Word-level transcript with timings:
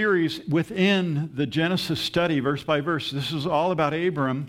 series 0.00 0.46
within 0.46 1.28
the 1.34 1.44
Genesis 1.44 1.98
study, 1.98 2.38
verse 2.38 2.62
by 2.62 2.80
verse. 2.80 3.10
This 3.10 3.32
is 3.32 3.48
all 3.48 3.72
about 3.72 3.92
Abram, 3.92 4.48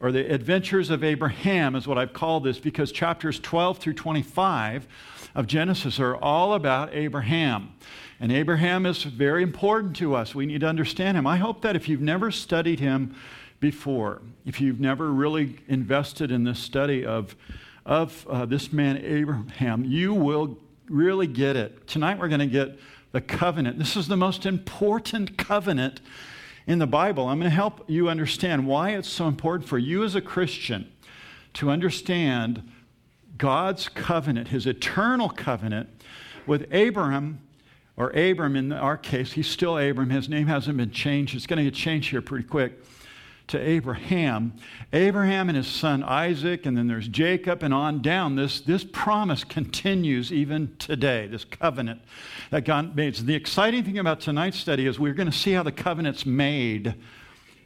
or 0.00 0.10
the 0.10 0.28
adventures 0.28 0.90
of 0.90 1.04
Abraham, 1.04 1.76
is 1.76 1.86
what 1.86 1.96
I've 1.96 2.12
called 2.12 2.42
this, 2.42 2.58
because 2.58 2.90
chapters 2.90 3.38
12 3.38 3.78
through 3.78 3.92
25 3.92 4.88
of 5.36 5.46
Genesis 5.46 6.00
are 6.00 6.16
all 6.16 6.54
about 6.54 6.92
Abraham. 6.92 7.74
And 8.18 8.32
Abraham 8.32 8.86
is 8.86 9.04
very 9.04 9.44
important 9.44 9.94
to 9.98 10.16
us. 10.16 10.34
We 10.34 10.46
need 10.46 10.62
to 10.62 10.66
understand 10.66 11.16
him. 11.16 11.28
I 11.28 11.36
hope 11.36 11.62
that 11.62 11.76
if 11.76 11.88
you've 11.88 12.00
never 12.00 12.32
studied 12.32 12.80
him 12.80 13.14
before, 13.60 14.20
if 14.46 14.60
you've 14.60 14.80
never 14.80 15.12
really 15.12 15.60
invested 15.68 16.32
in 16.32 16.42
this 16.42 16.58
study 16.58 17.06
of, 17.06 17.36
of 17.86 18.26
uh, 18.28 18.46
this 18.46 18.72
man, 18.72 18.96
Abraham, 19.04 19.84
you 19.84 20.12
will 20.12 20.58
really 20.88 21.28
get 21.28 21.54
it. 21.54 21.86
Tonight 21.86 22.18
we're 22.18 22.26
going 22.26 22.40
to 22.40 22.46
get 22.46 22.76
the 23.12 23.20
covenant. 23.20 23.78
This 23.78 23.96
is 23.96 24.08
the 24.08 24.16
most 24.16 24.46
important 24.46 25.36
covenant 25.38 26.00
in 26.66 26.78
the 26.78 26.86
Bible. 26.86 27.28
I'm 27.28 27.38
going 27.38 27.50
to 27.50 27.54
help 27.54 27.84
you 27.88 28.08
understand 28.08 28.66
why 28.66 28.90
it's 28.90 29.08
so 29.08 29.26
important 29.26 29.68
for 29.68 29.78
you 29.78 30.04
as 30.04 30.14
a 30.14 30.20
Christian 30.20 30.90
to 31.54 31.70
understand 31.70 32.70
God's 33.38 33.88
covenant, 33.88 34.48
his 34.48 34.66
eternal 34.66 35.28
covenant 35.28 35.88
with 36.46 36.66
Abraham, 36.70 37.40
or 37.96 38.10
Abram 38.10 38.54
in 38.54 38.72
our 38.72 38.96
case. 38.96 39.32
He's 39.32 39.48
still 39.48 39.76
Abram. 39.76 40.10
His 40.10 40.28
name 40.28 40.46
hasn't 40.46 40.76
been 40.76 40.90
changed. 40.90 41.34
It's 41.34 41.46
going 41.46 41.58
to 41.58 41.64
get 41.64 41.74
changed 41.74 42.10
here 42.10 42.22
pretty 42.22 42.46
quick 42.46 42.80
to 43.48 43.58
Abraham. 43.58 44.54
Abraham 44.92 45.48
and 45.48 45.56
his 45.56 45.66
son 45.66 46.02
Isaac, 46.02 46.66
and 46.66 46.76
then 46.76 46.86
there's 46.86 47.08
Jacob, 47.08 47.62
and 47.62 47.74
on 47.74 48.00
down. 48.00 48.36
This, 48.36 48.60
this 48.60 48.84
promise 48.84 49.44
continues 49.44 50.32
even 50.32 50.76
today, 50.78 51.26
this 51.26 51.44
covenant 51.44 52.00
that 52.50 52.64
God 52.64 52.94
made. 52.94 53.16
So 53.16 53.24
the 53.24 53.34
exciting 53.34 53.84
thing 53.84 53.98
about 53.98 54.20
tonight's 54.20 54.58
study 54.58 54.86
is 54.86 54.98
we're 54.98 55.14
going 55.14 55.30
to 55.30 55.36
see 55.36 55.52
how 55.52 55.62
the 55.62 55.72
covenant's 55.72 56.24
made. 56.24 56.94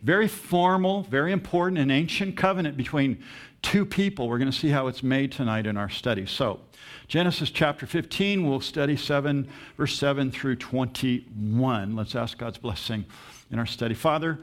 Very 0.02 0.28
formal, 0.28 1.02
very 1.04 1.32
important, 1.32 1.78
an 1.78 1.90
ancient 1.90 2.36
covenant 2.36 2.76
between 2.76 3.22
two 3.62 3.86
people. 3.86 4.28
We're 4.28 4.38
going 4.38 4.50
to 4.50 4.56
see 4.56 4.68
how 4.68 4.88
it's 4.88 5.02
made 5.02 5.32
tonight 5.32 5.66
in 5.66 5.76
our 5.76 5.88
study. 5.88 6.26
So, 6.26 6.60
Genesis 7.08 7.50
chapter 7.50 7.86
15, 7.86 8.48
we'll 8.48 8.60
study 8.60 8.96
7, 8.96 9.48
verse 9.76 9.96
7 9.96 10.30
through 10.30 10.56
21. 10.56 11.94
Let's 11.94 12.14
ask 12.16 12.38
God's 12.38 12.58
blessing 12.58 13.04
in 13.50 13.58
our 13.58 13.66
study. 13.66 13.94
Father, 13.94 14.40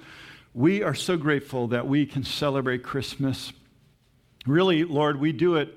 we 0.53 0.81
are 0.83 0.95
so 0.95 1.15
grateful 1.17 1.67
that 1.67 1.87
we 1.87 2.05
can 2.05 2.23
celebrate 2.23 2.83
Christmas. 2.83 3.53
Really, 4.45 4.83
Lord, 4.83 5.19
we 5.19 5.31
do 5.31 5.55
it 5.55 5.75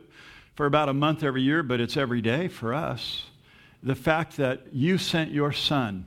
for 0.55 0.67
about 0.67 0.89
a 0.89 0.95
month 0.95 1.23
every 1.23 1.43
year, 1.43 1.63
but 1.63 1.81
it's 1.81 1.97
every 1.97 2.21
day 2.21 2.49
for 2.49 2.73
us. 2.73 3.25
The 3.83 3.95
fact 3.95 4.37
that 4.37 4.73
you 4.73 4.97
sent 4.99 5.31
your 5.31 5.53
son 5.53 6.07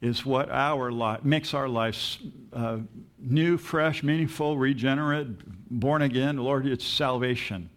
is 0.00 0.24
what 0.24 0.50
our 0.50 0.92
life 0.92 1.24
makes 1.24 1.54
our 1.54 1.68
lives 1.68 2.18
uh, 2.52 2.78
new, 3.18 3.56
fresh, 3.56 4.02
meaningful, 4.02 4.56
regenerate, 4.56 5.28
born 5.70 6.02
again. 6.02 6.36
Lord, 6.36 6.66
it's 6.66 6.86
salvation. 6.86 7.70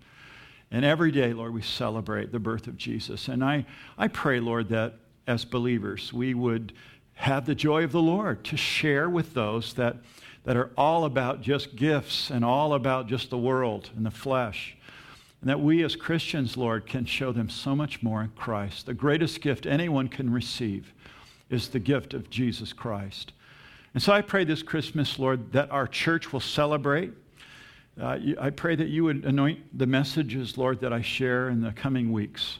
And 0.71 0.85
every 0.85 1.11
day, 1.11 1.33
Lord, 1.33 1.53
we 1.53 1.61
celebrate 1.61 2.31
the 2.31 2.39
birth 2.39 2.67
of 2.67 2.77
Jesus. 2.77 3.27
And 3.27 3.43
I, 3.43 3.65
I 3.97 4.07
pray, 4.07 4.39
Lord, 4.39 4.69
that 4.69 4.95
as 5.27 5.45
believers, 5.45 6.13
we 6.13 6.33
would 6.33 6.73
have 7.21 7.45
the 7.45 7.53
joy 7.53 7.83
of 7.83 7.91
the 7.91 8.01
Lord 8.01 8.43
to 8.45 8.57
share 8.57 9.07
with 9.07 9.35
those 9.35 9.75
that, 9.75 9.97
that 10.43 10.57
are 10.57 10.71
all 10.75 11.05
about 11.05 11.41
just 11.41 11.75
gifts 11.75 12.31
and 12.31 12.43
all 12.43 12.73
about 12.73 13.05
just 13.05 13.29
the 13.29 13.37
world 13.37 13.91
and 13.95 14.03
the 14.03 14.11
flesh. 14.11 14.75
And 15.39 15.47
that 15.47 15.59
we 15.59 15.83
as 15.83 15.95
Christians, 15.95 16.57
Lord, 16.57 16.87
can 16.87 17.05
show 17.05 17.31
them 17.31 17.47
so 17.47 17.75
much 17.75 18.01
more 18.01 18.23
in 18.23 18.29
Christ. 18.29 18.87
The 18.87 18.95
greatest 18.95 19.39
gift 19.39 19.67
anyone 19.67 20.07
can 20.07 20.33
receive 20.33 20.95
is 21.51 21.69
the 21.69 21.79
gift 21.79 22.15
of 22.15 22.31
Jesus 22.31 22.73
Christ. 22.73 23.33
And 23.93 24.01
so 24.01 24.13
I 24.13 24.21
pray 24.21 24.43
this 24.43 24.63
Christmas, 24.63 25.19
Lord, 25.19 25.51
that 25.51 25.69
our 25.69 25.85
church 25.85 26.33
will 26.33 26.39
celebrate. 26.39 27.11
Uh, 28.01 28.17
I 28.39 28.49
pray 28.49 28.75
that 28.75 28.87
you 28.87 29.03
would 29.03 29.25
anoint 29.25 29.77
the 29.77 29.85
messages, 29.85 30.57
Lord, 30.57 30.79
that 30.79 30.91
I 30.91 31.03
share 31.03 31.49
in 31.49 31.61
the 31.61 31.71
coming 31.71 32.11
weeks, 32.11 32.57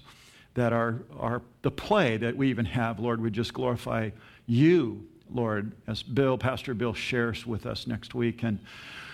that 0.54 0.72
our, 0.72 1.00
our, 1.20 1.42
the 1.64 1.72
play 1.72 2.18
that 2.18 2.38
we 2.38 2.50
even 2.52 2.66
have, 2.66 3.00
Lord, 3.00 3.22
would 3.22 3.34
just 3.34 3.56
glorify 3.56 4.12
you, 4.52 5.08
Lord, 5.34 5.72
as 5.88 6.04
Bill, 6.04 6.38
Pastor 6.38 6.74
Bill 6.74 6.94
shares 6.94 7.46
with 7.46 7.66
us 7.66 7.88
next 7.88 8.14
week. 8.14 8.44
And 8.44 8.60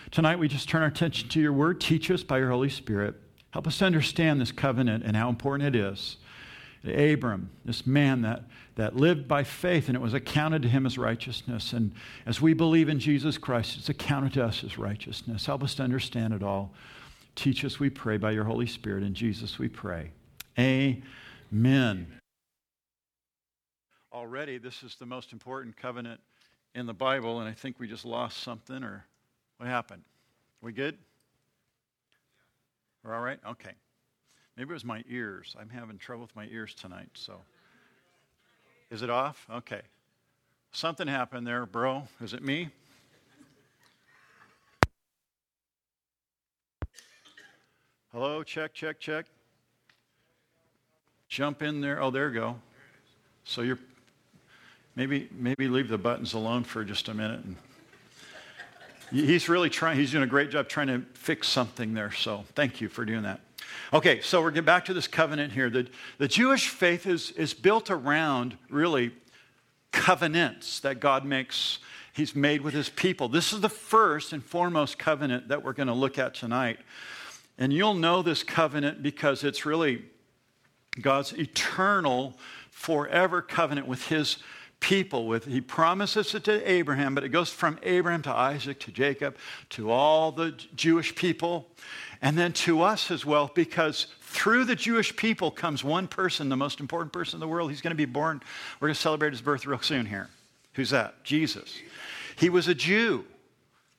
tonight 0.09 0.39
we 0.39 0.47
just 0.47 0.67
turn 0.67 0.81
our 0.81 0.87
attention 0.87 1.29
to 1.29 1.39
your 1.39 1.53
word. 1.53 1.79
Teach 1.79 2.09
us 2.09 2.23
by 2.23 2.39
your 2.39 2.49
Holy 2.49 2.69
Spirit. 2.69 3.15
Help 3.51 3.67
us 3.67 3.81
understand 3.81 4.41
this 4.41 4.51
covenant 4.51 5.03
and 5.05 5.15
how 5.15 5.29
important 5.29 5.75
it 5.75 5.79
is. 5.79 6.17
Abram, 6.83 7.49
this 7.65 7.85
man 7.85 8.21
that, 8.21 8.43
that 8.75 8.95
lived 8.95 9.27
by 9.27 9.43
faith, 9.43 9.89
and 9.89 9.95
it 9.95 10.01
was 10.01 10.13
accounted 10.13 10.61
to 10.61 10.69
him 10.69 10.85
as 10.85 10.97
righteousness. 10.97 11.73
And 11.73 11.91
as 12.25 12.41
we 12.41 12.53
believe 12.53 12.87
in 12.89 12.99
Jesus 12.99 13.37
Christ, 13.37 13.77
it's 13.77 13.89
accounted 13.89 14.33
to 14.33 14.45
us 14.45 14.63
as 14.63 14.77
righteousness. 14.77 15.45
Help 15.45 15.63
us 15.63 15.75
to 15.75 15.83
understand 15.83 16.33
it 16.33 16.41
all. 16.41 16.73
Teach 17.35 17.63
us, 17.65 17.79
we 17.79 17.89
pray, 17.89 18.17
by 18.17 18.31
your 18.31 18.45
Holy 18.45 18.67
Spirit. 18.67 19.03
In 19.03 19.13
Jesus 19.13 19.59
we 19.59 19.67
pray. 19.67 20.11
Amen 20.57 22.16
already 24.17 24.57
this 24.57 24.81
is 24.81 24.95
the 24.95 25.05
most 25.05 25.31
important 25.31 25.77
covenant 25.77 26.19
in 26.73 26.87
the 26.87 26.93
Bible, 26.93 27.39
and 27.39 27.47
I 27.47 27.53
think 27.53 27.79
we 27.79 27.87
just 27.87 28.03
lost 28.03 28.41
something, 28.41 28.83
or 28.83 29.05
what 29.57 29.69
happened? 29.69 30.01
We 30.59 30.71
good? 30.71 30.97
We're 33.03 33.13
all 33.13 33.21
right? 33.21 33.39
Okay. 33.47 33.73
Maybe 34.57 34.71
it 34.71 34.73
was 34.73 34.83
my 34.83 35.03
ears. 35.07 35.55
I'm 35.59 35.69
having 35.69 35.99
trouble 35.99 36.23
with 36.23 36.35
my 36.35 36.47
ears 36.47 36.73
tonight, 36.73 37.09
so. 37.13 37.41
Is 38.89 39.03
it 39.03 39.11
off? 39.11 39.45
Okay. 39.51 39.81
Something 40.71 41.07
happened 41.07 41.45
there, 41.45 41.67
bro. 41.67 42.07
Is 42.19 42.33
it 42.33 42.41
me? 42.41 42.69
Hello, 48.11 48.41
check, 48.41 48.73
check, 48.73 48.99
check. 48.99 49.27
Jump 51.29 51.61
in 51.61 51.81
there. 51.81 52.01
Oh, 52.01 52.09
there 52.09 52.29
you 52.29 52.33
go. 52.33 52.55
So 53.43 53.61
you're 53.61 53.77
Maybe, 54.97 55.29
maybe 55.31 55.67
leave 55.67 55.89
the 55.89 55.97
buttons 55.99 56.33
alone 56.33 56.63
for 56.63 56.83
just 56.83 57.07
a 57.07 57.13
minute. 57.13 57.41
And 57.45 57.55
he's 59.11 59.47
really 59.47 59.69
trying, 59.69 59.99
he's 59.99 60.09
doing 60.09 60.23
a 60.23 60.27
great 60.27 60.49
job 60.49 60.67
trying 60.67 60.87
to 60.87 61.03
fix 61.13 61.47
something 61.47 61.93
there. 61.93 62.11
So 62.11 62.45
thank 62.55 62.81
you 62.81 62.89
for 62.89 63.05
doing 63.05 63.21
that. 63.21 63.39
Okay, 63.93 64.21
so 64.21 64.41
we're 64.41 64.49
getting 64.49 64.65
back 64.65 64.85
to 64.85 64.95
this 64.95 65.07
covenant 65.07 65.53
here. 65.53 65.69
The, 65.69 65.87
the 66.17 66.27
Jewish 66.27 66.69
faith 66.69 67.05
is, 67.05 67.29
is 67.31 67.53
built 67.53 67.91
around 67.91 68.57
really 68.71 69.11
covenants 69.91 70.79
that 70.79 70.99
God 70.99 71.23
makes, 71.25 71.77
He's 72.11 72.35
made 72.35 72.61
with 72.61 72.73
His 72.73 72.89
people. 72.89 73.29
This 73.29 73.53
is 73.53 73.61
the 73.61 73.69
first 73.69 74.33
and 74.33 74.43
foremost 74.43 74.97
covenant 74.97 75.49
that 75.49 75.63
we're 75.63 75.73
going 75.73 75.89
to 75.89 75.93
look 75.93 76.17
at 76.17 76.33
tonight. 76.33 76.79
And 77.59 77.71
you'll 77.71 77.93
know 77.93 78.23
this 78.23 78.41
covenant 78.41 79.03
because 79.03 79.43
it's 79.43 79.63
really 79.63 80.05
God's 80.99 81.33
eternal, 81.33 82.35
forever 82.71 83.43
covenant 83.43 83.87
with 83.87 84.07
His 84.07 84.37
people 84.79 85.27
with 85.27 85.45
he 85.45 85.59
promises 85.59 86.35
it 86.35 86.43
to 86.43 86.71
abraham 86.71 87.15
but 87.15 87.23
it 87.23 87.29
goes 87.29 87.49
from 87.49 87.79
abraham 87.83 88.21
to 88.21 88.31
isaac 88.31 88.79
to 88.79 88.91
jacob 88.91 89.35
to 89.69 89.89
all 89.89 90.31
the 90.31 90.51
jewish 90.75 91.15
people 91.15 91.67
and 92.21 92.37
then 92.37 92.53
to 92.53 92.81
us 92.81 93.11
as 93.11 93.25
well 93.25 93.51
because 93.53 94.07
through 94.21 94.65
the 94.65 94.75
jewish 94.75 95.15
people 95.15 95.49
comes 95.51 95.83
one 95.83 96.07
person 96.07 96.49
the 96.49 96.57
most 96.57 96.79
important 96.79 97.13
person 97.13 97.37
in 97.37 97.39
the 97.39 97.47
world. 97.47 97.69
He's 97.69 97.81
going 97.81 97.91
to 97.91 97.95
be 97.95 98.05
born. 98.05 98.41
We're 98.79 98.89
going 98.89 98.95
to 98.95 99.01
celebrate 99.01 99.31
his 99.31 99.41
birth 99.41 99.65
real 99.65 99.79
soon 99.79 100.05
here. 100.05 100.29
Who's 100.73 100.89
that? 100.91 101.23
Jesus. 101.23 101.79
He 102.35 102.49
was 102.49 102.67
a 102.67 102.75
jew. 102.75 103.25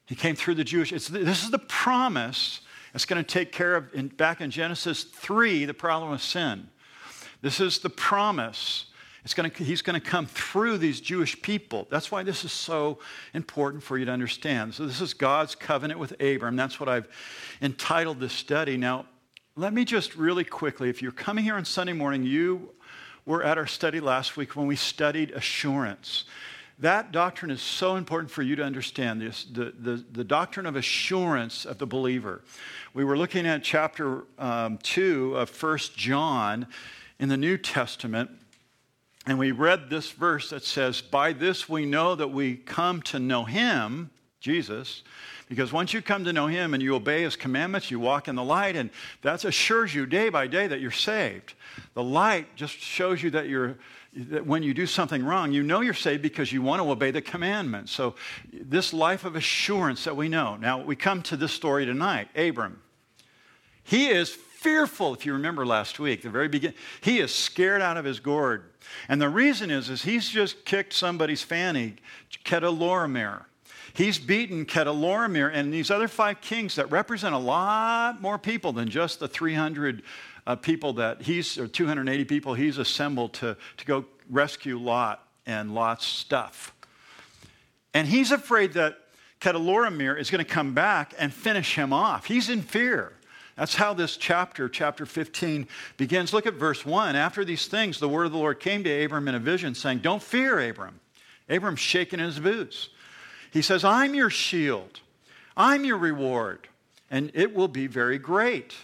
He 0.06 0.15
came 0.15 0.37
through 0.37 0.55
the 0.55 0.65
jewish 0.65 0.91
this 0.91 1.43
is 1.43 1.50
the 1.50 1.59
promise 1.59 2.60
it's 2.95 3.05
going 3.05 3.22
to 3.22 3.28
take 3.28 3.53
care 3.53 3.77
of 3.77 3.95
in, 3.95 4.09
back 4.09 4.41
in 4.41 4.50
genesis 4.50 5.05
3 5.05 5.65
the 5.65 5.75
problem 5.75 6.12
of 6.12 6.22
sin. 6.22 6.69
This 7.41 7.60
is 7.60 7.78
the 7.78 7.91
promise 7.91 8.87
gonna, 9.34 9.51
he's 9.51 9.83
going 9.83 10.01
to 10.01 10.06
come 10.06 10.27
through 10.27 10.79
these 10.79 11.01
Jewish 11.01 11.41
people. 11.43 11.87
That's 11.91 12.11
why 12.11 12.23
this 12.23 12.45
is 12.45 12.53
so 12.53 12.98
important 13.34 13.83
for 13.83 13.98
you 13.98 14.04
to 14.04 14.13
understand. 14.13 14.75
So, 14.75 14.87
this 14.87 15.01
is 15.01 15.15
God's 15.15 15.54
covenant 15.54 16.01
with 16.01 16.13
Abram. 16.21 16.57
That's 16.57 16.81
what 16.81 16.89
I've 16.89 17.09
entitled 17.60 18.21
this 18.21 18.33
study. 18.33 18.77
Now, 18.77 19.07
let 19.57 19.72
me 19.72 19.84
just 19.84 20.15
really 20.15 20.45
quickly, 20.45 20.89
if 20.89 21.03
you're 21.03 21.13
coming 21.13 21.45
here 21.45 21.57
on 21.57 21.65
Sunday 21.65 21.92
morning, 21.92 22.22
you 22.22 22.71
were 23.27 23.42
at 23.42 23.59
our 23.59 23.66
study 23.66 24.01
last 24.01 24.37
week 24.37 24.57
when 24.57 24.66
we 24.66 24.77
studied 24.77 25.33
assurance. 25.33 26.25
That 26.78 27.10
doctrine 27.10 27.51
is 27.51 27.60
so 27.60 27.97
important 27.97 28.31
for 28.31 28.42
you 28.42 28.54
to 28.54 28.63
understand 28.63 29.21
this, 29.21 29.45
the, 29.45 29.75
the, 29.77 30.04
the 30.13 30.22
doctrine 30.22 30.65
of 30.65 30.77
assurance 30.77 31.65
of 31.65 31.78
the 31.78 31.87
believer. 31.87 32.42
We 32.95 33.03
were 33.03 33.19
looking 33.19 33.47
at 33.47 33.65
chapter 33.65 34.22
um, 34.39 34.78
2 34.84 35.37
of 35.37 35.51
First 35.51 35.97
John 35.97 36.69
in 37.19 37.28
the 37.28 37.37
New 37.37 37.59
Testament. 37.59 38.31
And 39.28 39.39
we 39.39 39.53
read 39.53 39.91
this 39.91 40.10
verse 40.10 40.48
that 40.48 40.65
says, 40.65 41.03
By 41.03 41.34
this 41.34 41.69
we 41.69 41.84
know 41.84 42.15
that 42.15 42.28
we 42.28 42.57
come 42.57 43.03
to 43.03 43.19
know 43.19 43.45
him, 43.45 44.09
Jesus, 44.41 45.03
because 45.51 45.71
once 45.71 45.92
you 45.92 46.01
come 46.01 46.25
to 46.25 46.33
know 46.33 46.47
him 46.47 46.72
and 46.72 46.83
you 46.83 46.95
obey 46.95 47.25
his 47.25 47.36
commandments, 47.36 47.91
you 47.91 48.01
walk 48.01 48.27
in 48.27 48.36
the 48.36 48.42
light, 48.42 48.75
and 48.75 48.89
that 49.21 49.45
assures 49.45 49.95
you 49.95 50.07
day 50.07 50.30
by 50.30 50.47
day 50.47 50.66
that 50.66 50.80
you're 50.80 50.91
saved. 50.91 51.53
The 51.92 52.03
light 52.03 52.57
just 52.57 52.78
shows 52.78 53.22
you 53.22 53.28
that 53.33 53.51
you're, 53.51 53.77
that 54.15 54.47
when 54.47 54.63
you 54.63 54.72
do 54.72 54.86
something 54.86 55.22
wrong, 55.22 55.53
you 55.53 55.63
know 55.63 55.83
you're 55.83 55.92
saved 55.92 56.22
because 56.22 56.51
you 56.51 56.63
want 56.63 56.80
to 56.83 56.91
obey 56.91 57.10
the 57.10 57.21
commandments. 57.21 57.92
So, 57.92 58.15
this 58.51 58.95
life 58.95 59.27
of 59.27 59.36
assurance 59.36 60.04
that 60.04 60.16
we 60.16 60.30
know. 60.30 60.57
Now, 60.57 60.83
we 60.83 60.97
come 60.97 61.21
to 61.25 61.36
this 61.36 61.53
story 61.53 61.84
tonight 61.84 62.28
Abram. 62.34 62.80
He 63.84 64.09
is 64.09 64.39
fearful, 64.59 65.15
if 65.15 65.25
you 65.25 65.33
remember 65.33 65.65
last 65.65 66.01
week, 66.01 66.22
the 66.22 66.31
very 66.31 66.49
beginning. 66.49 66.77
He 67.01 67.21
is 67.21 67.33
scared 67.33 67.81
out 67.81 67.97
of 67.97 68.05
his 68.05 68.19
gourd. 68.19 68.65
And 69.09 69.21
the 69.21 69.28
reason 69.28 69.71
is, 69.71 69.89
is 69.89 70.03
he's 70.03 70.28
just 70.28 70.65
kicked 70.65 70.93
somebody's 70.93 71.43
fanny, 71.43 71.95
Chedorlaomer. 72.45 73.45
He's 73.95 74.19
beaten 74.19 74.66
Chedorlaomer 74.66 75.51
and 75.53 75.72
these 75.72 75.93
other 75.93 76.09
five 76.09 76.41
kings 76.41 76.75
that 76.75 76.91
represent 76.91 77.34
a 77.34 77.39
lot 77.39 78.21
more 78.21 78.37
people 78.37 78.72
than 78.72 78.89
just 78.89 79.21
the 79.21 79.28
300 79.28 80.03
uh, 80.47 80.57
people 80.57 80.93
that 80.95 81.22
he's, 81.22 81.57
or 81.57 81.69
280 81.69 82.25
people 82.25 82.54
he's 82.54 82.78
assembled 82.78 83.34
to, 83.34 83.57
to 83.77 83.84
go 83.84 84.04
rescue 84.28 84.78
Lot 84.78 85.25
and 85.47 85.72
Lot's 85.72 86.04
stuff. 86.04 86.75
And 87.95 88.09
he's 88.09 88.33
afraid 88.33 88.72
that 88.72 88.99
Chedorlaomer 89.41 90.19
is 90.19 90.31
going 90.31 90.45
to 90.45 90.51
come 90.51 90.75
back 90.75 91.15
and 91.16 91.33
finish 91.33 91.77
him 91.77 91.93
off. 91.93 92.25
He's 92.25 92.49
in 92.49 92.63
fear. 92.63 93.13
That's 93.59 93.75
how 93.75 93.93
this 93.93 94.16
chapter, 94.16 94.69
chapter 94.69 95.05
15, 95.05 95.66
begins. 95.97 96.33
Look 96.33 96.47
at 96.47 96.55
verse 96.55 96.87
1. 96.87 97.16
After 97.16 97.45
these 97.45 97.66
things, 97.66 97.99
the 97.99 98.09
word 98.09 98.27
of 98.27 98.33
the 98.33 98.39
Lord 98.39 98.60
came 98.60 98.84
to 98.84 99.05
Abram 99.05 99.27
in 99.27 99.34
a 99.34 99.41
vision, 99.41 99.75
saying, 99.75 99.99
Don't 99.99 100.22
fear, 100.22 100.71
Abram. 100.71 101.01
Abram's 101.49 101.81
shaking 101.81 102.21
his 102.21 102.39
boots. 102.39 102.89
He 103.51 103.60
says, 103.60 103.84
I'm 103.84 104.15
your 104.15 104.31
shield, 104.31 105.01
I'm 105.57 105.84
your 105.84 105.99
reward, 105.99 106.69
and 107.10 107.33
it 107.34 107.53
will 107.53 107.66
be 107.66 107.89
very 107.89 108.19
great. 108.19 108.75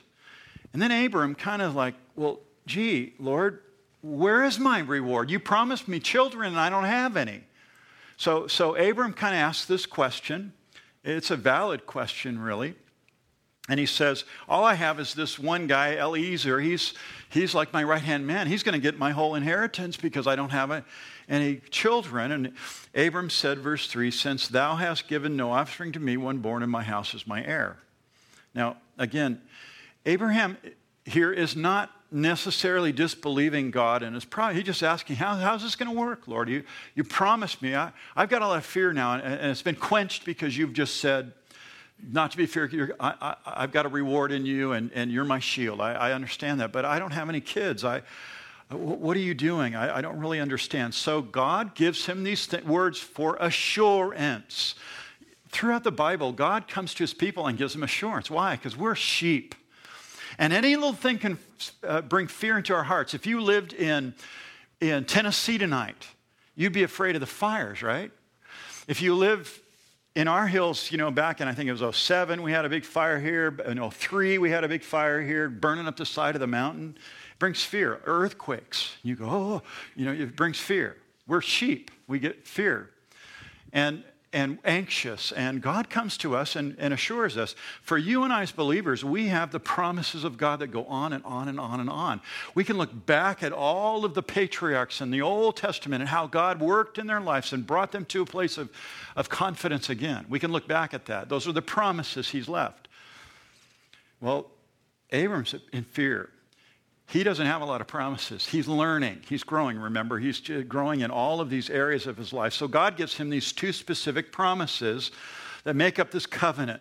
And 0.73 0.83
then 0.83 0.91
Abram 0.91 1.37
kind 1.37 1.63
of 1.63 1.77
like, 1.77 1.95
well, 2.17 2.41
gee, 2.67 3.15
Lord, 3.21 3.61
where 4.03 4.43
is 4.43 4.59
my 4.59 4.81
reward? 4.81 5.31
You 5.31 5.39
promised 5.39 5.87
me 5.87 6.01
children 6.01 6.49
and 6.49 6.59
I 6.59 6.69
don't 6.69 6.85
have 6.85 7.17
any. 7.17 7.45
So, 8.17 8.49
so 8.49 8.75
Abram 8.75 9.13
kind 9.13 9.35
of 9.35 9.39
asks 9.39 9.67
this 9.67 9.87
question. 9.87 10.53
It's 11.05 11.31
a 11.31 11.37
valid 11.37 11.87
question, 11.87 12.41
really. 12.41 12.75
And 13.69 13.81
he 13.81 13.87
says, 13.87 14.25
All 14.49 14.65
I 14.65 14.75
have 14.75 15.01
is 15.01 15.15
this 15.15 15.39
one 15.39 15.67
guy, 15.67 15.97
Eliezer. 15.97 16.61
He's, 16.61 16.93
he's 17.31 17.55
like 17.55 17.73
my 17.73 17.83
right 17.83 18.03
hand 18.03 18.27
man. 18.27 18.47
He's 18.47 18.63
going 18.63 18.75
to 18.75 18.81
get 18.81 18.99
my 18.99 19.13
whole 19.13 19.35
inheritance 19.35 19.97
because 19.97 20.27
I 20.27 20.37
don't 20.37 20.51
have 20.51 20.85
any 21.29 21.61
children. 21.71 22.33
And 22.33 22.53
Abram 22.95 23.31
said, 23.31 23.59
verse 23.59 23.87
3 23.87 24.11
Since 24.11 24.49
thou 24.49 24.77
hast 24.77 25.09
given 25.09 25.37
no 25.37 25.53
offspring 25.53 25.93
to 25.93 26.01
me, 26.01 26.17
one 26.17 26.39
born 26.39 26.63
in 26.63 26.69
my 26.69 26.83
house 26.83 27.15
is 27.15 27.27
my 27.27 27.43
heir. 27.45 27.79
Now, 28.55 28.77
again, 28.99 29.41
Abraham 30.05 30.59
here 31.07 31.33
is 31.33 31.57
not 31.57 31.91
necessarily 32.11 32.93
disbelieving 32.93 33.71
God 33.71 34.03
and 34.03 34.15
is 34.15 34.25
probably 34.25 34.57
he's 34.57 34.65
just 34.65 34.83
asking, 34.83 35.17
How, 35.17 35.37
how's 35.37 35.63
this 35.63 35.75
going 35.75 35.91
to 35.91 35.99
work, 35.99 36.29
Lord? 36.29 36.49
You, 36.49 36.65
you 36.95 37.03
promised 37.03 37.63
me. 37.63 37.75
I, 37.75 37.93
have 38.15 38.29
got 38.29 38.43
a 38.43 38.47
lot 38.47 38.59
of 38.59 38.67
fear 38.67 38.93
now, 38.93 39.15
and, 39.15 39.23
and, 39.23 39.51
it's 39.51 39.63
been 39.63 39.75
quenched 39.75 40.25
because 40.25 40.57
you've 40.57 40.75
just 40.75 40.97
said, 41.01 41.33
not 42.11 42.31
to 42.33 42.37
be 42.37 42.47
fearful, 42.47 42.89
I, 43.01 43.37
have 43.45 43.73
got 43.73 43.87
a 43.87 43.89
reward 43.89 44.33
in 44.33 44.47
you, 44.47 44.73
and, 44.73 44.91
and 44.95 45.11
you're 45.11 45.25
my 45.25 45.39
shield. 45.39 45.81
I, 45.81 45.93
I, 45.93 46.13
understand 46.13 46.61
that, 46.61 46.73
but 46.73 46.85
I 46.85 46.99
don't 46.99 47.13
have 47.13 47.29
any 47.29 47.41
kids. 47.41 47.85
I, 47.85 48.03
what 48.71 49.17
are 49.17 49.21
you 49.21 49.35
doing? 49.35 49.75
I, 49.75 49.99
I 49.99 50.01
don't 50.01 50.19
really 50.19 50.41
understand. 50.41 50.95
So 50.95 51.23
God 51.23 51.75
gives 51.75 52.07
him 52.07 52.25
these 52.25 52.47
th- 52.47 52.65
words 52.65 52.99
for 52.99 53.37
assurance. 53.41 54.75
Throughout 55.51 55.85
the 55.85 55.93
Bible, 55.93 56.33
God 56.33 56.67
comes 56.67 56.95
to 56.95 57.03
his 57.03 57.15
people 57.15 57.47
and 57.47 57.57
gives 57.57 57.75
them 57.75 57.83
assurance. 57.83 58.31
Why? 58.31 58.57
Because 58.57 58.77
we're 58.77 58.97
sheep. 58.97 59.55
And 60.39 60.53
any 60.53 60.75
little 60.75 60.93
thing 60.93 61.19
can 61.19 61.39
uh, 61.85 62.01
bring 62.03 62.27
fear 62.27 62.59
into 62.59 62.75
our 62.75 62.83
hearts. 62.83 63.15
If 63.15 63.27
you 63.27 63.41
lived 63.41 63.73
in, 63.73 64.15
in 64.81 65.05
Tennessee 65.05 65.59
tonight, 65.59 66.09
you'd 66.57 66.73
be 66.73 66.83
afraid 66.83 67.15
of 67.15 67.21
the 67.21 67.27
fires, 67.27 67.83
right? 67.83 68.11
If 68.89 69.01
you 69.01 69.15
live 69.15 69.61
in 70.15 70.29
our 70.29 70.47
hills, 70.47 70.93
you 70.93 70.99
know, 70.99 71.11
back 71.11 71.41
in 71.41 71.49
I 71.49 71.55
think 71.55 71.69
it 71.69 71.81
was 71.81 71.97
07, 71.97 72.43
we 72.43 72.53
had 72.53 72.65
a 72.65 72.69
big 72.69 72.85
fire 72.85 73.19
here. 73.19 73.57
In 73.67 73.91
03, 73.91 74.39
we 74.39 74.51
had 74.51 74.63
a 74.63 74.69
big 74.69 74.83
fire 74.83 75.21
here 75.21 75.49
burning 75.49 75.87
up 75.87 75.97
the 75.97 76.07
side 76.07 76.37
of 76.37 76.41
the 76.41 76.47
mountain. 76.47 76.97
It 77.33 77.39
brings 77.39 77.65
fear. 77.65 78.01
Earthquakes. 78.05 78.97
You 79.03 79.17
go, 79.17 79.27
oh, 79.29 79.63
you 79.97 80.05
know, 80.05 80.13
it 80.13 80.37
brings 80.37 80.59
fear. 80.59 80.97
We're 81.27 81.41
sheep. 81.41 81.91
We 82.07 82.19
get 82.19 82.47
fear. 82.47 82.91
And 83.73 84.05
and 84.35 84.59
anxious. 84.65 85.33
And 85.33 85.63
God 85.63 85.89
comes 85.89 86.19
to 86.19 86.35
us 86.35 86.57
and, 86.57 86.75
and, 86.79 86.93
assures 86.93 87.37
us. 87.37 87.55
For 87.83 87.97
you 87.97 88.25
and 88.25 88.33
I, 88.33 88.43
as 88.43 88.51
believers, 88.51 89.05
we 89.05 89.29
have 89.29 89.53
the 89.53 89.61
promises 89.61 90.25
of 90.25 90.37
God 90.37 90.59
that 90.59 90.67
go 90.67 90.85
on 90.87 91.13
and 91.13 91.25
on 91.25 91.49
and 91.49 91.59
on 91.59 91.81
and 91.81 91.89
on. 91.89 92.21
We 92.55 92.65
can 92.65 92.77
look 92.77 93.07
back 93.07 93.43
at 93.43 93.53
all 93.53 94.05
of 94.05 94.15
the 94.15 94.23
patriarchs 94.23 95.01
in 95.01 95.13
the 95.13 95.23
Old 95.23 95.57
Testament 95.57 96.03
and 96.03 96.09
how 96.09 96.27
God 96.27 96.61
worked 96.61 96.99
in 96.99 97.07
their 97.07 97.21
lives 97.21 97.53
and 97.53 97.65
brought 97.65 97.93
them 97.93 98.05
to 98.07 98.23
a 98.23 98.27
place 98.27 98.59
of, 98.59 98.69
of 99.15 99.29
confidence 99.29 99.89
again. 99.89 100.27
We 100.29 100.41
can 100.41 100.51
look 100.51 100.67
back 100.67 100.93
at 100.93 101.07
that. 101.07 101.29
Those 101.29 101.47
are 101.47 101.53
the 101.53 101.63
promises 101.63 102.29
He's 102.29 102.49
left. 102.49 102.89
Well, 104.21 104.51
Abram's 105.13 105.55
in 105.73 105.85
fear 105.85 106.31
he 107.07 107.23
doesn't 107.23 107.47
have 107.47 107.63
a 107.63 107.65
lot 107.65 107.81
of 107.81 107.87
promises. 107.87 108.47
He's 108.47 108.67
learning. 108.67 109.21
He's 109.29 109.45
growing, 109.45 109.79
remember. 109.79 110.19
He's 110.19 110.41
growing 110.69 111.01
in 111.01 111.11
all 111.11 111.41
of 111.41 111.51
these 111.51 111.71
areas 111.71 112.07
of 112.07 112.17
his 112.17 112.33
life. 112.33 112.55
So 112.55 112.67
God 112.67 112.97
gives 112.97 113.15
him 113.15 113.31
these 113.31 113.53
two 113.53 113.73
specific 113.73 114.33
promises 114.33 115.11
that 115.65 115.77
make 115.77 115.99
up 115.99 116.11
this 116.11 116.27
covenant. 116.27 116.81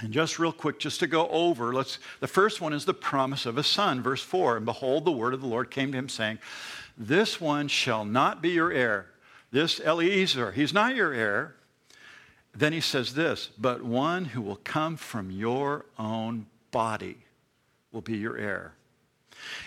And 0.00 0.12
just 0.12 0.38
real 0.38 0.52
quick, 0.52 0.80
just 0.80 1.00
to 1.00 1.06
go 1.06 1.28
over, 1.28 1.72
let's 1.72 1.98
the 2.20 2.26
first 2.26 2.60
one 2.60 2.72
is 2.72 2.84
the 2.84 2.94
promise 2.94 3.46
of 3.46 3.58
a 3.58 3.62
son, 3.62 4.02
verse 4.02 4.22
4. 4.22 4.56
And 4.56 4.66
behold, 4.66 5.04
the 5.04 5.12
word 5.12 5.34
of 5.34 5.40
the 5.40 5.46
Lord 5.46 5.70
came 5.70 5.92
to 5.92 5.98
him, 5.98 6.08
saying, 6.08 6.38
This 6.96 7.40
one 7.40 7.68
shall 7.68 8.04
not 8.04 8.42
be 8.42 8.50
your 8.50 8.72
heir. 8.72 9.06
This 9.52 9.78
Eliezer, 9.78 10.50
he's 10.52 10.72
not 10.72 10.96
your 10.96 11.12
heir. 11.12 11.54
Then 12.56 12.72
he 12.72 12.80
says 12.80 13.14
this, 13.14 13.50
but 13.58 13.82
one 13.82 14.26
who 14.26 14.40
will 14.40 14.60
come 14.62 14.96
from 14.96 15.30
your 15.30 15.86
own 15.98 16.46
body 16.70 17.18
will 17.92 18.00
be 18.00 18.16
your 18.16 18.36
heir. 18.36 18.74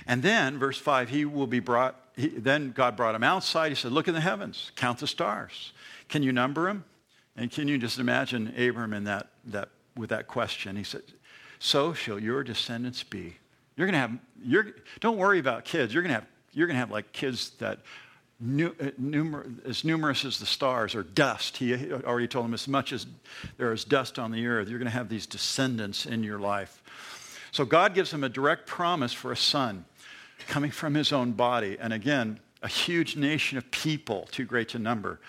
And 0.06 0.24
then, 0.24 0.58
verse 0.58 0.78
5, 0.78 1.10
he 1.10 1.26
will 1.26 1.48
be 1.48 1.60
brought, 1.60 2.00
he, 2.16 2.28
then 2.28 2.72
God 2.72 2.96
brought 2.96 3.16
him 3.16 3.24
outside. 3.24 3.70
He 3.70 3.76
said, 3.76 3.92
Look 3.92 4.08
in 4.08 4.14
the 4.14 4.22
heavens, 4.22 4.72
count 4.76 5.00
the 5.00 5.08
stars. 5.08 5.74
Can 6.10 6.24
you 6.24 6.32
number 6.32 6.66
them? 6.66 6.86
And 7.36 7.52
can 7.52 7.68
you 7.68 7.78
just 7.78 8.00
imagine 8.00 8.54
Abram 8.58 8.94
in 8.94 9.04
that, 9.06 9.28
that, 9.46 9.70
with 9.96 10.10
that 10.10 10.28
question? 10.28 10.76
He 10.76 10.84
said, 10.84 11.04
So 11.60 11.94
shall 11.94 12.20
your 12.20 12.44
descendants 12.44 13.04
be. 13.04 13.36
You're 13.76 13.86
going 13.86 13.94
to 13.94 14.00
have, 14.00 14.18
you're, 14.44 14.68
don't 15.00 15.18
worry 15.18 15.40
about 15.40 15.66
kids. 15.66 15.94
You're 15.94 16.02
going 16.04 16.14
to 16.14 16.22
have, 16.22 16.28
you're 16.54 16.68
going 16.68 16.76
to 16.76 16.80
have 16.80 16.92
like 16.92 17.12
kids 17.12 17.52
that 17.60 17.80
Nu- 18.40 18.76
uh, 18.80 18.92
numer- 19.02 19.66
as 19.68 19.84
numerous 19.84 20.24
as 20.24 20.38
the 20.38 20.46
stars 20.46 20.94
or 20.94 21.02
dust. 21.02 21.58
He 21.58 21.92
already 21.92 22.28
told 22.28 22.46
him 22.46 22.54
as 22.54 22.68
much 22.68 22.94
as 22.94 23.08
there 23.58 23.74
is 23.74 23.84
dust 23.84 24.20
on 24.20 24.32
the 24.32 24.46
earth, 24.46 24.70
you're 24.70 24.78
going 24.78 24.92
to 24.92 24.96
have 24.96 25.10
these 25.10 25.26
descendants 25.26 26.06
in 26.06 26.24
your 26.24 26.38
life. 26.38 26.84
So 27.58 27.66
God 27.66 27.96
gives 27.96 28.14
him 28.14 28.24
a 28.24 28.30
direct 28.30 28.68
promise 28.68 29.14
for 29.14 29.32
a 29.32 29.36
son 29.36 29.84
coming 30.48 30.70
from 30.70 30.94
his 30.94 31.12
own 31.12 31.32
body. 31.32 31.76
And 31.82 31.92
again, 31.92 32.40
a 32.62 32.68
huge 32.68 33.16
nation 33.16 33.58
of 33.58 33.72
people, 33.72 34.28
too 34.32 34.46
great 34.46 34.70
to 34.70 34.78
number. 34.78 35.20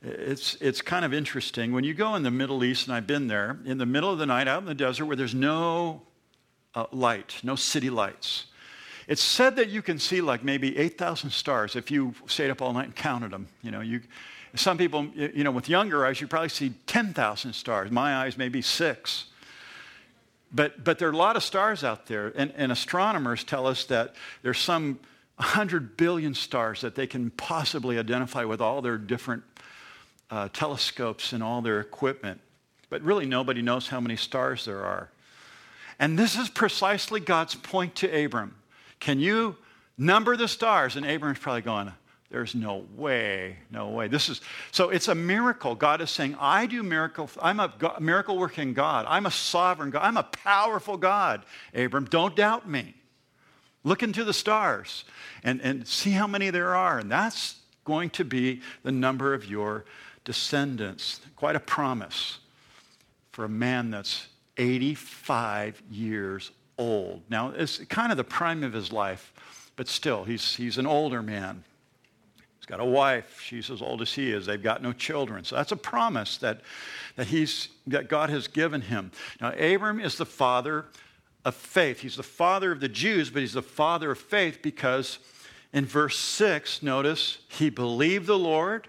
It's, 0.00 0.54
it's 0.60 0.80
kind 0.80 1.04
of 1.04 1.12
interesting. 1.12 1.72
When 1.72 1.82
you 1.82 1.92
go 1.92 2.14
in 2.14 2.22
the 2.22 2.30
Middle 2.30 2.62
East, 2.62 2.86
and 2.86 2.94
I've 2.94 3.08
been 3.08 3.26
there, 3.26 3.58
in 3.64 3.78
the 3.78 3.86
middle 3.86 4.08
of 4.08 4.20
the 4.20 4.26
night 4.26 4.46
out 4.46 4.62
in 4.62 4.66
the 4.66 4.74
desert 4.76 5.06
where 5.06 5.16
there's 5.16 5.34
no 5.34 6.02
uh, 6.76 6.86
light, 6.92 7.40
no 7.42 7.56
city 7.56 7.90
lights, 7.90 8.44
it's 9.08 9.20
said 9.20 9.56
that 9.56 9.68
you 9.68 9.82
can 9.82 9.98
see 9.98 10.20
like 10.20 10.44
maybe 10.44 10.78
8,000 10.78 11.30
stars 11.30 11.74
if 11.74 11.90
you 11.90 12.14
stayed 12.28 12.50
up 12.50 12.62
all 12.62 12.72
night 12.72 12.84
and 12.84 12.94
counted 12.94 13.32
them. 13.32 13.48
You 13.62 13.72
know, 13.72 13.80
you, 13.80 14.00
some 14.54 14.78
people, 14.78 15.08
you 15.16 15.42
know, 15.42 15.50
with 15.50 15.68
younger 15.68 16.06
eyes, 16.06 16.20
you 16.20 16.28
probably 16.28 16.50
see 16.50 16.72
10,000 16.86 17.52
stars. 17.52 17.90
My 17.90 18.18
eyes, 18.18 18.38
maybe 18.38 18.62
six. 18.62 19.24
But, 20.54 20.84
but 20.84 21.00
there 21.00 21.08
are 21.08 21.12
a 21.12 21.16
lot 21.16 21.36
of 21.36 21.42
stars 21.42 21.82
out 21.82 22.06
there, 22.06 22.32
and, 22.36 22.52
and 22.56 22.70
astronomers 22.70 23.42
tell 23.42 23.66
us 23.66 23.84
that 23.86 24.14
there's 24.42 24.58
some 24.58 25.00
100 25.36 25.96
billion 25.96 26.32
stars 26.32 26.82
that 26.82 26.94
they 26.94 27.08
can 27.08 27.30
possibly 27.30 27.98
identify 27.98 28.44
with 28.44 28.60
all 28.60 28.80
their 28.80 28.96
different 28.96 29.42
uh, 30.30 30.48
telescopes 30.52 31.32
and 31.32 31.42
all 31.42 31.60
their 31.60 31.80
equipment. 31.80 32.40
But 32.88 33.02
really, 33.02 33.26
nobody 33.26 33.62
knows 33.62 33.88
how 33.88 34.00
many 34.00 34.14
stars 34.14 34.64
there 34.64 34.84
are. 34.84 35.10
And 35.98 36.16
this 36.16 36.36
is 36.36 36.48
precisely 36.48 37.18
God's 37.18 37.56
point 37.56 37.96
to 37.96 38.24
Abram. 38.24 38.54
Can 39.00 39.18
you 39.18 39.56
number 39.98 40.36
the 40.36 40.46
stars? 40.46 40.94
And 40.94 41.04
Abram's 41.04 41.40
probably 41.40 41.62
going, 41.62 41.92
there's 42.34 42.56
no 42.56 42.84
way, 42.96 43.58
no 43.70 43.90
way. 43.90 44.08
This 44.08 44.28
is 44.28 44.40
so 44.72 44.90
it's 44.90 45.06
a 45.06 45.14
miracle. 45.14 45.76
God 45.76 46.00
is 46.00 46.10
saying, 46.10 46.34
I 46.40 46.66
do 46.66 46.82
miracle. 46.82 47.30
I'm 47.40 47.60
a 47.60 47.72
God, 47.78 48.00
miracle 48.00 48.36
working 48.36 48.74
God. 48.74 49.06
I'm 49.08 49.26
a 49.26 49.30
sovereign 49.30 49.90
God. 49.90 50.02
I'm 50.02 50.16
a 50.16 50.24
powerful 50.24 50.96
God. 50.96 51.44
Abram, 51.74 52.06
don't 52.06 52.34
doubt 52.34 52.68
me. 52.68 52.96
Look 53.84 54.02
into 54.02 54.24
the 54.24 54.32
stars 54.32 55.04
and, 55.44 55.60
and 55.60 55.86
see 55.86 56.10
how 56.10 56.26
many 56.26 56.50
there 56.50 56.74
are. 56.74 56.98
And 56.98 57.08
that's 57.08 57.54
going 57.84 58.10
to 58.10 58.24
be 58.24 58.62
the 58.82 58.90
number 58.90 59.32
of 59.32 59.44
your 59.48 59.84
descendants. 60.24 61.20
Quite 61.36 61.54
a 61.54 61.60
promise 61.60 62.40
for 63.30 63.44
a 63.44 63.48
man 63.48 63.92
that's 63.92 64.26
85 64.56 65.80
years 65.88 66.50
old. 66.78 67.22
Now, 67.30 67.50
it's 67.50 67.78
kind 67.84 68.10
of 68.10 68.16
the 68.16 68.24
prime 68.24 68.64
of 68.64 68.72
his 68.72 68.90
life, 68.90 69.32
but 69.76 69.86
still, 69.86 70.24
he's, 70.24 70.56
he's 70.56 70.78
an 70.78 70.86
older 70.88 71.22
man. 71.22 71.62
He's 72.64 72.70
got 72.70 72.80
a 72.80 72.84
wife. 72.86 73.42
She's 73.44 73.68
as 73.68 73.82
old 73.82 74.00
as 74.00 74.14
he 74.14 74.32
is. 74.32 74.46
They've 74.46 74.62
got 74.62 74.82
no 74.82 74.94
children. 74.94 75.44
So 75.44 75.54
that's 75.54 75.70
a 75.70 75.76
promise 75.76 76.38
that, 76.38 76.62
that, 77.16 77.26
he's, 77.26 77.68
that 77.86 78.08
God 78.08 78.30
has 78.30 78.48
given 78.48 78.80
him. 78.80 79.10
Now, 79.38 79.50
Abram 79.50 80.00
is 80.00 80.16
the 80.16 80.24
father 80.24 80.86
of 81.44 81.54
faith. 81.54 82.00
He's 82.00 82.16
the 82.16 82.22
father 82.22 82.72
of 82.72 82.80
the 82.80 82.88
Jews, 82.88 83.28
but 83.28 83.42
he's 83.42 83.52
the 83.52 83.60
father 83.60 84.12
of 84.12 84.18
faith 84.18 84.60
because 84.62 85.18
in 85.74 85.84
verse 85.84 86.16
6, 86.18 86.82
notice, 86.82 87.36
he 87.48 87.68
believed 87.68 88.26
the 88.26 88.38
Lord 88.38 88.88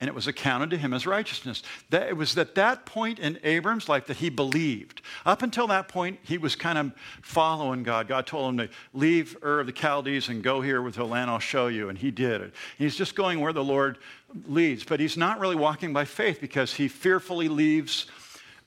and 0.00 0.08
it 0.08 0.14
was 0.14 0.26
accounted 0.26 0.70
to 0.70 0.78
him 0.78 0.94
as 0.94 1.06
righteousness. 1.06 1.62
That, 1.90 2.08
it 2.08 2.16
was 2.16 2.36
at 2.38 2.54
that 2.54 2.86
point 2.86 3.18
in 3.18 3.38
Abram's 3.44 3.88
life 3.88 4.06
that 4.06 4.16
he 4.16 4.30
believed. 4.30 5.02
Up 5.26 5.42
until 5.42 5.66
that 5.66 5.88
point, 5.88 6.18
he 6.22 6.38
was 6.38 6.56
kind 6.56 6.78
of 6.78 6.92
following 7.22 7.82
God. 7.82 8.08
God 8.08 8.26
told 8.26 8.50
him 8.50 8.66
to 8.66 8.74
leave 8.94 9.36
Ur 9.42 9.60
of 9.60 9.66
the 9.66 9.72
Chaldees 9.72 10.30
and 10.30 10.42
go 10.42 10.62
here 10.62 10.80
with 10.80 10.94
the 10.94 11.04
land 11.04 11.30
I'll 11.30 11.38
show 11.38 11.66
you, 11.66 11.90
and 11.90 11.98
he 11.98 12.10
did 12.10 12.40
it. 12.40 12.54
He's 12.78 12.96
just 12.96 13.14
going 13.14 13.40
where 13.40 13.52
the 13.52 13.62
Lord 13.62 13.98
leads, 14.46 14.84
but 14.84 15.00
he's 15.00 15.18
not 15.18 15.38
really 15.38 15.56
walking 15.56 15.92
by 15.92 16.06
faith 16.06 16.40
because 16.40 16.72
he 16.72 16.88
fearfully 16.88 17.48
leaves 17.48 18.06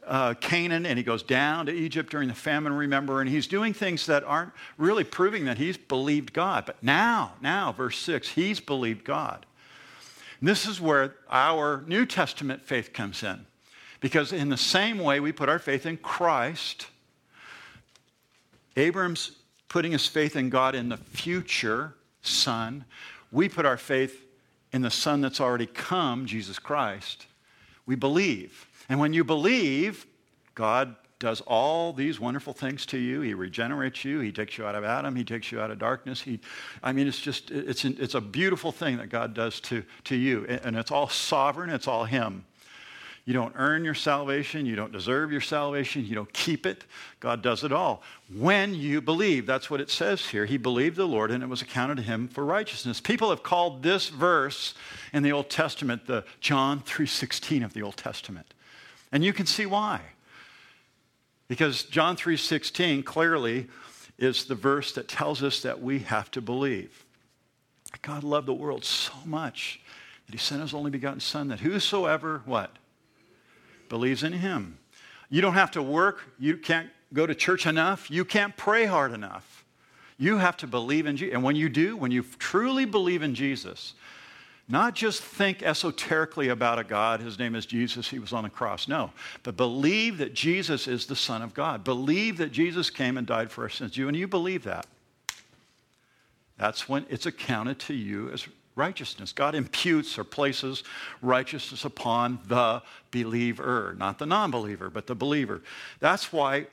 uh, 0.06 0.34
Canaan 0.36 0.86
and 0.86 0.98
he 0.98 1.04
goes 1.04 1.24
down 1.24 1.66
to 1.68 1.72
Egypt 1.72 2.12
during 2.12 2.28
the 2.28 2.34
famine, 2.36 2.74
remember, 2.74 3.22
and 3.22 3.30
he's 3.30 3.48
doing 3.48 3.74
things 3.74 4.06
that 4.06 4.24
aren't 4.24 4.52
really 4.78 5.04
proving 5.04 5.46
that 5.46 5.58
he's 5.58 5.78
believed 5.78 6.34
God. 6.34 6.66
But 6.66 6.82
now, 6.84 7.34
now, 7.42 7.72
verse 7.72 7.98
6, 8.00 8.30
he's 8.30 8.60
believed 8.60 9.04
God. 9.04 9.46
This 10.44 10.68
is 10.68 10.82
where 10.82 11.16
our 11.30 11.86
New 11.88 12.06
Testament 12.06 12.64
faith 12.66 12.92
comes 12.92 13.24
in. 13.24 13.46
Because 14.02 14.34
in 14.34 14.50
the 14.50 14.58
same 14.58 15.00
way 15.00 15.22
we 15.22 15.32
put 15.32 15.48
our 15.48 15.58
faith 15.58 15.86
in 15.86 15.96
Christ, 15.96 16.88
Abram's 18.76 19.32
putting 19.70 19.94
his 19.94 20.06
faith 20.06 20.36
in 20.36 20.50
God 20.50 20.76
in 20.76 20.90
the 20.90 20.98
future 20.98 21.96
Son. 22.22 22.84
We 23.32 23.48
put 23.48 23.66
our 23.66 23.78
faith 23.78 24.22
in 24.74 24.82
the 24.82 24.92
Son 24.92 25.22
that's 25.22 25.40
already 25.40 25.66
come, 25.66 26.26
Jesus 26.26 26.60
Christ. 26.60 27.26
We 27.86 27.96
believe. 27.96 28.68
And 28.90 29.00
when 29.00 29.14
you 29.14 29.24
believe, 29.24 30.06
God 30.56 30.96
does 31.20 31.42
all 31.42 31.94
these 31.94 32.20
wonderful 32.20 32.54
things 32.54 32.86
to 32.88 32.98
you. 32.98 33.22
He 33.22 33.34
regenerates 33.34 34.04
you. 34.04 34.20
He 34.20 34.32
takes 34.32 34.58
you 34.58 34.66
out 34.66 34.76
of 34.76 34.84
Adam. 34.84 35.16
He 35.16 35.24
takes 35.24 35.52
you 35.52 35.62
out 35.62 35.72
of 35.72 35.80
darkness. 35.80 36.22
He, 36.22 36.40
I 36.82 36.92
mean, 36.92 37.08
it's 37.08 37.20
just, 37.20 37.50
it's, 37.52 37.86
it's 37.86 38.16
a 38.16 38.22
beautiful 38.22 38.72
thing 38.72 38.98
that 38.98 39.08
God 39.08 39.34
does 39.34 39.60
to, 39.62 39.84
to 40.06 40.16
you. 40.16 40.46
And 40.46 40.76
it's 40.76 40.92
all 40.92 41.08
sovereign. 41.08 41.70
It's 41.70 41.88
all 41.88 42.06
Him. 42.06 42.46
You 43.26 43.34
don't 43.34 43.54
earn 43.56 43.86
your 43.86 43.94
salvation. 43.94 44.66
You 44.66 44.76
don't 44.76 44.92
deserve 44.92 45.32
your 45.32 45.40
salvation. 45.40 46.06
You 46.06 46.16
don't 46.16 46.34
keep 46.34 46.66
it. 46.66 46.84
God 47.22 47.42
does 47.42 47.64
it 47.64 47.72
all. 47.72 48.04
When 48.36 48.76
you 48.76 49.00
believe, 49.00 49.46
that's 49.46 49.70
what 49.70 49.80
it 49.80 49.90
says 49.90 50.28
here. 50.28 50.46
He 50.46 50.58
believed 50.58 50.98
the 50.98 51.08
Lord 51.08 51.32
and 51.32 51.42
it 51.42 51.48
was 51.48 51.62
accounted 51.62 51.98
to 51.98 52.04
him 52.04 52.28
for 52.28 52.44
righteousness. 52.44 53.00
People 53.00 53.30
have 53.30 53.42
called 53.42 53.82
this 53.82 54.10
verse 54.10 54.74
in 55.14 55.24
the 55.24 55.32
Old 55.32 55.50
Testament 55.50 56.06
the 56.06 56.26
John 56.42 56.82
3:16 56.82 57.64
of 57.64 57.74
the 57.74 57.82
Old 57.82 57.96
Testament. 57.96 58.54
And 59.10 59.24
you 59.24 59.32
can 59.32 59.46
see 59.46 59.66
why. 59.66 60.02
Because 61.54 61.84
John 61.84 62.16
3:16 62.16 63.04
clearly 63.04 63.68
is 64.18 64.46
the 64.46 64.56
verse 64.56 64.92
that 64.94 65.08
tells 65.08 65.44
us 65.44 65.62
that 65.62 65.84
we 65.84 66.00
have 66.00 66.32
to 66.32 66.42
believe. 66.42 67.06
God 68.02 68.24
loved 68.24 68.48
the 68.48 68.56
world 68.56 68.84
so 68.84 69.14
much 69.24 69.80
that 70.26 70.32
he 70.32 70.40
sent 70.40 70.64
his 70.64 70.74
only 70.74 70.90
begotten 70.90 71.20
son 71.20 71.50
that 71.50 71.60
whosoever 71.60 72.42
what 72.46 72.78
believes 73.88 74.24
in 74.24 74.34
him. 74.34 74.80
You 75.30 75.42
don't 75.42 75.54
have 75.54 75.70
to 75.72 75.84
work, 75.84 76.24
you 76.40 76.58
can't 76.58 76.90
go 77.14 77.28
to 77.28 77.36
church 77.36 77.68
enough, 77.68 78.10
you 78.10 78.26
can't 78.26 78.58
pray 78.58 78.86
hard 78.86 79.12
enough. 79.12 79.64
You 80.18 80.40
have 80.40 80.58
to 80.58 80.66
believe 80.66 81.06
in 81.06 81.18
Jesus. 81.18 81.36
And 81.36 81.44
when 81.44 81.56
you 81.56 81.70
do, 81.70 81.96
when 81.96 82.10
you 82.10 82.24
truly 82.40 82.86
believe 82.86 83.22
in 83.22 83.36
Jesus, 83.36 83.94
not 84.74 84.96
just 84.96 85.22
think 85.22 85.62
esoterically 85.62 86.50
about 86.50 86.80
a 86.80 86.84
God, 86.84 87.20
his 87.20 87.38
name 87.38 87.54
is 87.54 87.68
Jesus, 87.68 88.10
he 88.10 88.18
was 88.18 88.34
on 88.34 88.44
the 88.44 88.50
cross. 88.50 88.88
No, 88.88 89.12
but 89.44 89.56
believe 89.56 90.18
that 90.18 90.34
Jesus 90.34 90.88
is 90.88 91.06
the 91.06 91.16
Son 91.16 91.44
of 91.44 91.54
God. 91.54 91.84
Believe 91.84 92.38
that 92.38 92.52
Jesus 92.52 92.90
came 92.90 93.16
and 93.16 93.28
died 93.28 93.52
for 93.52 93.62
our 93.62 93.70
sins. 93.70 93.96
You 93.96 94.08
and 94.08 94.18
you 94.18 94.28
believe 94.28 94.64
that. 94.64 94.88
That's 96.58 96.90
when 96.90 97.06
it's 97.08 97.28
accounted 97.28 97.78
to 97.82 97.94
you 97.94 98.32
as 98.32 98.48
righteousness. 98.76 99.32
God 99.32 99.54
imputes 99.54 100.18
or 100.18 100.24
places 100.24 100.84
righteousness 101.22 101.86
upon 101.86 102.40
the 102.48 102.82
believer, 103.12 103.96
not 104.00 104.18
the 104.18 104.26
non 104.26 104.50
believer, 104.50 104.90
but 104.90 105.06
the 105.06 105.14
believer. 105.16 105.62
That's 106.00 106.34
why 106.34 106.66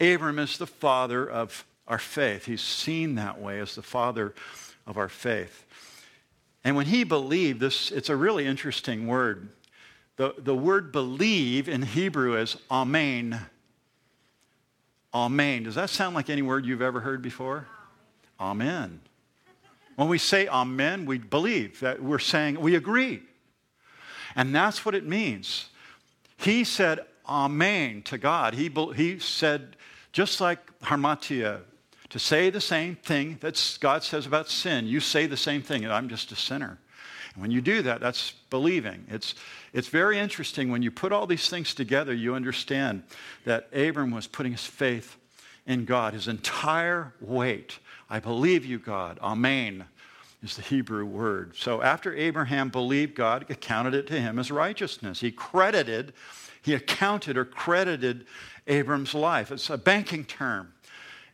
Abram 0.00 0.38
is 0.38 0.56
the 0.56 0.66
father 0.66 1.28
of 1.28 1.66
our 1.86 1.98
faith. 1.98 2.46
He's 2.46 2.62
seen 2.62 3.16
that 3.16 3.38
way 3.38 3.60
as 3.60 3.74
the 3.74 3.82
father 3.82 4.34
of 4.86 4.96
our 4.96 5.10
faith. 5.10 5.63
And 6.64 6.76
when 6.76 6.86
he 6.86 7.04
believed, 7.04 7.60
this, 7.60 7.90
it's 7.90 8.08
a 8.08 8.16
really 8.16 8.46
interesting 8.46 9.06
word. 9.06 9.50
The, 10.16 10.34
the 10.38 10.54
word 10.54 10.92
believe 10.92 11.68
in 11.68 11.82
Hebrew 11.82 12.36
is 12.36 12.56
amen. 12.70 13.38
Amen. 15.12 15.64
Does 15.64 15.74
that 15.74 15.90
sound 15.90 16.14
like 16.14 16.30
any 16.30 16.42
word 16.42 16.64
you've 16.64 16.82
ever 16.82 17.00
heard 17.00 17.20
before? 17.20 17.66
Amen. 18.40 19.00
When 19.96 20.08
we 20.08 20.18
say 20.18 20.48
amen, 20.48 21.06
we 21.06 21.18
believe 21.18 21.80
that 21.80 22.02
we're 22.02 22.18
saying 22.18 22.60
we 22.60 22.74
agree. 22.74 23.22
And 24.34 24.54
that's 24.54 24.84
what 24.84 24.94
it 24.94 25.06
means. 25.06 25.68
He 26.38 26.64
said 26.64 27.00
amen 27.28 28.02
to 28.02 28.18
God. 28.18 28.54
He, 28.54 28.72
he 28.96 29.18
said, 29.18 29.76
just 30.12 30.40
like 30.40 30.58
Hamartia 30.80 31.60
to 32.14 32.20
say 32.20 32.48
the 32.48 32.60
same 32.60 32.94
thing 32.94 33.38
that 33.40 33.76
God 33.80 34.04
says 34.04 34.24
about 34.24 34.48
sin. 34.48 34.86
You 34.86 35.00
say 35.00 35.26
the 35.26 35.36
same 35.36 35.62
thing, 35.62 35.84
I'm 35.90 36.08
just 36.08 36.30
a 36.30 36.36
sinner. 36.36 36.78
And 37.34 37.42
when 37.42 37.50
you 37.50 37.60
do 37.60 37.82
that, 37.82 38.00
that's 38.00 38.34
believing. 38.50 39.04
It's, 39.10 39.34
it's 39.72 39.88
very 39.88 40.20
interesting. 40.20 40.70
When 40.70 40.80
you 40.80 40.92
put 40.92 41.10
all 41.10 41.26
these 41.26 41.48
things 41.48 41.74
together, 41.74 42.14
you 42.14 42.36
understand 42.36 43.02
that 43.46 43.66
Abram 43.74 44.12
was 44.12 44.28
putting 44.28 44.52
his 44.52 44.64
faith 44.64 45.16
in 45.66 45.86
God, 45.86 46.14
his 46.14 46.28
entire 46.28 47.12
weight. 47.20 47.80
I 48.08 48.20
believe 48.20 48.64
you, 48.64 48.78
God. 48.78 49.18
Amen 49.20 49.84
is 50.40 50.54
the 50.54 50.62
Hebrew 50.62 51.04
word. 51.04 51.56
So 51.56 51.82
after 51.82 52.14
Abraham 52.14 52.68
believed 52.68 53.16
God, 53.16 53.44
accounted 53.50 53.92
it 53.92 54.06
to 54.06 54.20
him 54.20 54.38
as 54.38 54.52
righteousness. 54.52 55.18
He 55.18 55.32
credited, 55.32 56.12
he 56.62 56.74
accounted 56.74 57.36
or 57.36 57.44
credited 57.44 58.26
Abram's 58.68 59.14
life. 59.14 59.50
It's 59.50 59.68
a 59.68 59.76
banking 59.76 60.24
term. 60.24 60.73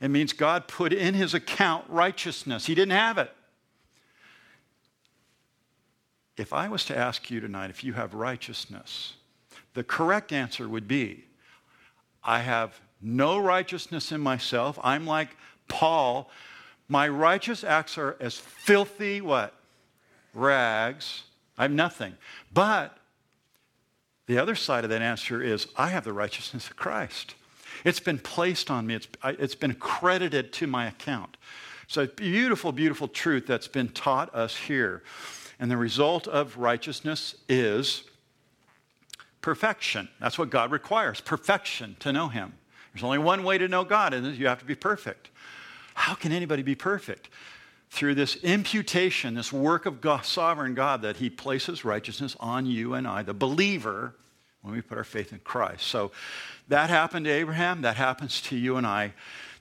It 0.01 0.09
means 0.09 0.33
God 0.33 0.67
put 0.67 0.93
in 0.93 1.15
his 1.15 1.35
account 1.35 1.85
righteousness. 1.89 2.67
He 2.67 2.75
didn't 2.75 2.93
have 2.93 3.19
it. 3.19 3.31
If 6.37 6.55
I 6.55 6.69
was 6.69 6.87
to 6.87 6.97
ask 6.97 7.31
you 7.31 7.41
tonight 7.41 7.69
if 7.69 7.85
you 7.85 7.93
have 7.93 8.15
righteousness, 8.15 9.15
the 9.75 9.85
correct 9.85 10.33
answer 10.33 10.69
would 10.69 10.89
be 10.89 11.25
I 12.25 12.41
have 12.41 12.81
no 13.01 13.39
righteousness 13.39 14.13
in 14.13 14.21
myself. 14.21 14.79
I'm 14.83 15.07
like 15.07 15.37
Paul. 15.69 16.31
My 16.89 17.09
righteous 17.09 17.65
acts 17.65 17.97
are 17.99 18.17
as 18.21 18.37
filthy 18.37 19.21
what? 19.21 19.55
Rags. 20.35 21.25
I 21.57 21.63
have 21.63 21.73
nothing. 21.73 22.15
But 22.53 22.97
the 24.27 24.39
other 24.39 24.55
side 24.55 24.85
of 24.85 24.91
that 24.91 25.03
answer 25.03 25.43
is 25.43 25.67
I 25.77 25.89
have 25.89 26.05
the 26.05 26.13
righteousness 26.13 26.69
of 26.69 26.77
Christ. 26.77 27.35
It's 27.85 28.01
been 28.01 28.19
placed 28.19 28.71
on 28.71 28.87
me, 28.87 28.95
it's, 28.95 29.09
it's 29.25 29.55
been 29.55 29.75
credited 29.75 30.53
to 30.55 30.67
my 30.67 30.87
account. 30.87 31.37
So, 31.87 32.07
beautiful, 32.07 32.71
beautiful 32.71 33.09
truth 33.09 33.47
that's 33.47 33.67
been 33.67 33.89
taught 33.89 34.33
us 34.35 34.57
here. 34.57 35.03
And 35.59 35.71
the 35.71 35.77
result 35.77 36.29
of 36.29 36.57
righteousness 36.57 37.35
is 37.49 38.05
perfection. 39.41 40.09
That's 40.21 40.39
what 40.39 40.51
God 40.51 40.71
requires 40.71 41.21
perfection 41.21 41.97
to 42.01 42.13
know 42.13 42.29
Him. 42.29 42.53
There's 42.93 43.05
only 43.05 43.19
one 43.19 43.45
way 43.45 43.59
to 43.59 43.69
know 43.69 43.85
God, 43.85 44.15
and 44.15 44.37
you 44.37 44.47
have 44.47 44.61
to 44.61 44.65
be 44.65 44.75
perfect. 44.75 45.31
How 45.95 46.15
can 46.15 46.33
anybody 46.33 46.63
be 46.63 46.75
perfect? 46.75 47.29
Through 47.91 48.15
this 48.15 48.37
imputation, 48.37 49.35
this 49.35 49.53
work 49.53 49.85
of 49.85 50.01
God, 50.01 50.25
sovereign 50.25 50.75
God, 50.75 51.03
that 51.03 51.17
He 51.17 51.29
places 51.29 51.85
righteousness 51.85 52.37
on 52.41 52.67
you 52.67 52.95
and 52.95 53.07
I, 53.07 53.23
the 53.23 53.35
believer, 53.35 54.15
when 54.63 54.75
we 54.75 54.81
put 54.81 54.99
our 54.99 55.05
faith 55.05 55.33
in 55.33 55.39
Christ. 55.41 55.87
So 55.87 56.13
that 56.69 56.91
happened 56.91 57.27
to 57.27 57.31
Abraham, 57.31 57.83
that 57.83 57.97
happens 57.97 58.41
to 58.43 58.57
you 58.57 58.77
and 58.77 58.87
I 58.87 59.15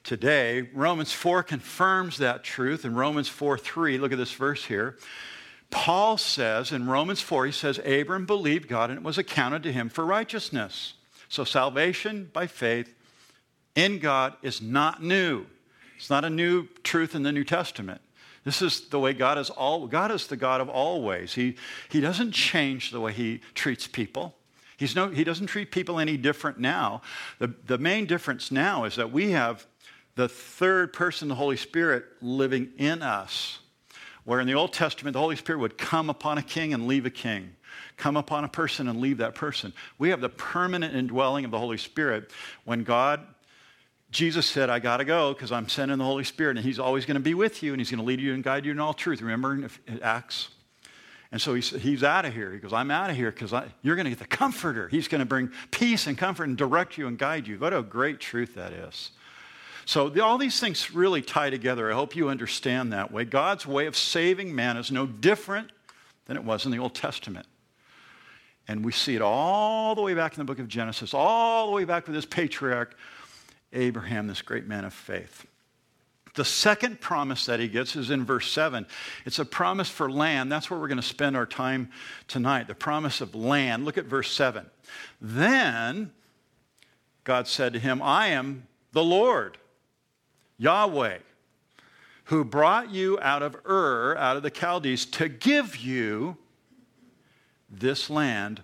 today. 0.03 0.69
Romans 0.73 1.13
4 1.13 1.43
confirms 1.43 2.17
that 2.17 2.43
truth. 2.43 2.85
In 2.85 2.95
Romans 2.95 3.27
4 3.27 3.57
3, 3.57 3.97
look 3.97 4.11
at 4.11 4.17
this 4.17 4.33
verse 4.33 4.65
here. 4.65 4.97
Paul 5.71 6.17
says 6.17 6.71
in 6.71 6.87
Romans 6.87 7.21
4, 7.21 7.45
he 7.45 7.51
says, 7.51 7.79
Abram 7.85 8.25
believed 8.25 8.67
God 8.67 8.89
and 8.89 8.97
it 8.97 9.03
was 9.03 9.17
accounted 9.17 9.63
to 9.63 9.71
him 9.71 9.87
for 9.87 10.03
righteousness. 10.03 10.95
So 11.27 11.43
salvation 11.43 12.29
by 12.33 12.47
faith 12.47 12.93
in 13.75 13.99
God 13.99 14.33
is 14.41 14.61
not 14.61 15.03
new. 15.03 15.45
It's 15.95 16.09
not 16.09 16.25
a 16.25 16.29
new 16.29 16.67
truth 16.83 17.13
in 17.13 17.23
the 17.23 17.31
New 17.31 17.43
Testament. 17.43 18.01
This 18.45 18.61
is 18.61 18.89
the 18.89 18.99
way 18.99 19.13
God 19.13 19.37
is 19.37 19.49
all 19.49 19.85
God 19.85 20.11
is 20.11 20.25
the 20.27 20.37
God 20.37 20.59
of 20.59 20.69
all 20.69 21.03
ways. 21.03 21.33
He, 21.33 21.55
he 21.89 21.99
doesn't 21.99 22.31
change 22.31 22.89
the 22.89 22.99
way 22.99 23.13
he 23.13 23.41
treats 23.53 23.85
people. 23.85 24.33
He's 24.79 24.95
no, 24.95 25.09
he 25.09 25.25
doesn't 25.25 25.47
treat 25.47 25.71
people 25.71 25.99
any 25.99 26.15
different 26.15 26.57
now. 26.57 27.01
The, 27.37 27.53
the 27.65 27.77
main 27.77 28.05
difference 28.05 28.49
now 28.49 28.85
is 28.85 28.95
that 28.95 29.11
we 29.11 29.31
have 29.31 29.67
the 30.15 30.29
third 30.29 30.93
person, 30.93 31.27
the 31.27 31.35
Holy 31.35 31.57
Spirit, 31.57 32.05
living 32.21 32.71
in 32.77 33.01
us. 33.01 33.59
where 34.23 34.39
in 34.39 34.47
the 34.47 34.53
Old 34.53 34.71
Testament 34.71 35.13
the 35.13 35.19
Holy 35.19 35.35
Spirit 35.35 35.59
would 35.59 35.77
come 35.77 36.09
upon 36.09 36.37
a 36.37 36.43
king 36.43 36.73
and 36.73 36.87
leave 36.87 37.05
a 37.05 37.09
king, 37.09 37.55
come 37.97 38.15
upon 38.15 38.43
a 38.43 38.47
person 38.47 38.87
and 38.87 39.01
leave 39.01 39.17
that 39.17 39.35
person. 39.35 39.73
We 39.97 40.11
have 40.11 40.21
the 40.21 40.29
permanent 40.29 40.95
indwelling 40.95 41.45
of 41.45 41.51
the 41.51 41.59
Holy 41.59 41.77
Spirit 41.77 42.31
when 42.63 42.83
God 42.83 43.25
Jesus 44.11 44.45
said, 44.47 44.69
I 44.69 44.79
got 44.79 44.97
to 44.97 45.05
go 45.05 45.33
because 45.33 45.51
I'm 45.51 45.67
sending 45.67 45.97
the 45.99 46.03
Holy 46.03 46.23
Spirit, 46.23 46.57
and 46.57 46.65
He's 46.65 46.79
always 46.79 47.05
going 47.05 47.15
to 47.15 47.21
be 47.21 47.35
with 47.35 47.61
you, 47.61 47.73
and 47.73 47.81
He's 47.81 47.91
going 47.91 47.99
to 47.99 48.05
lead 48.05 48.19
you 48.19 48.33
and 48.33 48.43
guide 48.43 48.65
you 48.65 48.71
in 48.71 48.79
all 48.79 48.93
truth. 48.93 49.21
Remember 49.21 49.67
Acts? 50.01 50.49
And 51.31 51.39
so 51.39 51.53
he's, 51.53 51.69
he's 51.69 52.03
out 52.03 52.25
of 52.25 52.33
here. 52.33 52.51
He 52.51 52.59
goes, 52.59 52.73
I'm 52.73 52.89
out 52.89 53.11
of 53.11 53.15
here 53.15 53.31
because 53.31 53.53
you're 53.83 53.95
going 53.95 54.05
to 54.05 54.09
get 54.09 54.19
the 54.19 54.25
comforter. 54.25 54.87
He's 54.87 55.07
going 55.07 55.19
to 55.19 55.25
bring 55.25 55.51
peace 55.69 56.07
and 56.07 56.17
comfort 56.17 56.45
and 56.45 56.57
direct 56.57 56.97
you 56.97 57.07
and 57.07 57.19
guide 57.19 57.47
you. 57.47 57.59
What 57.59 57.73
a 57.73 57.83
great 57.83 58.19
truth 58.19 58.55
that 58.55 58.73
is. 58.73 59.11
So 59.85 60.09
the, 60.09 60.23
all 60.23 60.37
these 60.37 60.59
things 60.59 60.93
really 60.93 61.21
tie 61.21 61.49
together. 61.49 61.91
I 61.91 61.95
hope 61.95 62.15
you 62.15 62.29
understand 62.29 62.93
that 62.93 63.11
way. 63.11 63.25
God's 63.25 63.65
way 63.65 63.85
of 63.85 63.95
saving 63.95 64.53
man 64.55 64.77
is 64.77 64.91
no 64.91 65.05
different 65.05 65.71
than 66.25 66.35
it 66.35 66.43
was 66.43 66.65
in 66.65 66.71
the 66.71 66.79
Old 66.79 66.95
Testament. 66.95 67.45
And 68.67 68.85
we 68.85 68.91
see 68.91 69.15
it 69.15 69.21
all 69.21 69.95
the 69.95 70.01
way 70.01 70.13
back 70.13 70.33
in 70.33 70.39
the 70.39 70.45
book 70.45 70.59
of 70.59 70.67
Genesis, 70.67 71.13
all 71.13 71.67
the 71.67 71.71
way 71.71 71.85
back 71.85 72.05
with 72.05 72.15
this 72.15 72.25
patriarch 72.25 72.95
Abraham, 73.73 74.27
this 74.27 74.41
great 74.41 74.67
man 74.67 74.85
of 74.85 74.93
faith. 74.93 75.45
The 76.39 76.45
second 76.45 77.01
promise 77.01 77.47
that 77.47 77.59
he 77.59 77.67
gets 77.67 77.97
is 77.97 78.11
in 78.11 78.23
verse 78.23 78.49
7. 78.49 78.87
It's 79.25 79.39
a 79.39 79.45
promise 79.45 79.89
for 79.89 80.09
land. 80.09 80.49
That's 80.49 80.71
where 80.71 80.79
we're 80.79 80.87
going 80.87 80.95
to 80.95 81.03
spend 81.05 81.35
our 81.35 81.45
time 81.45 81.89
tonight. 82.29 82.69
The 82.69 82.75
promise 82.75 83.19
of 83.19 83.35
land. 83.35 83.83
Look 83.83 83.97
at 83.97 84.05
verse 84.05 84.31
7. 84.31 84.65
Then 85.19 86.13
God 87.25 87.45
said 87.45 87.73
to 87.73 87.79
him, 87.79 88.01
I 88.01 88.27
am 88.27 88.67
the 88.93 89.03
Lord, 89.03 89.57
Yahweh, 90.57 91.17
who 92.23 92.45
brought 92.45 92.89
you 92.89 93.19
out 93.21 93.43
of 93.43 93.57
Ur, 93.65 94.15
out 94.15 94.37
of 94.37 94.43
the 94.43 94.49
Chaldees, 94.49 95.05
to 95.07 95.27
give 95.27 95.75
you 95.75 96.37
this 97.69 98.09
land 98.09 98.61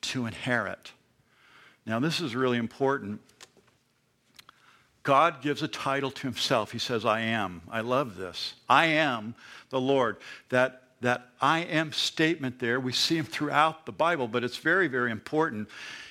to 0.00 0.24
inherit. 0.24 0.92
Now, 1.84 2.00
this 2.00 2.22
is 2.22 2.34
really 2.34 2.56
important 2.56 3.20
God 5.08 5.40
gives 5.40 5.62
a 5.62 5.68
title 5.68 6.10
to 6.10 6.22
himself. 6.26 6.70
He 6.70 6.78
says, 6.78 7.06
I 7.06 7.20
am. 7.20 7.62
I 7.70 7.80
love 7.80 8.18
this. 8.18 8.52
I 8.68 8.84
am 8.84 9.34
the 9.70 9.80
Lord. 9.80 10.18
That, 10.50 10.82
that 11.00 11.30
I 11.40 11.60
am 11.60 11.92
statement 11.92 12.58
there, 12.58 12.78
we 12.78 12.92
see 12.92 13.16
him 13.16 13.24
throughout 13.24 13.86
the 13.86 13.92
Bible, 13.92 14.28
but 14.28 14.44
it's 14.44 14.58
very, 14.58 14.86
very 14.86 15.10
important. 15.10 15.70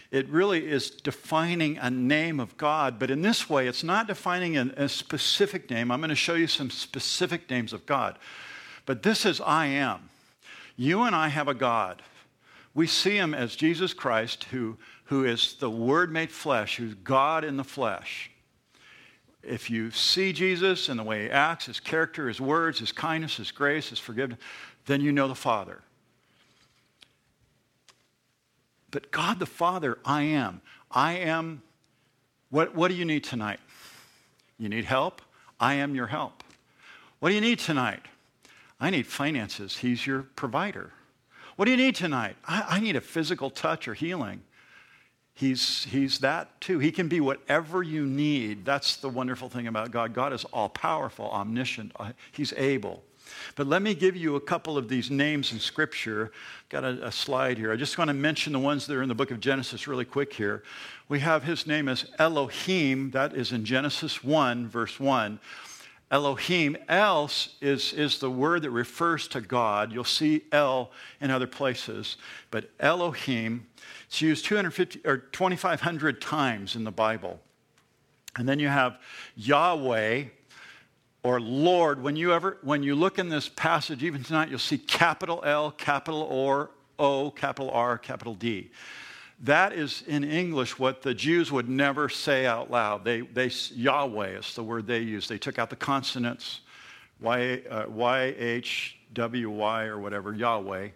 It 0.10 0.28
really 0.30 0.68
is 0.68 0.90
defining 0.90 1.78
a 1.78 1.92
name 1.92 2.40
of 2.40 2.58
God, 2.58 2.98
but 2.98 3.12
in 3.12 3.22
this 3.22 3.48
way, 3.48 3.68
it's 3.68 3.84
not 3.84 4.08
defining 4.08 4.58
a, 4.58 4.72
a 4.78 4.90
specific 4.90 5.70
name. 5.70 5.92
I'm 5.92 6.00
going 6.00 6.10
to 6.10 6.16
show 6.16 6.34
you 6.34 6.48
some 6.48 6.72
specific 6.72 7.48
names 7.52 7.74
of 7.74 7.86
God. 7.86 8.18
But 8.88 9.04
this 9.04 9.28
is 9.28 9.40
I 9.40 9.68
am. 9.68 10.10
You 10.76 11.04
and 11.04 11.16
I 11.16 11.28
have 11.28 11.48
a 11.48 11.54
God. 11.54 12.02
We 12.74 12.88
see 12.88 13.16
him 13.16 13.36
as 13.36 13.56
Jesus 13.56 13.94
Christ, 13.94 14.46
who, 14.46 14.80
who 15.04 15.24
is 15.24 15.54
the 15.60 15.70
Word 15.70 16.12
made 16.12 16.32
flesh, 16.32 16.78
who's 16.78 16.96
God 16.96 17.44
in 17.44 17.58
the 17.58 17.64
flesh 17.64 18.32
if 19.48 19.70
you 19.70 19.92
see 19.92 20.34
Jesus 20.34 20.90
and 20.90 21.00
the 21.00 21.04
way 21.04 21.24
he 21.24 21.30
acts, 21.30 21.66
his 21.66 21.80
character, 21.80 22.28
his 22.28 22.42
words, 22.42 22.80
his 22.80 22.92
kindness, 22.92 23.38
his 23.38 23.52
grace, 23.52 23.90
his 23.90 24.00
forgiveness, 24.00 24.40
then 24.86 25.02
you 25.02 25.12
know 25.12 25.28
the 25.28 25.36
Father. 25.36 25.82
But 28.92 29.12
God 29.12 29.40
the 29.40 29.46
Father, 29.46 29.98
I 30.06 30.24
am. 30.24 30.62
I 30.92 31.14
am. 31.14 31.62
What, 32.50 32.76
what 32.76 32.88
do 32.90 32.94
you 32.96 33.06
need 33.06 33.24
tonight? 33.24 33.60
You 34.58 34.70
need 34.70 34.86
help? 34.86 35.22
I 35.60 35.76
am 35.76 35.96
your 35.96 36.08
help. 36.08 36.44
What 37.20 37.30
do 37.30 37.36
you 37.36 37.42
need 37.42 37.60
tonight? 37.60 38.02
I 38.80 38.90
need 38.90 39.08
finances. 39.08 39.78
He's 39.78 40.06
your 40.06 40.24
provider. 40.24 40.92
What 41.56 41.66
do 41.66 41.72
you 41.72 41.78
need 41.78 41.96
tonight? 41.96 42.38
I, 42.48 42.66
I 42.70 42.80
need 42.80 42.96
a 42.96 43.02
physical 43.02 43.50
touch 43.50 43.88
or 43.88 43.94
healing. 43.94 44.44
He's, 45.38 45.84
he's 45.84 46.18
that 46.20 46.60
too. 46.60 46.80
He 46.80 46.92
can 46.92 47.08
be 47.08 47.20
whatever 47.22 47.84
you 47.84 48.08
need. 48.08 48.66
That's 48.66 48.96
the 48.96 49.08
wonderful 49.08 49.50
thing 49.50 49.68
about 49.68 49.92
God. 49.92 50.12
God 50.12 50.34
is 50.34 50.46
all 50.46 50.68
powerful, 50.68 51.30
omniscient, 51.30 51.92
uh, 52.00 52.14
He's 52.32 52.54
able. 52.54 53.04
But 53.56 53.68
let 53.68 53.84
me 53.84 53.94
give 53.94 54.16
you 54.16 54.36
a 54.36 54.42
couple 54.42 54.80
of 54.80 54.90
these 54.90 55.12
names 55.12 55.54
in 55.54 55.60
Scripture. 55.60 56.32
Got 56.70 56.86
a, 56.86 57.06
a, 57.06 57.12
slide 57.12 57.60
here. 57.60 57.72
I 57.72 57.76
just 57.76 58.00
want 58.00 58.08
to 58.08 58.16
mention 58.16 58.52
the 58.52 58.58
ones 58.58 58.88
that 58.88 58.96
are 58.96 59.04
in 59.04 59.10
the 59.10 59.16
book 59.16 59.30
of 59.30 59.40
Genesis 59.40 59.88
really 59.88 60.06
quick 60.06 60.34
here. 60.34 60.64
We 61.08 61.20
have 61.20 61.44
his 61.44 61.68
name 61.68 61.88
as 61.88 62.10
Elohim, 62.18 63.12
that 63.12 63.36
is 63.36 63.52
in 63.52 63.64
Genesis 63.64 64.24
1, 64.24 64.68
verse 64.68 65.00
1. 65.00 65.40
Elohim, 66.10 66.78
else 66.88 67.56
is, 67.60 67.92
is 67.92 68.20
the 68.20 68.32
word 68.32 68.62
that 68.62 68.72
refers 68.72 69.28
to 69.30 69.42
God. 69.42 69.92
You'll 69.92 70.06
see 70.06 70.44
El 70.52 70.92
in 71.20 71.32
other 71.32 71.48
places. 71.48 72.18
But 72.50 72.70
Elohim, 72.80 73.68
it's 74.08 74.22
used 74.22 74.46
250 74.46 75.02
or 75.06 75.18
2,500 75.18 76.22
times 76.22 76.76
in 76.76 76.86
the 76.86 76.92
Bible. 76.92 77.42
And 78.38 78.48
then 78.48 78.60
you 78.60 78.70
have 78.70 79.00
Yahweh 79.36 80.26
or 81.24 81.42
Lord. 81.42 82.02
When 82.02 82.16
you 82.16 82.32
ever 82.32 82.58
when 82.62 82.84
you 82.84 82.96
look 82.96 83.20
in 83.20 83.28
this 83.28 83.50
passage, 83.50 84.04
even 84.04 84.24
tonight, 84.24 84.50
you'll 84.50 84.60
see 84.60 84.78
capital 84.78 85.42
L, 85.44 85.72
capital 85.72 86.22
or 86.22 86.72
O, 86.98 87.32
capital 87.32 87.70
R, 87.72 87.98
capital 87.98 88.34
D. 88.34 88.70
That 89.42 89.74
is 89.74 90.04
in 90.08 90.24
English 90.24 90.80
what 90.80 91.04
the 91.04 91.14
Jews 91.14 91.52
would 91.52 91.70
never 91.70 92.10
say 92.10 92.48
out 92.48 92.72
loud. 92.72 93.04
They, 93.04 93.22
they 93.22 93.52
Yahweh 93.74 94.40
is 94.40 94.56
the 94.56 94.64
word 94.64 94.88
they 94.88 95.00
use. 95.00 95.28
They 95.28 95.38
took 95.38 95.60
out 95.60 95.70
the 95.70 95.76
consonants, 95.76 96.62
Y, 97.22 97.62
uh, 97.70 97.86
Y-H, 97.88 98.98
W-Y, 99.14 99.84
or 99.86 100.00
whatever, 100.00 100.34
Yahweh. 100.34 100.90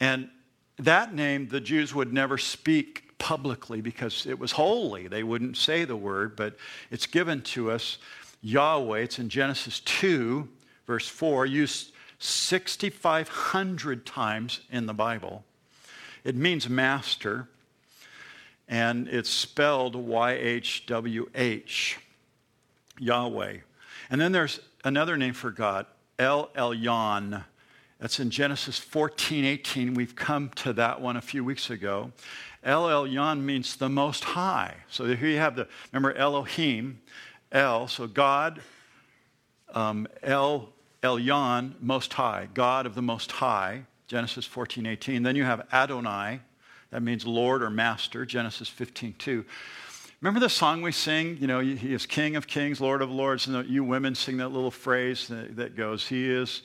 And 0.00 0.28
that 0.78 1.14
name 1.14 1.48
the 1.48 1.60
Jews 1.60 1.94
would 1.94 2.12
never 2.12 2.36
speak 2.36 3.16
publicly 3.16 3.80
because 3.80 4.26
it 4.26 4.38
was 4.38 4.52
holy. 4.52 5.08
They 5.08 5.22
wouldn't 5.22 5.56
say 5.56 5.86
the 5.86 5.96
word, 5.96 6.36
but 6.36 6.58
it's 6.90 7.06
given 7.06 7.40
to 7.42 7.70
us 7.70 7.96
Yahweh. 8.42 8.98
It's 8.98 9.18
in 9.18 9.30
Genesis 9.30 9.80
2, 9.80 10.46
verse 10.86 11.08
4, 11.08 11.46
used 11.46 11.92
6,500 12.18 14.04
times 14.04 14.60
in 14.70 14.84
the 14.84 14.92
Bible. 14.92 15.45
It 16.26 16.34
means 16.34 16.68
master, 16.68 17.46
and 18.66 19.06
it's 19.06 19.30
spelled 19.30 19.94
Y 19.94 20.32
H 20.32 20.84
W 20.86 21.30
H, 21.36 22.00
Yahweh. 22.98 23.58
And 24.10 24.20
then 24.20 24.32
there's 24.32 24.58
another 24.82 25.16
name 25.16 25.34
for 25.34 25.52
God, 25.52 25.86
El 26.18 26.48
Elyon. 26.56 27.44
That's 28.00 28.18
in 28.18 28.30
Genesis 28.30 28.76
14, 28.76 29.44
18. 29.44 29.94
We've 29.94 30.16
come 30.16 30.48
to 30.56 30.72
that 30.72 31.00
one 31.00 31.16
a 31.16 31.20
few 31.20 31.44
weeks 31.44 31.70
ago. 31.70 32.10
El 32.64 32.86
Elyon 32.88 33.42
means 33.42 33.76
the 33.76 33.88
Most 33.88 34.24
High. 34.24 34.74
So 34.90 35.04
here 35.04 35.28
you 35.28 35.38
have 35.38 35.54
the, 35.54 35.68
remember 35.92 36.12
Elohim, 36.12 37.02
El, 37.52 37.86
so 37.86 38.08
God, 38.08 38.60
um, 39.74 40.08
El 40.24 40.70
Elyon, 41.04 41.74
Most 41.80 42.14
High, 42.14 42.48
God 42.52 42.84
of 42.84 42.96
the 42.96 43.02
Most 43.02 43.30
High, 43.30 43.84
Genesis 44.06 44.44
14, 44.44 44.86
18. 44.86 45.22
Then 45.22 45.36
you 45.36 45.44
have 45.44 45.66
Adonai, 45.72 46.40
that 46.90 47.02
means 47.02 47.26
Lord 47.26 47.62
or 47.62 47.70
Master, 47.70 48.24
Genesis 48.24 48.68
15, 48.68 49.14
2. 49.18 49.44
Remember 50.20 50.40
the 50.40 50.48
song 50.48 50.82
we 50.82 50.92
sing? 50.92 51.36
You 51.40 51.46
know, 51.46 51.60
He 51.60 51.92
is 51.92 52.06
King 52.06 52.36
of 52.36 52.46
Kings, 52.46 52.80
Lord 52.80 53.02
of 53.02 53.10
Lords, 53.10 53.46
and 53.46 53.68
you 53.68 53.84
women 53.84 54.14
sing 54.14 54.38
that 54.38 54.48
little 54.48 54.70
phrase 54.70 55.28
that 55.28 55.76
goes, 55.76 56.06
He 56.06 56.30
is 56.30 56.62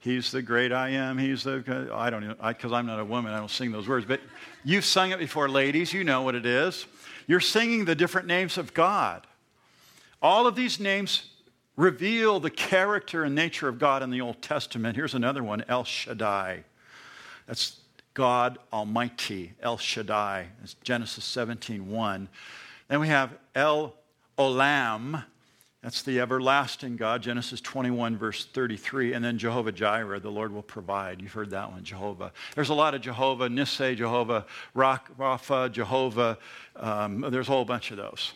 He's 0.00 0.30
the 0.30 0.40
great 0.40 0.72
I 0.72 0.90
am. 0.90 1.18
He's 1.18 1.44
the, 1.44 1.90
I 1.92 2.08
don't 2.08 2.26
know, 2.26 2.34
because 2.48 2.72
I'm 2.72 2.86
not 2.86 2.98
a 2.98 3.04
woman, 3.04 3.32
I 3.32 3.38
don't 3.38 3.50
sing 3.50 3.70
those 3.70 3.86
words. 3.86 4.06
But 4.06 4.20
you've 4.64 4.86
sung 4.86 5.10
it 5.10 5.18
before, 5.18 5.48
ladies. 5.48 5.92
You 5.92 6.04
know 6.04 6.22
what 6.22 6.34
it 6.34 6.46
is. 6.46 6.86
You're 7.26 7.38
singing 7.38 7.84
the 7.84 7.94
different 7.94 8.26
names 8.26 8.56
of 8.56 8.72
God. 8.72 9.26
All 10.22 10.46
of 10.46 10.56
these 10.56 10.80
names 10.80 11.30
reveal 11.76 12.40
the 12.40 12.50
character 12.50 13.24
and 13.24 13.34
nature 13.34 13.68
of 13.68 13.78
God 13.78 14.02
in 14.02 14.10
the 14.10 14.22
Old 14.22 14.40
Testament. 14.40 14.96
Here's 14.96 15.14
another 15.14 15.42
one 15.42 15.64
El 15.68 15.84
Shaddai. 15.84 16.64
That's 17.50 17.80
God 18.14 18.58
Almighty, 18.72 19.54
El 19.60 19.76
Shaddai. 19.76 20.46
It's 20.62 20.74
Genesis 20.84 21.24
17 21.24 21.90
1. 21.90 22.28
Then 22.86 23.00
we 23.00 23.08
have 23.08 23.32
El 23.56 23.92
Olam. 24.38 25.24
That's 25.82 26.02
the 26.02 26.20
everlasting 26.20 26.96
God, 26.96 27.22
Genesis 27.22 27.60
21, 27.60 28.16
verse 28.16 28.44
33. 28.44 29.14
And 29.14 29.24
then 29.24 29.36
Jehovah 29.36 29.72
Jireh, 29.72 30.20
the 30.20 30.30
Lord 30.30 30.52
will 30.52 30.62
provide. 30.62 31.20
You've 31.20 31.32
heard 31.32 31.50
that 31.50 31.72
one, 31.72 31.82
Jehovah. 31.82 32.30
There's 32.54 32.68
a 32.68 32.74
lot 32.74 32.94
of 32.94 33.00
Jehovah, 33.00 33.48
Nissi, 33.48 33.96
Jehovah, 33.96 34.46
Rapha, 34.76 35.72
Jehovah. 35.72 36.38
Um, 36.76 37.26
there's 37.30 37.48
a 37.48 37.50
whole 37.50 37.64
bunch 37.64 37.90
of 37.90 37.96
those. 37.96 38.32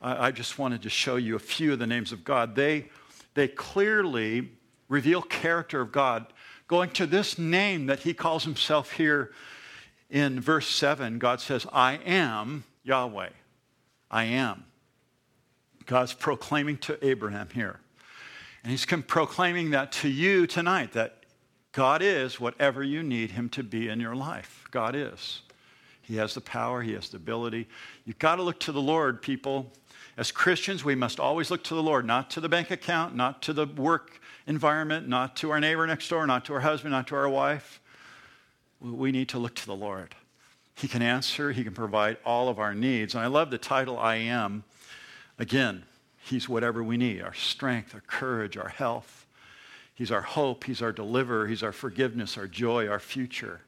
I, 0.00 0.28
I 0.28 0.30
just 0.30 0.58
wanted 0.58 0.80
to 0.84 0.88
show 0.88 1.16
you 1.16 1.36
a 1.36 1.38
few 1.38 1.74
of 1.74 1.78
the 1.78 1.86
names 1.86 2.12
of 2.12 2.24
God. 2.24 2.54
They, 2.56 2.86
they 3.34 3.46
clearly 3.46 4.48
reveal 4.88 5.20
character 5.20 5.82
of 5.82 5.92
God. 5.92 6.32
Going 6.68 6.90
to 6.90 7.06
this 7.06 7.38
name 7.38 7.86
that 7.86 8.00
he 8.00 8.14
calls 8.14 8.44
himself 8.44 8.92
here 8.92 9.32
in 10.10 10.40
verse 10.40 10.68
7, 10.68 11.18
God 11.18 11.40
says, 11.40 11.66
I 11.72 11.94
am 12.04 12.64
Yahweh. 12.84 13.30
I 14.10 14.24
am. 14.24 14.64
God's 15.86 16.12
proclaiming 16.12 16.76
to 16.78 17.04
Abraham 17.04 17.48
here. 17.52 17.80
And 18.62 18.70
he's 18.70 18.84
proclaiming 18.84 19.70
that 19.70 19.92
to 19.92 20.08
you 20.08 20.46
tonight 20.46 20.92
that 20.92 21.24
God 21.72 22.02
is 22.02 22.38
whatever 22.38 22.82
you 22.82 23.02
need 23.02 23.30
him 23.30 23.48
to 23.50 23.62
be 23.62 23.88
in 23.88 24.00
your 24.00 24.14
life. 24.14 24.64
God 24.70 24.94
is. 24.94 25.42
He 26.02 26.16
has 26.16 26.34
the 26.34 26.40
power, 26.40 26.82
he 26.82 26.92
has 26.94 27.10
the 27.10 27.18
ability. 27.18 27.68
You've 28.04 28.18
got 28.18 28.36
to 28.36 28.42
look 28.42 28.60
to 28.60 28.72
the 28.72 28.80
Lord, 28.80 29.22
people. 29.22 29.72
As 30.16 30.32
Christians, 30.32 30.84
we 30.84 30.94
must 30.94 31.20
always 31.20 31.50
look 31.50 31.62
to 31.64 31.74
the 31.74 31.82
Lord, 31.82 32.06
not 32.06 32.30
to 32.30 32.40
the 32.40 32.48
bank 32.48 32.70
account, 32.70 33.14
not 33.14 33.42
to 33.42 33.52
the 33.52 33.66
work 33.66 34.20
environment, 34.48 35.06
not 35.06 35.36
to 35.36 35.50
our 35.50 35.60
neighbor 35.60 35.86
next 35.86 36.08
door, 36.08 36.26
not 36.26 36.46
to 36.46 36.54
our 36.54 36.60
husband, 36.60 36.92
not 36.92 37.06
to 37.08 37.14
our 37.14 37.28
wife. 37.28 37.80
We 38.80 39.12
need 39.12 39.28
to 39.30 39.38
look 39.38 39.54
to 39.56 39.66
the 39.66 39.76
Lord. 39.76 40.14
He 40.74 40.88
can 40.88 41.02
answer, 41.02 41.52
He 41.52 41.62
can 41.62 41.74
provide 41.74 42.16
all 42.24 42.48
of 42.48 42.58
our 42.58 42.74
needs. 42.74 43.14
And 43.14 43.22
I 43.22 43.26
love 43.26 43.50
the 43.50 43.58
title, 43.58 43.98
I 43.98 44.16
Am. 44.16 44.64
Again, 45.38 45.84
He's 46.18 46.48
whatever 46.48 46.82
we 46.82 46.96
need 46.96 47.22
our 47.22 47.34
strength, 47.34 47.94
our 47.94 48.00
courage, 48.00 48.56
our 48.56 48.68
health. 48.68 49.26
He's 49.94 50.10
our 50.10 50.22
hope, 50.22 50.64
He's 50.64 50.80
our 50.82 50.92
deliverer, 50.92 51.46
He's 51.46 51.62
our 51.62 51.72
forgiveness, 51.72 52.38
our 52.38 52.46
joy, 52.46 52.88
our 52.88 53.00
future. 53.00 53.60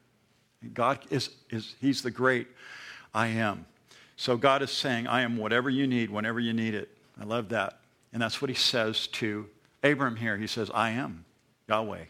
God 0.72 1.00
is, 1.10 1.30
is 1.50 1.74
He's 1.80 2.02
the 2.02 2.10
great 2.10 2.46
I 3.14 3.28
am. 3.28 3.66
So 4.16 4.36
God 4.36 4.62
is 4.62 4.70
saying, 4.70 5.06
I 5.06 5.22
am 5.22 5.36
whatever 5.36 5.68
you 5.68 5.86
need, 5.86 6.10
whenever 6.10 6.38
you 6.38 6.52
need 6.52 6.74
it. 6.74 6.90
I 7.20 7.24
love 7.24 7.48
that. 7.50 7.80
And 8.12 8.22
that's 8.22 8.40
what 8.40 8.50
He 8.50 8.56
says 8.56 9.08
to 9.08 9.48
Abram 9.82 10.16
here. 10.16 10.36
He 10.36 10.46
says, 10.46 10.70
I 10.72 10.90
am 10.90 11.24
Yahweh. 11.68 12.04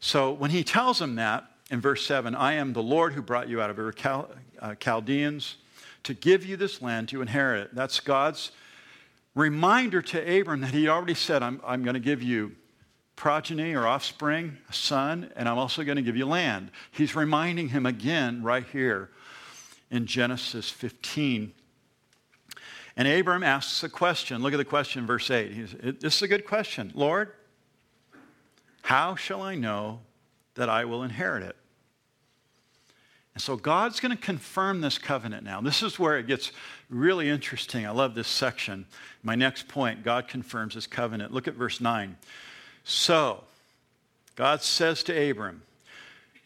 So 0.00 0.32
when 0.32 0.50
He 0.50 0.64
tells 0.64 1.00
him 1.00 1.16
that, 1.16 1.50
in 1.70 1.80
verse 1.80 2.06
7 2.06 2.34
I 2.34 2.54
am 2.54 2.72
the 2.72 2.82
Lord 2.82 3.12
who 3.12 3.22
brought 3.22 3.48
you 3.48 3.60
out 3.60 3.70
of 3.70 3.96
Chal- 3.96 4.30
uh, 4.60 4.74
Chaldeans 4.76 5.56
to 6.04 6.14
give 6.14 6.44
you 6.44 6.56
this 6.56 6.80
land 6.80 7.08
to 7.08 7.20
inherit 7.20 7.62
it. 7.62 7.74
That's 7.74 8.00
God's 8.00 8.52
reminder 9.34 10.00
to 10.02 10.40
Abram 10.40 10.60
that 10.60 10.70
he 10.70 10.88
already 10.88 11.14
said, 11.14 11.42
I'm, 11.42 11.60
I'm 11.66 11.82
going 11.82 11.94
to 11.94 12.00
give 12.00 12.22
you 12.22 12.52
progeny 13.16 13.74
or 13.74 13.86
offspring, 13.86 14.58
a 14.68 14.72
son, 14.72 15.32
and 15.36 15.48
I'm 15.48 15.58
also 15.58 15.82
going 15.82 15.96
to 15.96 16.02
give 16.02 16.16
you 16.16 16.26
land. 16.26 16.70
He's 16.92 17.16
reminding 17.16 17.70
him 17.70 17.86
again 17.86 18.42
right 18.42 18.64
here 18.72 19.10
in 19.90 20.06
Genesis 20.06 20.70
15. 20.70 21.52
And 22.96 23.06
Abram 23.06 23.42
asks 23.42 23.82
a 23.82 23.88
question. 23.88 24.42
Look 24.42 24.54
at 24.54 24.58
the 24.58 24.64
question, 24.64 25.06
verse 25.06 25.30
8. 25.30 25.52
He's, 25.52 25.72
this 26.00 26.16
is 26.16 26.22
a 26.22 26.28
good 26.28 26.46
question. 26.46 26.92
Lord, 26.94 27.32
how 28.82 29.16
shall 29.16 29.42
I 29.42 29.54
know 29.54 30.00
that 30.56 30.68
I 30.68 30.84
will 30.84 31.02
inherit 31.02 31.42
it. 31.44 31.56
And 33.34 33.42
so 33.42 33.56
God's 33.56 34.00
going 34.00 34.16
to 34.16 34.22
confirm 34.22 34.80
this 34.80 34.98
covenant 34.98 35.44
now. 35.44 35.60
This 35.60 35.82
is 35.82 35.98
where 35.98 36.18
it 36.18 36.26
gets 36.26 36.50
really 36.88 37.28
interesting. 37.28 37.86
I 37.86 37.90
love 37.90 38.14
this 38.14 38.28
section. 38.28 38.86
My 39.22 39.34
next 39.34 39.68
point 39.68 40.02
God 40.02 40.26
confirms 40.26 40.74
his 40.74 40.86
covenant. 40.86 41.32
Look 41.32 41.46
at 41.46 41.54
verse 41.54 41.80
9. 41.80 42.16
So, 42.84 43.44
God 44.34 44.62
says 44.62 45.02
to 45.04 45.30
Abram, 45.30 45.62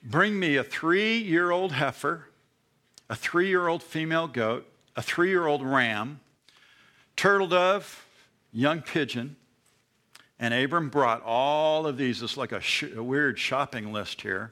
Bring 0.02 0.38
me 0.38 0.56
a 0.56 0.64
three 0.64 1.18
year 1.18 1.50
old 1.50 1.72
heifer, 1.72 2.26
a 3.08 3.14
three 3.14 3.48
year 3.48 3.68
old 3.68 3.82
female 3.82 4.26
goat, 4.26 4.66
a 4.96 5.02
three 5.02 5.28
year 5.28 5.46
old 5.46 5.62
ram, 5.62 6.18
turtle 7.20 7.48
dove, 7.48 8.06
young 8.50 8.80
pigeon, 8.80 9.36
and 10.38 10.54
Abram 10.54 10.88
brought 10.88 11.22
all 11.22 11.86
of 11.86 11.98
these, 11.98 12.22
it's 12.22 12.38
like 12.38 12.50
a, 12.50 12.62
sh- 12.62 12.94
a 12.96 13.02
weird 13.02 13.38
shopping 13.38 13.92
list 13.92 14.22
here, 14.22 14.50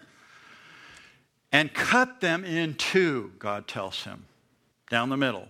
and 1.50 1.72
cut 1.72 2.20
them 2.20 2.44
in 2.44 2.74
two, 2.74 3.32
God 3.38 3.66
tells 3.66 4.04
him, 4.04 4.26
down 4.90 5.08
the 5.08 5.16
middle. 5.16 5.48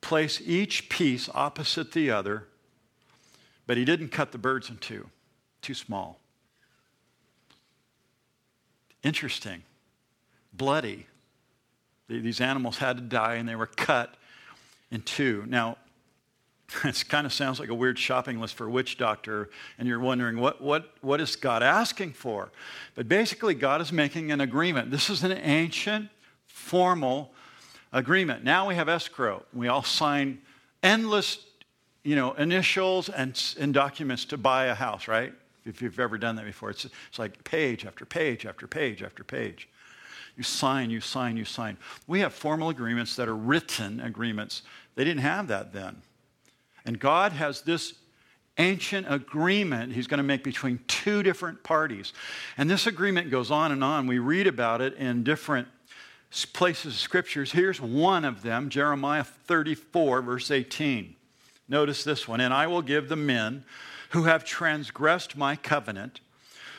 Place 0.00 0.40
each 0.44 0.88
piece 0.88 1.28
opposite 1.34 1.90
the 1.90 2.12
other, 2.12 2.46
but 3.66 3.76
he 3.76 3.84
didn't 3.84 4.10
cut 4.10 4.30
the 4.30 4.38
birds 4.38 4.70
in 4.70 4.76
two, 4.76 5.08
too 5.60 5.74
small. 5.74 6.20
Interesting. 9.02 9.64
Bloody. 10.52 11.06
These 12.06 12.40
animals 12.40 12.78
had 12.78 12.96
to 12.96 13.02
die 13.02 13.34
and 13.34 13.48
they 13.48 13.56
were 13.56 13.66
cut 13.66 14.14
in 14.92 15.00
two. 15.02 15.44
Now, 15.48 15.78
it 16.84 17.04
kind 17.08 17.26
of 17.26 17.32
sounds 17.32 17.60
like 17.60 17.68
a 17.68 17.74
weird 17.74 17.98
shopping 17.98 18.40
list 18.40 18.54
for 18.54 18.66
a 18.66 18.70
witch 18.70 18.98
doctor, 18.98 19.50
and 19.78 19.88
you're 19.88 20.00
wondering 20.00 20.38
what, 20.38 20.60
what, 20.60 20.92
what 21.00 21.20
is 21.20 21.36
God 21.36 21.62
asking 21.62 22.12
for? 22.12 22.50
But 22.94 23.08
basically, 23.08 23.54
God 23.54 23.80
is 23.80 23.92
making 23.92 24.32
an 24.32 24.40
agreement. 24.40 24.90
This 24.90 25.10
is 25.10 25.22
an 25.22 25.32
ancient, 25.32 26.08
formal 26.46 27.32
agreement. 27.92 28.44
Now 28.44 28.68
we 28.68 28.74
have 28.74 28.88
escrow. 28.88 29.42
We 29.52 29.68
all 29.68 29.82
sign 29.82 30.38
endless 30.82 31.44
you 32.04 32.16
know, 32.16 32.32
initials 32.32 33.08
and, 33.08 33.40
and 33.58 33.72
documents 33.72 34.24
to 34.26 34.36
buy 34.36 34.66
a 34.66 34.74
house, 34.74 35.06
right? 35.06 35.32
If 35.64 35.80
you've 35.80 36.00
ever 36.00 36.18
done 36.18 36.34
that 36.36 36.44
before, 36.44 36.70
it's, 36.70 36.84
it's 36.84 37.18
like 37.18 37.44
page 37.44 37.86
after 37.86 38.04
page 38.04 38.44
after 38.44 38.66
page 38.66 39.02
after 39.02 39.22
page. 39.22 39.68
You 40.36 40.42
sign, 40.42 40.90
you 40.90 41.00
sign, 41.00 41.36
you 41.36 41.44
sign. 41.44 41.76
We 42.06 42.20
have 42.20 42.32
formal 42.32 42.70
agreements 42.70 43.14
that 43.16 43.28
are 43.28 43.36
written 43.36 44.00
agreements. 44.00 44.62
They 44.94 45.04
didn't 45.04 45.20
have 45.20 45.48
that 45.48 45.72
then. 45.72 46.02
And 46.84 46.98
God 46.98 47.32
has 47.32 47.62
this 47.62 47.94
ancient 48.58 49.06
agreement 49.08 49.92
he's 49.92 50.06
going 50.06 50.18
to 50.18 50.24
make 50.24 50.44
between 50.44 50.80
two 50.86 51.22
different 51.22 51.62
parties. 51.62 52.12
And 52.58 52.68
this 52.68 52.86
agreement 52.86 53.30
goes 53.30 53.50
on 53.50 53.72
and 53.72 53.82
on. 53.82 54.06
We 54.06 54.18
read 54.18 54.46
about 54.46 54.80
it 54.80 54.94
in 54.94 55.24
different 55.24 55.68
places 56.52 56.94
of 56.94 57.00
scriptures. 57.00 57.52
Here's 57.52 57.80
one 57.80 58.24
of 58.24 58.42
them 58.42 58.68
Jeremiah 58.68 59.24
34, 59.24 60.22
verse 60.22 60.50
18. 60.50 61.14
Notice 61.68 62.04
this 62.04 62.26
one. 62.26 62.40
And 62.40 62.52
I 62.52 62.66
will 62.66 62.82
give 62.82 63.08
the 63.08 63.16
men 63.16 63.64
who 64.10 64.24
have 64.24 64.44
transgressed 64.44 65.36
my 65.36 65.56
covenant, 65.56 66.20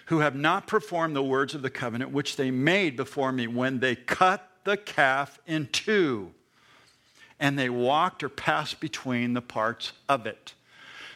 who 0.08 0.20
have 0.20 0.36
not 0.36 0.68
performed 0.68 1.16
the 1.16 1.24
words 1.24 1.56
of 1.56 1.62
the 1.62 1.70
covenant 1.70 2.12
which 2.12 2.36
they 2.36 2.52
made 2.52 2.96
before 2.96 3.32
me 3.32 3.48
when 3.48 3.80
they 3.80 3.96
cut 3.96 4.48
the 4.64 4.78
calf 4.78 5.40
in 5.48 5.68
two 5.68 6.32
and 7.44 7.60
they 7.60 7.70
walked 7.70 8.24
or 8.24 8.30
passed 8.30 8.80
between 8.80 9.34
the 9.34 9.42
parts 9.42 9.92
of 10.08 10.26
it. 10.26 10.54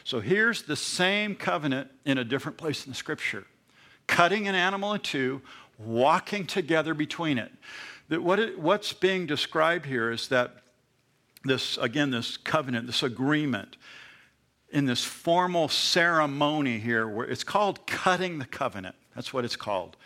So 0.04 0.20
here's 0.20 0.60
the 0.60 0.76
same 0.76 1.34
covenant 1.34 1.90
in 2.04 2.18
a 2.18 2.24
different 2.24 2.58
place 2.58 2.84
in 2.84 2.92
the 2.92 2.96
scripture 2.96 3.46
cutting 4.06 4.46
an 4.46 4.54
animal 4.54 4.94
in 4.94 5.00
two, 5.00 5.40
walking 5.78 6.46
together 6.46 6.92
between 6.94 7.38
it. 7.38 7.50
That 8.08 8.22
what 8.22 8.38
it, 8.38 8.58
what's 8.58 8.92
being 8.92 9.26
described 9.26 9.86
here 9.86 10.10
is 10.10 10.28
that 10.28 10.62
this, 11.44 11.78
again, 11.78 12.10
this 12.10 12.36
covenant, 12.36 12.86
this 12.86 13.02
agreement, 13.02 13.76
in 14.70 14.84
this 14.84 15.04
formal 15.04 15.68
ceremony 15.68 16.78
here, 16.78 17.08
where 17.08 17.26
it's 17.26 17.44
called 17.44 17.86
cutting 17.86 18.38
the 18.38 18.46
covenant. 18.46 18.96
That's 19.14 19.32
what 19.32 19.46
it's 19.46 19.56
called 19.56 19.96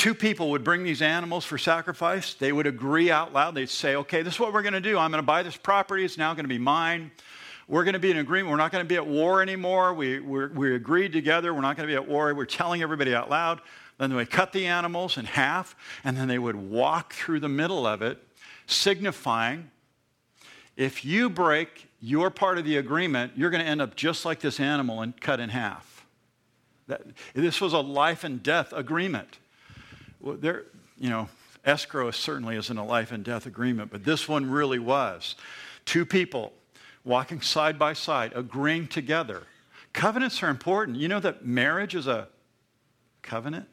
two 0.00 0.14
people 0.14 0.48
would 0.48 0.64
bring 0.64 0.82
these 0.82 1.02
animals 1.02 1.44
for 1.44 1.58
sacrifice. 1.58 2.32
They 2.32 2.52
would 2.52 2.66
agree 2.66 3.10
out 3.10 3.34
loud. 3.34 3.54
They'd 3.54 3.68
say, 3.68 3.96
okay, 3.96 4.22
this 4.22 4.34
is 4.34 4.40
what 4.40 4.54
we're 4.54 4.62
going 4.62 4.72
to 4.72 4.80
do. 4.80 4.96
I'm 4.96 5.10
going 5.10 5.22
to 5.22 5.26
buy 5.26 5.42
this 5.42 5.58
property. 5.58 6.06
It's 6.06 6.16
now 6.16 6.32
going 6.32 6.44
to 6.44 6.48
be 6.48 6.56
mine. 6.56 7.10
We're 7.68 7.84
going 7.84 7.92
to 7.92 8.00
be 8.00 8.10
in 8.10 8.16
agreement. 8.16 8.50
We're 8.50 8.56
not 8.56 8.72
going 8.72 8.82
to 8.82 8.88
be 8.88 8.96
at 8.96 9.06
war 9.06 9.42
anymore. 9.42 9.92
We, 9.92 10.18
we 10.18 10.74
agreed 10.74 11.12
together. 11.12 11.52
We're 11.52 11.60
not 11.60 11.76
going 11.76 11.86
to 11.86 11.92
be 11.92 11.96
at 11.96 12.08
war. 12.08 12.32
We're 12.34 12.46
telling 12.46 12.80
everybody 12.80 13.14
out 13.14 13.28
loud. 13.28 13.60
Then 13.98 14.08
they 14.08 14.16
would 14.16 14.30
cut 14.30 14.54
the 14.54 14.64
animals 14.64 15.18
in 15.18 15.26
half, 15.26 15.76
and 16.02 16.16
then 16.16 16.28
they 16.28 16.38
would 16.38 16.56
walk 16.56 17.12
through 17.12 17.40
the 17.40 17.50
middle 17.50 17.86
of 17.86 18.00
it, 18.00 18.26
signifying 18.66 19.70
if 20.78 21.04
you 21.04 21.28
break 21.28 21.88
your 22.00 22.30
part 22.30 22.56
of 22.56 22.64
the 22.64 22.78
agreement, 22.78 23.32
you're 23.36 23.50
going 23.50 23.62
to 23.62 23.68
end 23.68 23.82
up 23.82 23.96
just 23.96 24.24
like 24.24 24.40
this 24.40 24.58
animal 24.58 25.02
and 25.02 25.20
cut 25.20 25.40
in 25.40 25.50
half. 25.50 26.06
That, 26.86 27.02
this 27.34 27.60
was 27.60 27.74
a 27.74 27.80
life 27.80 28.24
and 28.24 28.42
death 28.42 28.72
agreement 28.72 29.36
there, 30.22 30.64
you 30.98 31.08
know, 31.08 31.28
escrow 31.64 32.10
certainly 32.10 32.56
isn't 32.56 32.76
a 32.76 32.84
life 32.84 33.12
and 33.12 33.24
death 33.24 33.46
agreement, 33.46 33.90
but 33.90 34.04
this 34.04 34.28
one 34.28 34.50
really 34.50 34.78
was. 34.78 35.34
Two 35.84 36.04
people 36.04 36.52
walking 37.04 37.40
side 37.40 37.78
by 37.78 37.92
side, 37.92 38.32
agreeing 38.34 38.86
together. 38.86 39.42
Covenants 39.92 40.42
are 40.42 40.48
important. 40.48 40.98
You 40.98 41.08
know 41.08 41.20
that 41.20 41.44
marriage 41.44 41.94
is 41.94 42.06
a 42.06 42.28
covenant? 43.22 43.66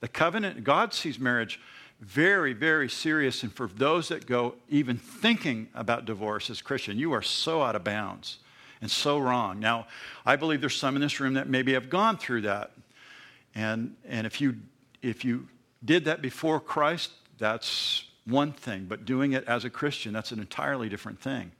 The 0.00 0.08
covenant, 0.08 0.62
God 0.62 0.92
sees 0.94 1.18
marriage 1.18 1.58
very, 2.00 2.52
very 2.52 2.88
serious. 2.88 3.42
And 3.42 3.52
for 3.52 3.66
those 3.66 4.08
that 4.08 4.26
go 4.26 4.54
even 4.68 4.98
thinking 4.98 5.68
about 5.74 6.04
divorce 6.04 6.50
as 6.50 6.60
Christian, 6.60 6.98
you 6.98 7.12
are 7.12 7.22
so 7.22 7.62
out 7.62 7.74
of 7.74 7.84
bounds 7.84 8.38
and 8.80 8.90
so 8.90 9.18
wrong. 9.18 9.58
Now, 9.58 9.86
I 10.24 10.36
believe 10.36 10.60
there's 10.60 10.76
some 10.76 10.94
in 10.96 11.02
this 11.02 11.18
room 11.18 11.34
that 11.34 11.48
maybe 11.48 11.72
have 11.72 11.88
gone 11.88 12.18
through 12.18 12.42
that. 12.42 12.72
And, 13.54 13.96
and 14.06 14.26
if 14.26 14.40
you 14.40 14.56
if 15.06 15.24
you 15.24 15.46
did 15.84 16.04
that 16.06 16.20
before 16.20 16.58
Christ, 16.58 17.12
that's 17.38 18.04
one 18.24 18.52
thing, 18.52 18.86
but 18.88 19.04
doing 19.04 19.32
it 19.32 19.44
as 19.44 19.64
a 19.64 19.70
Christian, 19.70 20.12
that's 20.12 20.32
an 20.32 20.40
entirely 20.40 20.88
different 20.88 21.20
thing. 21.20 21.52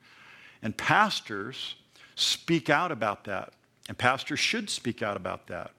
And 0.62 0.76
pastors 0.76 1.76
speak 2.16 2.68
out 2.68 2.90
about 2.90 3.24
that, 3.24 3.52
and 3.88 3.96
pastors 3.96 4.40
should 4.40 4.68
speak 4.68 5.00
out 5.00 5.16
about 5.16 5.46
that. 5.46 5.70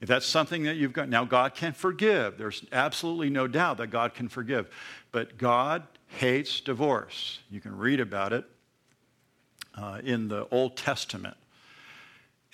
If 0.00 0.08
that's 0.08 0.26
something 0.26 0.64
that 0.64 0.76
you've 0.76 0.92
got, 0.92 1.08
now 1.08 1.24
God 1.24 1.54
can 1.54 1.72
forgive. 1.72 2.38
There's 2.38 2.64
absolutely 2.72 3.30
no 3.30 3.46
doubt 3.46 3.76
that 3.78 3.88
God 3.88 4.14
can 4.14 4.28
forgive. 4.28 4.68
But 5.12 5.38
God 5.38 5.86
hates 6.08 6.60
divorce. 6.60 7.40
You 7.50 7.60
can 7.60 7.76
read 7.76 8.00
about 8.00 8.32
it 8.32 8.44
uh, 9.74 10.00
in 10.02 10.28
the 10.28 10.46
Old 10.50 10.76
Testament. 10.76 11.36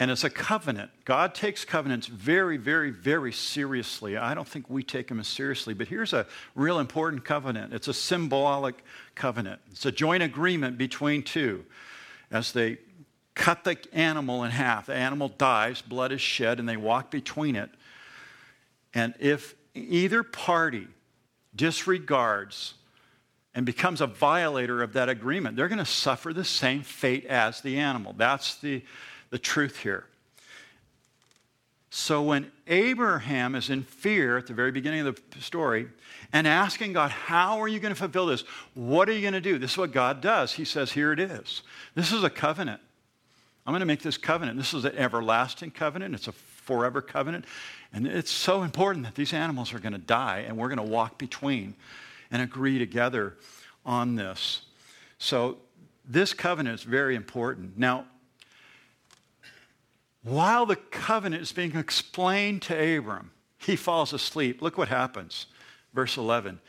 And 0.00 0.10
it's 0.10 0.24
a 0.24 0.30
covenant. 0.30 0.90
God 1.04 1.34
takes 1.34 1.66
covenants 1.66 2.06
very, 2.06 2.56
very, 2.56 2.88
very 2.90 3.34
seriously. 3.34 4.16
I 4.16 4.32
don't 4.32 4.48
think 4.48 4.70
we 4.70 4.82
take 4.82 5.08
them 5.08 5.20
as 5.20 5.28
seriously, 5.28 5.74
but 5.74 5.88
here's 5.88 6.14
a 6.14 6.26
real 6.54 6.78
important 6.78 7.22
covenant. 7.22 7.74
It's 7.74 7.86
a 7.86 7.92
symbolic 7.92 8.82
covenant, 9.14 9.60
it's 9.70 9.84
a 9.84 9.92
joint 9.92 10.22
agreement 10.22 10.78
between 10.78 11.22
two. 11.22 11.66
As 12.30 12.52
they 12.52 12.78
cut 13.34 13.64
the 13.64 13.76
animal 13.92 14.42
in 14.44 14.50
half, 14.52 14.86
the 14.86 14.94
animal 14.94 15.28
dies, 15.28 15.82
blood 15.82 16.12
is 16.12 16.20
shed, 16.22 16.58
and 16.58 16.68
they 16.68 16.78
walk 16.78 17.10
between 17.10 17.54
it. 17.54 17.68
And 18.94 19.14
if 19.20 19.54
either 19.74 20.22
party 20.22 20.88
disregards 21.54 22.74
and 23.54 23.66
becomes 23.66 24.00
a 24.00 24.06
violator 24.06 24.82
of 24.82 24.94
that 24.94 25.10
agreement, 25.10 25.56
they're 25.56 25.68
going 25.68 25.78
to 25.78 25.84
suffer 25.84 26.32
the 26.32 26.44
same 26.44 26.82
fate 26.82 27.26
as 27.26 27.60
the 27.60 27.78
animal. 27.78 28.14
That's 28.16 28.54
the, 28.56 28.82
the 29.30 29.38
truth 29.38 29.78
here. 29.78 30.04
So 31.90 32.22
when 32.22 32.52
Abraham 32.68 33.56
is 33.56 33.68
in 33.68 33.82
fear 33.82 34.38
at 34.38 34.46
the 34.46 34.54
very 34.54 34.70
beginning 34.70 35.06
of 35.06 35.20
the 35.30 35.42
story 35.42 35.88
and 36.32 36.46
asking 36.46 36.92
God, 36.92 37.10
How 37.10 37.60
are 37.60 37.66
you 37.66 37.80
going 37.80 37.92
to 37.92 37.98
fulfill 37.98 38.26
this? 38.26 38.42
What 38.74 39.08
are 39.08 39.12
you 39.12 39.22
going 39.22 39.32
to 39.34 39.40
do? 39.40 39.58
This 39.58 39.72
is 39.72 39.78
what 39.78 39.92
God 39.92 40.20
does. 40.20 40.52
He 40.52 40.64
says, 40.64 40.92
Here 40.92 41.12
it 41.12 41.18
is. 41.18 41.62
This 41.96 42.12
is 42.12 42.22
a 42.22 42.30
covenant. 42.30 42.80
I'm 43.66 43.72
going 43.72 43.80
to 43.80 43.86
make 43.86 44.02
this 44.02 44.16
covenant. 44.16 44.56
This 44.56 44.72
is 44.72 44.84
an 44.84 44.96
everlasting 44.96 45.72
covenant, 45.72 46.14
it's 46.14 46.28
a 46.28 46.32
forever 46.32 47.02
covenant. 47.02 47.44
And 47.92 48.06
it's 48.06 48.30
so 48.30 48.62
important 48.62 49.04
that 49.04 49.16
these 49.16 49.32
animals 49.32 49.74
are 49.74 49.80
going 49.80 49.92
to 49.92 49.98
die 49.98 50.44
and 50.46 50.56
we're 50.56 50.68
going 50.68 50.78
to 50.78 50.84
walk 50.84 51.18
between 51.18 51.74
and 52.30 52.40
agree 52.40 52.78
together 52.78 53.36
on 53.84 54.14
this. 54.14 54.62
So, 55.18 55.58
this 56.08 56.32
covenant 56.32 56.80
is 56.80 56.84
very 56.84 57.14
important. 57.14 57.76
Now, 57.76 58.06
while 60.22 60.66
the 60.66 60.76
covenant 60.76 61.42
is 61.42 61.52
being 61.52 61.76
explained 61.76 62.62
to 62.62 62.96
Abram, 62.98 63.30
he 63.58 63.76
falls 63.76 64.12
asleep. 64.12 64.60
Look 64.62 64.76
what 64.76 64.88
happens. 64.88 65.46
Verse 65.94 66.16
11. 66.16 66.60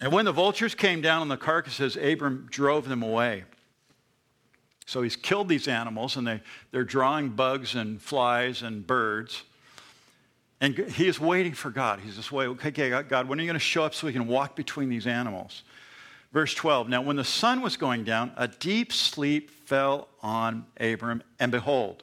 And 0.00 0.12
when 0.12 0.24
the 0.24 0.32
vultures 0.32 0.74
came 0.74 1.00
down 1.00 1.22
on 1.22 1.28
the 1.28 1.36
carcasses, 1.36 1.96
Abram 1.96 2.46
drove 2.50 2.88
them 2.88 3.02
away. 3.02 3.44
So 4.86 5.02
he's 5.02 5.16
killed 5.16 5.48
these 5.48 5.66
animals, 5.66 6.16
and 6.16 6.26
they, 6.26 6.42
they're 6.70 6.84
drawing 6.84 7.30
bugs 7.30 7.74
and 7.74 8.00
flies 8.00 8.62
and 8.62 8.86
birds. 8.86 9.44
And 10.60 10.76
he 10.76 11.08
is 11.08 11.18
waiting 11.18 11.52
for 11.52 11.70
God. 11.70 12.00
He's 12.00 12.16
just 12.16 12.32
waiting, 12.32 12.54
okay, 12.54 13.02
God, 13.02 13.28
when 13.28 13.38
are 13.38 13.42
you 13.42 13.48
going 13.48 13.54
to 13.54 13.58
show 13.58 13.84
up 13.84 13.94
so 13.94 14.06
we 14.06 14.12
can 14.12 14.26
walk 14.26 14.56
between 14.56 14.88
these 14.88 15.06
animals? 15.06 15.62
Verse 16.32 16.54
12 16.54 16.88
Now, 16.88 17.00
when 17.00 17.16
the 17.16 17.24
sun 17.24 17.62
was 17.62 17.76
going 17.76 18.04
down, 18.04 18.32
a 18.36 18.48
deep 18.48 18.92
sleep 18.92 19.50
fell 19.50 20.08
on 20.22 20.66
Abram, 20.78 21.22
and 21.38 21.50
behold, 21.50 22.02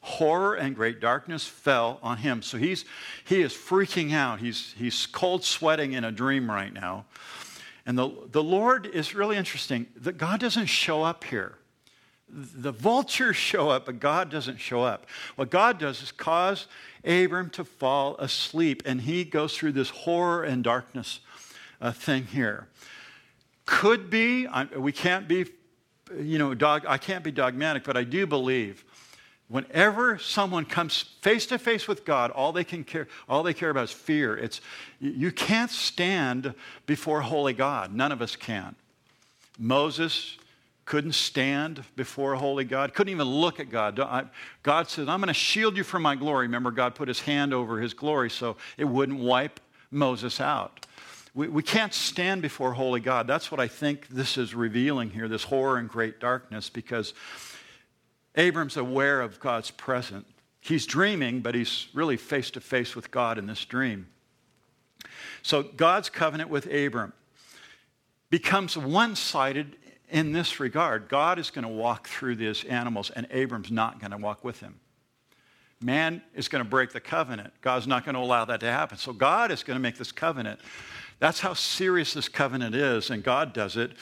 horror 0.00 0.54
and 0.54 0.74
great 0.74 1.00
darkness 1.00 1.46
fell 1.46 1.98
on 2.02 2.18
him. 2.18 2.42
So 2.42 2.56
he's, 2.58 2.84
he 3.24 3.42
is 3.42 3.52
freaking 3.52 4.12
out. 4.12 4.40
He's, 4.40 4.74
he's 4.78 5.06
cold 5.06 5.44
sweating 5.44 5.92
in 5.92 6.04
a 6.04 6.12
dream 6.12 6.50
right 6.50 6.72
now. 6.72 7.04
And 7.86 7.98
the, 7.98 8.10
the 8.30 8.42
Lord 8.42 8.86
is 8.86 9.14
really 9.14 9.36
interesting 9.36 9.86
that 9.96 10.16
God 10.16 10.40
doesn't 10.40 10.66
show 10.66 11.02
up 11.02 11.24
here. 11.24 11.56
The 12.32 12.70
vultures 12.70 13.36
show 13.36 13.70
up, 13.70 13.86
but 13.86 13.98
God 13.98 14.30
doesn't 14.30 14.58
show 14.58 14.84
up. 14.84 15.06
What 15.34 15.50
God 15.50 15.78
does 15.78 16.00
is 16.00 16.12
cause 16.12 16.68
Abram 17.04 17.50
to 17.50 17.64
fall 17.64 18.16
asleep, 18.18 18.84
and 18.86 19.00
he 19.00 19.24
goes 19.24 19.56
through 19.56 19.72
this 19.72 19.90
horror 19.90 20.44
and 20.44 20.62
darkness 20.62 21.20
uh, 21.80 21.90
thing 21.90 22.26
here. 22.26 22.68
Could 23.66 24.10
be, 24.10 24.46
I, 24.46 24.64
we 24.64 24.92
can't 24.92 25.26
be, 25.26 25.46
you 26.16 26.38
know, 26.38 26.54
dog, 26.54 26.84
I 26.86 26.98
can't 26.98 27.24
be 27.24 27.32
dogmatic, 27.32 27.82
but 27.82 27.96
I 27.96 28.04
do 28.04 28.26
believe 28.26 28.84
whenever 29.50 30.16
someone 30.16 30.64
comes 30.64 31.02
face 31.20 31.44
to 31.46 31.58
face 31.58 31.86
with 31.86 32.04
God, 32.04 32.30
all 32.30 32.52
they 32.52 32.64
can 32.64 32.84
care, 32.84 33.08
all 33.28 33.42
they 33.42 33.52
care 33.52 33.70
about 33.70 33.84
is 33.84 33.92
fear. 33.92 34.36
It's 34.36 34.60
you 35.00 35.30
can't 35.32 35.70
stand 35.70 36.54
before 36.86 37.20
holy 37.20 37.52
God. 37.52 37.92
None 37.92 38.12
of 38.12 38.22
us 38.22 38.36
can. 38.36 38.76
Moses 39.58 40.38
couldn't 40.86 41.12
stand 41.12 41.84
before 41.94 42.34
holy 42.36 42.64
God, 42.64 42.94
couldn't 42.94 43.12
even 43.12 43.26
look 43.26 43.60
at 43.60 43.70
God. 43.70 44.00
God 44.62 44.88
says, 44.88 45.08
I'm 45.08 45.20
going 45.20 45.28
to 45.28 45.34
shield 45.34 45.76
you 45.76 45.84
from 45.84 46.02
my 46.02 46.16
glory. 46.16 46.46
Remember, 46.46 46.70
God 46.70 46.94
put 46.94 47.06
his 47.06 47.20
hand 47.20 47.52
over 47.52 47.80
his 47.80 47.92
glory 47.92 48.30
so 48.30 48.56
it 48.78 48.84
wouldn't 48.84 49.20
wipe 49.20 49.60
Moses 49.90 50.40
out. 50.40 50.86
We, 51.34 51.46
we 51.46 51.62
can't 51.62 51.94
stand 51.94 52.42
before 52.42 52.72
holy 52.72 53.00
God. 53.00 53.28
That's 53.28 53.52
what 53.52 53.60
I 53.60 53.68
think 53.68 54.08
this 54.08 54.36
is 54.36 54.52
revealing 54.52 55.10
here 55.10 55.28
this 55.28 55.44
horror 55.44 55.76
and 55.76 55.88
great 55.88 56.18
darkness 56.18 56.68
because 56.68 57.14
Abram's 58.36 58.76
aware 58.76 59.20
of 59.20 59.40
God's 59.40 59.70
presence. 59.70 60.26
He's 60.60 60.86
dreaming, 60.86 61.40
but 61.40 61.54
he's 61.54 61.88
really 61.94 62.16
face 62.16 62.50
to 62.52 62.60
face 62.60 62.94
with 62.94 63.10
God 63.10 63.38
in 63.38 63.46
this 63.46 63.64
dream. 63.64 64.08
So 65.42 65.62
God's 65.62 66.10
covenant 66.10 66.50
with 66.50 66.66
Abram 66.66 67.12
becomes 68.28 68.76
one 68.76 69.16
sided 69.16 69.76
in 70.10 70.32
this 70.32 70.58
regard, 70.60 71.08
God 71.08 71.38
is 71.38 71.50
going 71.50 71.62
to 71.62 71.68
walk 71.68 72.08
through 72.08 72.36
these 72.36 72.64
animals, 72.64 73.10
and 73.10 73.26
Abram's 73.30 73.70
not 73.70 74.00
going 74.00 74.10
to 74.10 74.16
walk 74.16 74.44
with 74.44 74.60
him. 74.60 74.80
Man 75.80 76.20
is 76.34 76.48
going 76.48 76.62
to 76.62 76.68
break 76.68 76.92
the 76.92 77.00
covenant. 77.00 77.52
God's 77.62 77.86
not 77.86 78.04
going 78.04 78.14
to 78.14 78.20
allow 78.20 78.44
that 78.44 78.60
to 78.60 78.66
happen. 78.70 78.98
So 78.98 79.12
God 79.12 79.50
is 79.50 79.62
going 79.62 79.76
to 79.76 79.80
make 79.80 79.96
this 79.96 80.12
covenant. 80.12 80.60
That's 81.20 81.40
how 81.40 81.54
serious 81.54 82.12
this 82.12 82.28
covenant 82.28 82.74
is, 82.74 83.10
and 83.10 83.22
God 83.22 83.52
does 83.52 83.76
it. 83.76 83.92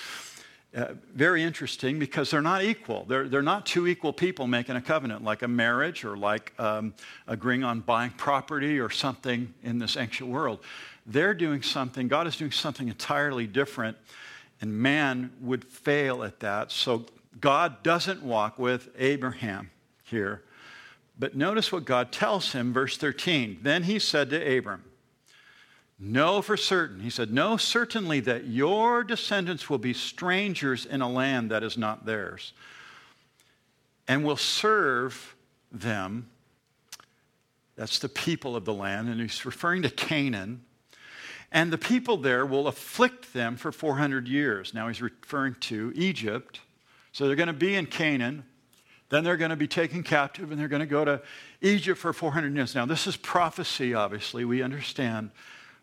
Uh, 0.77 0.89
very 1.15 1.43
interesting 1.43 1.99
because 1.99 2.31
they're 2.31 2.43
not 2.43 2.63
equal. 2.63 3.07
They're, 3.09 3.27
they're 3.27 3.41
not 3.41 3.65
two 3.65 3.87
equal 3.87 4.13
people 4.13 4.47
making 4.47 4.77
a 4.77 4.83
covenant, 4.83 5.25
like 5.25 5.41
a 5.41 5.49
marriage 5.49 6.05
or 6.05 6.15
like 6.15 6.53
um, 6.59 6.93
agreeing 7.27 7.65
on 7.65 7.81
buying 7.81 8.11
property 8.11 8.79
or 8.79 8.91
something 8.91 9.55
in 9.63 9.79
this 9.79 9.97
ancient 9.97 10.29
world. 10.29 10.61
They're 11.07 11.33
doing 11.33 11.63
something, 11.63 12.07
God 12.07 12.27
is 12.27 12.37
doing 12.37 12.51
something 12.51 12.89
entirely 12.89 13.47
different 13.47 13.97
and 14.61 14.77
man 14.77 15.31
would 15.41 15.65
fail 15.65 16.23
at 16.23 16.41
that. 16.41 16.71
So 16.71 17.07
God 17.41 17.83
doesn't 17.83 18.23
walk 18.23 18.59
with 18.59 18.91
Abraham 18.99 19.71
here. 20.05 20.43
But 21.19 21.37
notice 21.37 21.73
what 21.73 21.85
God 21.85 22.13
tells 22.13 22.53
him, 22.53 22.73
verse 22.73 22.97
13. 22.97 23.61
Then 23.63 23.85
he 23.85 23.99
said 23.99 24.31
to 24.31 24.59
Abram, 24.59 24.85
Know 25.99 26.43
for 26.43 26.57
certain, 26.57 27.01
he 27.01 27.11
said, 27.11 27.33
Know 27.33 27.57
certainly 27.57 28.21
that 28.21 28.47
your 28.47 29.03
descendants 29.03 29.69
will 29.69 29.79
be 29.79 29.93
strangers 29.93 30.87
in 30.87 31.03
a 31.03 31.11
land 31.11 31.51
that 31.51 31.65
is 31.65 31.77
not 31.77 32.07
theirs, 32.07 32.53
and 34.07 34.25
will 34.25 34.37
serve 34.37 35.35
them. 35.73 36.31
That's 37.75 37.99
the 37.99 38.09
people 38.09 38.55
of 38.57 38.65
the 38.65 38.75
land. 38.75 39.09
And 39.09 39.21
he's 39.21 39.45
referring 39.45 39.83
to 39.83 39.91
Canaan. 39.91 40.65
And 41.51 41.73
the 41.73 41.79
people 41.79 42.17
there 42.17 42.45
will 42.45 42.67
afflict 42.67 43.33
them 43.33 43.57
for 43.57 43.73
400 43.73 44.29
years. 44.29 44.75
Now 44.75 44.89
he's 44.89 45.01
referring 45.01 45.55
to 45.61 45.93
Egypt. 45.95 46.61
So 47.13 47.27
they're 47.27 47.37
going 47.37 47.47
to 47.47 47.53
be 47.53 47.75
in 47.75 47.87
Canaan. 47.87 48.45
Then 49.09 49.25
they're 49.25 49.39
going 49.39 49.51
to 49.51 49.57
be 49.57 49.69
taken 49.69 50.03
captive 50.03 50.51
and 50.51 50.61
they're 50.61 50.69
going 50.69 50.81
to 50.81 50.87
go 50.87 51.05
to 51.05 51.23
Egypt 51.63 51.99
for 51.99 52.13
400 52.13 52.55
years. 52.55 52.75
Now, 52.75 52.85
this 52.85 53.07
is 53.07 53.17
prophecy, 53.17 53.95
obviously. 53.95 54.45
We 54.45 54.61
understand 54.61 55.31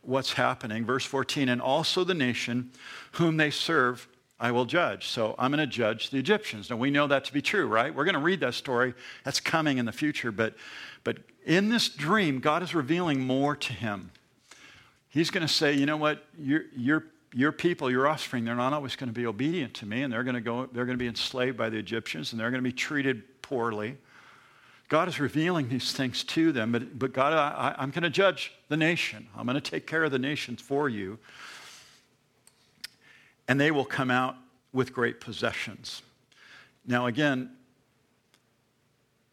what's 0.06 0.34
happening. 0.34 0.86
Verse 0.86 1.06
14, 1.06 1.50
and 1.50 1.62
also 1.62 2.04
the 2.04 2.14
nation 2.14 2.72
whom 3.14 3.38
they 3.38 3.50
serve 3.50 4.08
I 4.40 4.52
will 4.52 4.66
judge. 4.66 5.08
So 5.08 5.34
I'm 5.40 5.52
going 5.52 5.60
to 5.60 5.68
judge 5.68 6.10
the 6.10 6.18
Egyptians. 6.18 6.70
Now 6.70 6.76
we 6.76 6.92
know 6.92 7.08
that 7.08 7.24
to 7.26 7.34
be 7.34 7.42
true, 7.42 7.68
right? 7.68 7.94
We're 7.94 8.04
going 8.04 8.16
to 8.16 8.22
read 8.22 8.42
that 8.42 8.54
story. 8.54 8.94
That's 9.24 9.40
coming 9.40 9.78
in 9.78 9.86
the 9.86 9.94
future. 9.94 10.32
But, 10.32 10.56
but 11.04 11.18
in 11.46 11.70
this 11.70 11.88
dream, 11.88 12.40
God 12.40 12.62
is 12.62 12.76
revealing 12.76 13.22
more 13.22 13.56
to 13.56 13.74
him. 13.74 14.12
He's 15.08 15.30
going 15.30 15.48
to 15.48 15.52
say, 15.52 15.74
you 15.74 15.86
know 15.86 15.96
what, 15.96 16.26
your, 16.38 16.64
your, 16.76 17.06
your 17.34 17.54
people, 17.54 17.90
your 17.90 18.08
offspring, 18.08 18.44
they're 18.44 18.56
not 18.56 18.74
always 18.74 18.98
going 18.98 19.08
to 19.08 19.14
be 19.14 19.26
obedient 19.26 19.74
to 19.76 19.86
me, 19.86 20.04
and 20.04 20.12
they're 20.12 20.24
going 20.24 20.36
to 20.36 20.42
go, 20.42 20.66
they're 20.66 20.86
going 20.86 20.98
to 20.98 21.02
be 21.02 21.08
enslaved 21.08 21.58
by 21.58 21.70
the 21.70 21.78
Egyptians, 21.78 22.34
and 22.34 22.40
they're 22.40 22.52
going 22.52 22.62
to 22.62 22.70
be 22.70 22.74
treated 22.74 23.42
poorly. 23.42 23.98
God 24.88 25.08
is 25.08 25.20
revealing 25.20 25.70
these 25.70 25.94
things 25.94 26.24
to 26.26 26.52
them, 26.52 26.72
but, 26.72 27.00
but 27.00 27.12
God, 27.12 27.34
I, 27.34 27.76
I'm 27.78 27.90
going 27.90 28.04
to 28.04 28.10
judge 28.10 28.54
the 28.70 28.78
nation. 28.78 29.28
I'm 29.36 29.46
going 29.46 29.56
to 29.56 29.62
take 29.62 29.88
care 29.88 30.04
of 30.04 30.12
the 30.12 30.20
nations 30.20 30.62
for 30.62 30.88
you. 30.88 31.18
And 33.48 33.60
they 33.60 33.72
will 33.72 33.86
come 33.86 34.12
out 34.12 34.36
with 34.74 34.94
great 34.94 35.20
possessions. 35.20 36.02
Now, 36.86 37.08
again, 37.08 37.52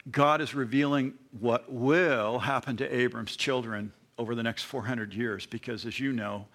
God 0.09 0.41
is 0.41 0.53
revealing 0.53 1.13
what 1.39 1.71
will 1.71 2.39
happen 2.39 2.77
to 2.77 2.95
Abram's 2.95 3.35
children 3.35 3.93
over 4.17 4.35
the 4.35 4.43
next 4.43 4.63
400 4.63 5.13
years 5.13 5.45
because, 5.45 5.85
as 5.85 5.99
you 5.99 6.11
know, 6.11 6.45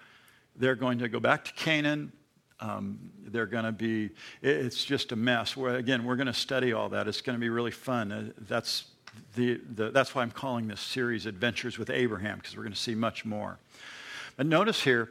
they're 0.55 0.75
going 0.75 0.99
to 0.99 1.09
go 1.09 1.19
back 1.19 1.45
to 1.45 1.53
Canaan. 1.53 2.11
Um, 2.61 3.11
they're 3.25 3.45
going 3.45 3.63
to 3.63 3.71
be, 3.71 4.09
it's 4.41 4.83
just 4.83 5.11
a 5.11 5.15
mess. 5.15 5.55
Again, 5.55 6.03
we're 6.03 6.17
going 6.17 6.27
to 6.27 6.33
study 6.33 6.73
all 6.73 6.89
that. 6.89 7.07
It's 7.07 7.21
going 7.21 7.37
to 7.37 7.39
be 7.39 7.49
really 7.49 7.71
fun. 7.71 8.11
Uh, 8.11 8.23
that's, 8.47 8.85
the, 9.35 9.61
the, 9.75 9.91
that's 9.91 10.13
why 10.13 10.21
I'm 10.21 10.31
calling 10.31 10.67
this 10.67 10.81
series 10.81 11.25
Adventures 11.25 11.77
with 11.77 11.89
Abraham, 11.89 12.37
because 12.37 12.57
we're 12.57 12.63
going 12.63 12.73
to 12.73 12.79
see 12.79 12.95
much 12.95 13.23
more. 13.23 13.59
But 14.35 14.45
notice 14.45 14.83
here, 14.83 15.09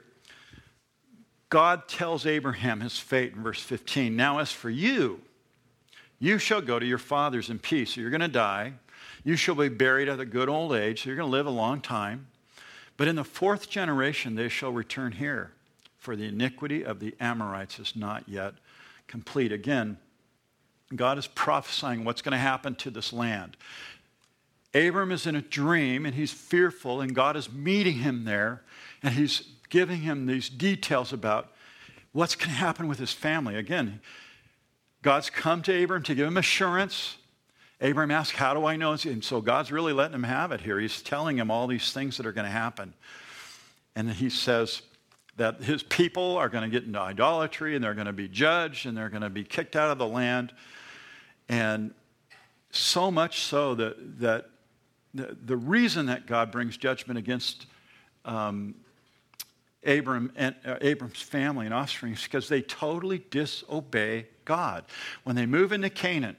God 1.48 1.88
tells 1.88 2.26
Abraham 2.26 2.80
his 2.80 2.98
fate 2.98 3.32
in 3.34 3.42
verse 3.42 3.60
15. 3.62 4.14
Now, 4.14 4.38
as 4.38 4.52
for 4.52 4.68
you, 4.68 5.22
You 6.20 6.38
shall 6.38 6.60
go 6.60 6.78
to 6.78 6.86
your 6.86 6.98
fathers 6.98 7.50
in 7.50 7.58
peace. 7.58 7.94
So 7.94 8.00
you're 8.00 8.10
going 8.10 8.20
to 8.20 8.28
die. 8.28 8.74
You 9.24 9.36
shall 9.36 9.54
be 9.54 9.68
buried 9.68 10.08
at 10.08 10.20
a 10.20 10.24
good 10.24 10.48
old 10.48 10.72
age. 10.72 11.02
So 11.02 11.10
you're 11.10 11.16
going 11.16 11.30
to 11.30 11.36
live 11.36 11.46
a 11.46 11.50
long 11.50 11.80
time. 11.80 12.26
But 12.96 13.08
in 13.08 13.16
the 13.16 13.24
fourth 13.24 13.70
generation, 13.70 14.34
they 14.34 14.48
shall 14.48 14.72
return 14.72 15.12
here, 15.12 15.52
for 15.98 16.16
the 16.16 16.26
iniquity 16.26 16.84
of 16.84 17.00
the 17.00 17.14
Amorites 17.20 17.78
is 17.78 17.94
not 17.94 18.24
yet 18.28 18.54
complete. 19.06 19.52
Again, 19.52 19.98
God 20.94 21.18
is 21.18 21.26
prophesying 21.26 22.04
what's 22.04 22.22
going 22.22 22.32
to 22.32 22.38
happen 22.38 22.74
to 22.76 22.90
this 22.90 23.12
land. 23.12 23.56
Abram 24.74 25.12
is 25.12 25.26
in 25.26 25.34
a 25.34 25.42
dream 25.42 26.06
and 26.06 26.14
he's 26.14 26.32
fearful, 26.32 27.00
and 27.00 27.14
God 27.14 27.36
is 27.36 27.52
meeting 27.52 27.98
him 27.98 28.24
there, 28.24 28.62
and 29.02 29.14
he's 29.14 29.42
giving 29.70 30.00
him 30.00 30.26
these 30.26 30.48
details 30.48 31.12
about 31.12 31.52
what's 32.12 32.34
going 32.34 32.50
to 32.50 32.54
happen 32.54 32.88
with 32.88 32.98
his 32.98 33.12
family. 33.12 33.56
Again, 33.56 34.00
God's 35.02 35.30
come 35.30 35.62
to 35.62 35.82
Abram 35.82 36.02
to 36.04 36.14
give 36.14 36.26
him 36.26 36.36
assurance. 36.36 37.16
Abram 37.80 38.10
asks, 38.10 38.36
How 38.36 38.54
do 38.54 38.66
I 38.66 38.76
know? 38.76 38.92
And 38.92 39.22
so 39.22 39.40
God's 39.40 39.70
really 39.70 39.92
letting 39.92 40.14
him 40.14 40.24
have 40.24 40.52
it 40.52 40.60
here. 40.60 40.80
He's 40.80 41.02
telling 41.02 41.38
him 41.38 41.50
all 41.50 41.66
these 41.66 41.92
things 41.92 42.16
that 42.16 42.26
are 42.26 42.32
going 42.32 42.46
to 42.46 42.50
happen. 42.50 42.94
And 43.94 44.10
he 44.10 44.30
says 44.30 44.82
that 45.38 45.62
his 45.62 45.82
people 45.84 46.36
are 46.36 46.48
going 46.48 46.64
to 46.64 46.68
get 46.68 46.84
into 46.84 46.98
idolatry 46.98 47.74
and 47.74 47.82
they're 47.82 47.94
going 47.94 48.06
to 48.06 48.12
be 48.12 48.28
judged 48.28 48.86
and 48.86 48.96
they're 48.96 49.08
going 49.08 49.22
to 49.22 49.30
be 49.30 49.44
kicked 49.44 49.76
out 49.76 49.90
of 49.90 49.98
the 49.98 50.06
land. 50.06 50.52
And 51.48 51.94
so 52.70 53.10
much 53.10 53.40
so 53.42 53.74
that, 53.76 54.20
that 54.20 54.50
the, 55.14 55.36
the 55.46 55.56
reason 55.56 56.06
that 56.06 56.26
God 56.26 56.50
brings 56.50 56.76
judgment 56.76 57.18
against 57.18 57.66
um, 58.24 58.74
Abram 59.86 60.32
and 60.34 60.56
uh, 60.66 60.76
Abram's 60.80 61.22
family 61.22 61.66
and 61.66 61.74
offspring 61.74 62.14
is 62.14 62.22
because 62.22 62.48
they 62.48 62.60
totally 62.60 63.22
disobey 63.30 64.26
God. 64.44 64.84
When 65.22 65.36
they 65.36 65.46
move 65.46 65.72
into 65.72 65.88
Canaan, 65.88 66.36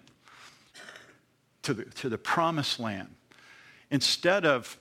to 1.64 1.74
the, 1.74 1.86
to 1.86 2.10
the 2.10 2.18
promised 2.18 2.80
land, 2.80 3.16
instead 3.90 4.46
of 4.46 4.78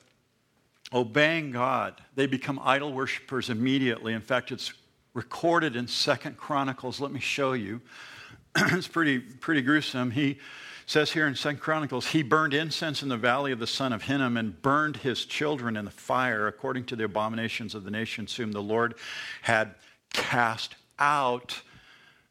obeying 0.93 1.51
God, 1.51 2.01
they 2.15 2.27
become 2.27 2.61
idol 2.63 2.93
worshippers 2.93 3.51
immediately. 3.51 4.13
In 4.13 4.21
fact, 4.21 4.53
it's 4.53 4.73
recorded 5.15 5.77
in 5.77 5.87
Second 5.87 6.37
Chronicles. 6.37 7.01
Let 7.01 7.13
me 7.13 7.21
show 7.21 7.53
you. 7.53 7.81
it's 8.57 8.89
pretty, 8.89 9.19
pretty 9.19 9.63
gruesome. 9.63 10.11
He 10.11 10.39
says 10.87 11.13
here 11.13 11.27
in 11.27 11.35
Second 11.35 11.61
Chronicles, 11.61 12.07
he 12.07 12.23
burned 12.23 12.55
incense 12.55 13.03
in 13.03 13.09
the 13.09 13.17
valley 13.17 13.53
of 13.53 13.59
the 13.59 13.67
son 13.67 13.93
of 13.93 14.03
Hinnom 14.03 14.37
and 14.37 14.61
burned 14.63 14.97
his 14.99 15.27
children 15.27 15.77
in 15.77 15.85
the 15.85 15.91
fire 15.91 16.47
according 16.47 16.85
to 16.87 16.97
the 16.97 17.05
abominations 17.05 17.75
of 17.75 17.85
the 17.85 17.91
nations 17.91 18.35
whom 18.35 18.53
the 18.53 18.63
Lord 18.63 18.95
had 19.43 19.75
cast 20.13 20.77
out 20.99 21.61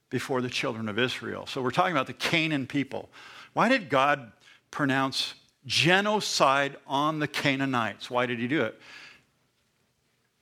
before 0.09 0.41
the 0.41 0.49
children 0.49 0.89
of 0.89 0.97
Israel. 0.97 1.45
So 1.45 1.61
we're 1.61 1.71
talking 1.71 1.91
about 1.91 2.07
the 2.07 2.13
Canaan 2.13 2.65
people. 2.65 3.09
Why 3.53 3.69
did 3.69 3.89
God 3.89 4.31
pronounce 4.71 5.33
genocide 5.67 6.77
on 6.87 7.19
the 7.19 7.27
Canaanites? 7.27 8.09
Why 8.09 8.25
did 8.25 8.39
he 8.39 8.47
do 8.47 8.63
it? 8.63 8.79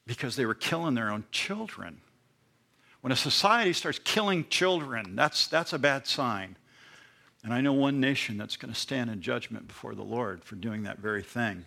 Because 0.07 0.35
they 0.35 0.45
were 0.45 0.53
killing 0.53 0.93
their 0.93 1.11
own 1.11 1.25
children. 1.31 1.99
When 3.01 3.11
a 3.11 3.15
society 3.15 3.73
starts 3.73 3.99
killing 3.99 4.47
children, 4.49 5.15
that's, 5.15 5.47
that's 5.47 5.73
a 5.73 5.79
bad 5.79 6.07
sign. 6.07 6.55
And 7.43 7.53
I 7.53 7.61
know 7.61 7.73
one 7.73 7.99
nation 7.99 8.37
that's 8.37 8.55
going 8.55 8.73
to 8.73 8.79
stand 8.79 9.09
in 9.09 9.21
judgment 9.21 9.67
before 9.67 9.93
the 9.93 10.03
Lord 10.03 10.43
for 10.43 10.55
doing 10.55 10.83
that 10.83 10.99
very 10.99 11.21
thing. 11.21 11.65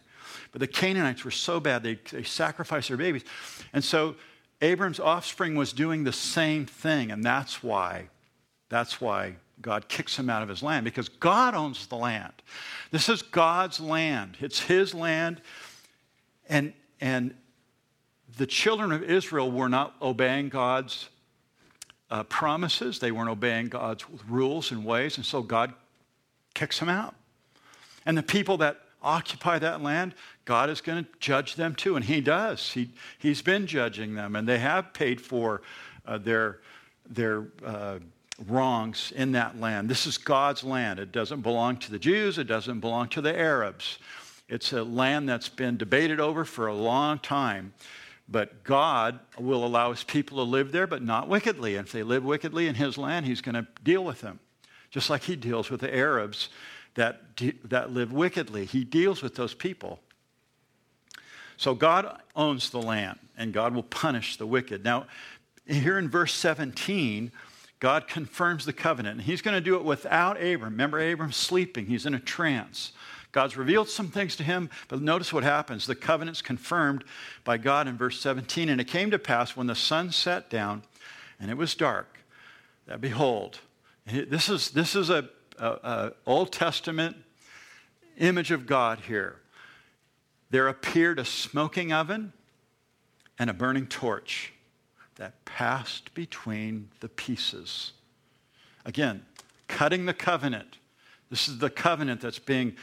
But 0.51 0.61
the 0.61 0.67
Canaanites 0.67 1.25
were 1.25 1.31
so 1.31 1.61
bad, 1.61 1.83
they, 1.83 1.99
they 2.11 2.23
sacrificed 2.23 2.89
their 2.89 2.97
babies. 2.97 3.25
And 3.73 3.85
so 3.85 4.17
Abram's 4.61 4.99
offspring 4.99 5.55
was 5.55 5.73
doing 5.73 6.03
the 6.05 6.13
same 6.13 6.67
thing, 6.67 7.13
and 7.13 7.23
that's 7.23 7.63
why, 7.63 8.09
that's 8.69 9.01
why 9.01 9.37
God 9.61 9.89
kicks 9.89 10.17
him 10.19 10.31
out 10.31 10.43
of 10.43 10.49
his 10.49 10.63
land, 10.63 10.85
because 10.85 11.09
God 11.09 11.55
owns 11.55 11.87
the 11.87 11.97
land. 11.97 12.33
This 12.91 13.09
is 13.09 13.23
God's 13.23 13.81
land. 13.81 14.37
It's 14.41 14.61
his 14.61 14.95
land. 14.95 15.41
And, 16.49 16.73
and 17.01 17.35
the 18.37 18.47
children 18.47 18.93
of 18.93 19.03
Israel 19.03 19.51
were 19.51 19.69
not 19.69 19.95
obeying 20.01 20.49
God's 20.49 21.09
uh, 22.11 22.23
promises. 22.25 22.99
They 22.99 23.11
weren't 23.11 23.31
obeying 23.31 23.69
God's 23.69 24.05
rules 24.29 24.71
and 24.71 24.85
ways, 24.85 25.17
and 25.17 25.27
so 25.27 25.43
God 25.43 25.75
kicks 26.55 26.79
them 26.79 26.89
out. 26.89 27.15
And 28.07 28.17
the 28.17 28.23
people 28.23 28.57
that 28.59 28.81
occupy 29.03 29.59
that 29.59 29.83
land, 29.83 30.15
God 30.45 30.71
is 30.71 30.81
going 30.81 31.05
to 31.05 31.11
judge 31.21 31.57
them 31.57 31.75
too, 31.75 31.97
and 31.97 32.05
He 32.05 32.21
does. 32.21 32.73
He, 32.73 32.91
he's 33.19 33.43
been 33.43 33.67
judging 33.67 34.15
them, 34.15 34.35
and 34.35 34.49
they 34.49 34.59
have 34.59 34.93
paid 34.93 35.21
for 35.21 35.63
uh, 36.07 36.19
their, 36.19 36.61
their 37.09 37.49
uh, 37.65 37.99
wrongs 38.47 39.13
in 39.15 39.33
that 39.33 39.59
land. 39.61 39.89
This 39.89 40.07
is 40.07 40.19
God's 40.19 40.63
land. 40.63 40.99
It 41.01 41.13
doesn't 41.13 41.41
belong 41.41 41.79
to 41.79 41.91
the 41.91 41.99
Jews, 41.99 42.39
it 42.39 42.45
doesn't 42.45 42.81
belong 42.81 43.09
to 43.11 43.21
the 43.21 43.37
Arabs. 43.37 43.99
It's 44.49 44.73
a 44.73 44.83
land 44.83 45.29
that's 45.29 45.49
been 45.49 45.77
debated 45.77 46.21
over 46.21 46.45
for 46.45 46.69
a 46.69 46.75
long 46.75 47.19
time. 47.19 47.75
But 48.31 48.63
God 48.63 49.21
will 49.39 49.65
allow 49.65 49.91
his 49.91 50.05
people 50.05 50.39
to 50.39 50.43
live 50.43 50.71
there, 50.71 50.87
but 50.87 51.03
not 51.03 51.29
wickedly. 51.29 51.77
And 51.77 51.87
if 51.87 51.93
they 51.93 52.03
live 52.03 52.25
wickedly 52.25 52.67
in 52.67 52.75
his 52.75 52.99
land, 52.99 53.25
he's 53.25 53.41
going 53.41 53.55
to 53.55 53.67
deal 53.83 54.05
with 54.05 54.21
them, 54.21 54.39
just 54.91 55.09
like 55.09 55.23
he 55.23 55.35
deals 55.35 55.71
with 55.71 55.81
the 55.81 55.95
Arabs 55.95 56.51
that, 56.95 57.23
that 57.65 57.93
live 57.93 58.13
wickedly. 58.13 58.67
He 58.67 58.85
deals 58.85 59.23
with 59.23 59.35
those 59.35 59.55
people. 59.55 60.01
So 61.57 61.75
God 61.75 62.21
owns 62.37 62.71
the 62.71 62.83
land, 62.83 63.19
and 63.37 63.53
God 63.53 63.75
will 63.75 63.83
punish 63.83 64.37
the 64.37 64.47
wicked. 64.47 64.85
Now, 64.85 65.07
here 65.67 65.99
in 65.99 66.09
verse 66.09 66.35
17, 66.35 67.33
God 67.81 68.09
confirms 68.09 68.65
the 68.65 68.73
covenant. 68.73 69.19
And 69.19 69.23
he's 69.23 69.43
going 69.43 69.55
to 69.55 69.61
do 69.61 69.77
it 69.77 69.85
without 69.85 70.37
Abram. 70.37 70.73
Remember, 70.73 70.99
Abram's 70.99 71.37
sleeping, 71.37 71.87
he's 71.87 72.07
in 72.07 72.15
a 72.15 72.21
trance. 72.21 72.93
God's 73.31 73.57
revealed 73.57 73.89
some 73.89 74.09
things 74.09 74.37
to 74.37 74.43
him, 74.43 74.71
but 74.89 75.03
notice 75.03 75.33
what 75.33 75.45
happens. 75.45 75.87
The 75.87 75.95
covenant's 75.95 76.43
confirmed 76.43 77.05
by 77.45 77.59
God 77.59 77.87
in 77.87 77.97
verse 77.97 78.19
17. 78.21 78.69
And 78.69 78.81
it 78.81 78.89
came 78.89 79.11
to 79.11 79.19
pass 79.19 79.55
when 79.55 79.67
the 79.67 79.75
sun 79.75 80.13
set 80.13 80.51
down 80.51 80.83
and 81.39 81.51
it 81.51 81.57
was 81.57 81.75
dark, 81.75 82.19
that 82.87 83.01
behold, 83.01 83.61
this 84.07 84.49
is, 84.49 84.71
this 84.71 84.97
is 84.97 85.09
a, 85.09 85.29
a, 85.59 85.67
a 85.67 86.13
Old 86.27 86.53
Testament 86.53 87.17
image 88.17 88.51
of 88.51 88.67
God 88.67 89.01
here. 89.01 89.37
There 90.51 90.67
appeared 90.67 91.19
a 91.19 91.25
smoking 91.25 91.93
oven 91.93 92.33
and 93.39 93.51
a 93.51 93.53
burning 93.53 93.87
torch 93.87 94.53
that 95.19 95.45
passed 95.45 96.15
between 96.15 96.89
the 97.01 97.09
pieces. 97.09 97.93
Again, 98.85 99.25
cutting 99.67 100.07
the 100.07 100.15
covenant. 100.15 100.79
This 101.31 101.49
is 101.49 101.59
the 101.59 101.71
covenant 101.71 102.21
that's 102.21 102.39
being 102.39 102.77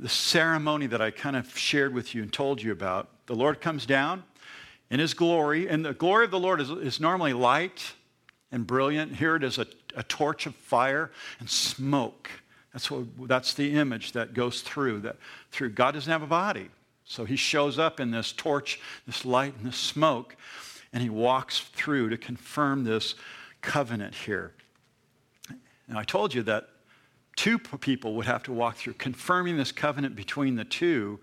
the 0.00 0.08
ceremony 0.08 0.86
that 0.88 1.00
I 1.00 1.10
kind 1.10 1.36
of 1.36 1.56
shared 1.56 1.94
with 1.94 2.14
you 2.14 2.22
and 2.22 2.32
told 2.32 2.60
you 2.60 2.72
about. 2.72 3.08
The 3.26 3.34
Lord 3.34 3.60
comes 3.60 3.86
down 3.86 4.24
in 4.90 5.00
his 5.00 5.14
glory, 5.14 5.68
and 5.68 5.84
the 5.84 5.94
glory 5.94 6.24
of 6.24 6.30
the 6.30 6.38
Lord 6.38 6.60
is, 6.60 6.70
is 6.70 7.00
normally 7.00 7.32
light 7.32 7.94
and 8.52 8.66
brilliant. 8.66 9.16
Here 9.16 9.36
it 9.36 9.44
is 9.44 9.58
a, 9.58 9.66
a 9.94 10.02
torch 10.02 10.46
of 10.46 10.54
fire 10.54 11.10
and 11.40 11.48
smoke. 11.48 12.30
That's, 12.72 12.90
what, 12.90 13.06
that's 13.28 13.54
the 13.54 13.72
image 13.72 14.12
that 14.12 14.34
goes 14.34 14.60
through. 14.60 15.00
That 15.00 15.16
through 15.50 15.70
God 15.70 15.92
doesn't 15.92 16.10
have 16.10 16.22
a 16.22 16.26
body. 16.26 16.68
So 17.04 17.24
he 17.24 17.36
shows 17.36 17.78
up 17.78 18.00
in 18.00 18.10
this 18.10 18.32
torch, 18.32 18.80
this 19.06 19.24
light, 19.24 19.54
and 19.56 19.66
this 19.66 19.76
smoke, 19.76 20.36
and 20.92 21.02
he 21.02 21.10
walks 21.10 21.60
through 21.60 22.10
to 22.10 22.16
confirm 22.16 22.84
this 22.84 23.14
covenant 23.60 24.14
here. 24.14 24.52
Now, 25.88 25.98
I 25.98 26.04
told 26.04 26.34
you 26.34 26.42
that 26.44 26.68
two 27.36 27.58
people 27.58 28.14
would 28.14 28.26
have 28.26 28.42
to 28.44 28.52
walk 28.52 28.76
through, 28.76 28.94
confirming 28.94 29.56
this 29.56 29.72
covenant 29.72 30.16
between 30.16 30.56
the 30.56 30.64
two. 30.64 31.20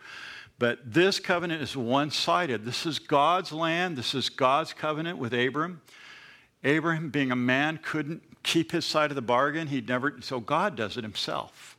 But 0.58 0.80
this 0.86 1.20
covenant 1.20 1.62
is 1.62 1.76
one 1.76 2.12
sided. 2.12 2.64
This 2.64 2.86
is 2.86 2.98
God's 3.00 3.52
land, 3.52 3.98
this 3.98 4.14
is 4.14 4.30
God's 4.30 4.74
covenant 4.74 5.18
with 5.18 5.34
Abram. 5.34 5.82
Abraham, 6.64 7.10
being 7.10 7.32
a 7.32 7.36
man, 7.36 7.80
couldn't 7.84 8.24
keep 8.44 8.72
his 8.72 8.86
side 8.86 9.12
of 9.12 9.16
the 9.16 9.22
bargain. 9.22 9.68
He'd 9.68 9.88
never, 9.88 10.16
so 10.22 10.40
God 10.40 10.76
does 10.76 10.98
it 10.98 11.04
himself. 11.04 11.78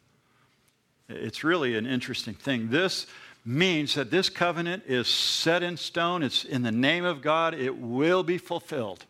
It's 1.08 1.42
really 1.42 1.77
an 1.77 1.87
interesting 1.87 2.35
thing. 2.35 2.69
This 2.69 3.06
means 3.47 3.94
that 3.94 4.11
this 4.11 4.29
covenant 4.29 4.83
is 4.87 5.07
set 5.07 5.63
in 5.63 5.77
stone. 5.77 6.23
It's 6.23 6.44
in 6.44 6.63
the 6.63 6.73
name 6.73 7.05
of 7.05 7.23
God. 7.23 7.55
It 7.55 7.79
will 7.79 8.25
be 8.25 8.38
fulfilled. 8.38 9.05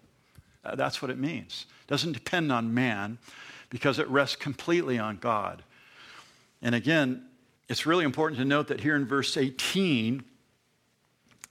Uh, 0.62 0.74
that's 0.74 1.00
what 1.00 1.10
it 1.10 1.18
means. 1.18 1.64
It 1.86 1.90
doesn't 1.90 2.12
depend 2.12 2.52
on 2.52 2.74
man 2.74 3.18
because 3.70 3.98
it 3.98 4.08
rests 4.08 4.36
completely 4.36 4.98
on 4.98 5.16
God. 5.16 5.62
And 6.60 6.74
again, 6.74 7.24
it's 7.68 7.86
really 7.86 8.04
important 8.04 8.38
to 8.38 8.44
note 8.44 8.68
that 8.68 8.80
here 8.80 8.94
in 8.94 9.06
verse 9.06 9.36
18, 9.36 10.22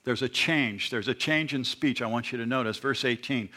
there's 0.04 0.22
a 0.22 0.30
change. 0.30 0.92
There's 0.92 1.08
a 1.08 1.14
change 1.14 1.54
in 1.54 1.64
speech. 1.64 2.02
I 2.02 2.08
want 2.08 2.32
you 2.32 2.38
to 2.38 2.46
notice. 2.46 2.78
Verse 2.78 3.04
18. 3.04 3.50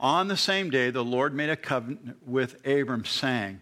On 0.00 0.26
the 0.26 0.36
same 0.36 0.70
day, 0.70 0.90
the 0.90 1.04
Lord 1.04 1.32
made 1.32 1.50
a 1.50 1.56
covenant 1.56 2.16
with 2.26 2.66
Abram, 2.66 3.04
saying, 3.04 3.60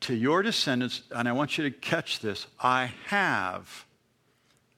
To 0.00 0.14
your 0.14 0.42
descendants, 0.42 1.02
and 1.10 1.26
I 1.26 1.32
want 1.32 1.56
you 1.56 1.64
to 1.64 1.70
catch 1.70 2.20
this, 2.20 2.46
I 2.60 2.92
have 3.06 3.86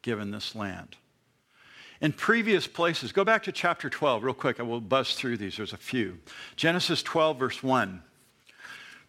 given 0.02 0.30
this 0.30 0.54
land. 0.54 0.96
In 2.00 2.12
previous 2.12 2.66
places, 2.66 3.12
go 3.12 3.24
back 3.24 3.42
to 3.42 3.52
chapter 3.52 3.90
12 3.90 4.24
real 4.24 4.34
quick. 4.34 4.58
I 4.58 4.62
will 4.62 4.80
buzz 4.80 5.14
through 5.14 5.36
these. 5.36 5.56
There's 5.56 5.74
a 5.74 5.78
few. 5.78 6.18
Genesis 6.56 7.02
12, 7.02 7.38
verse 7.38 7.62
1. 7.62 8.02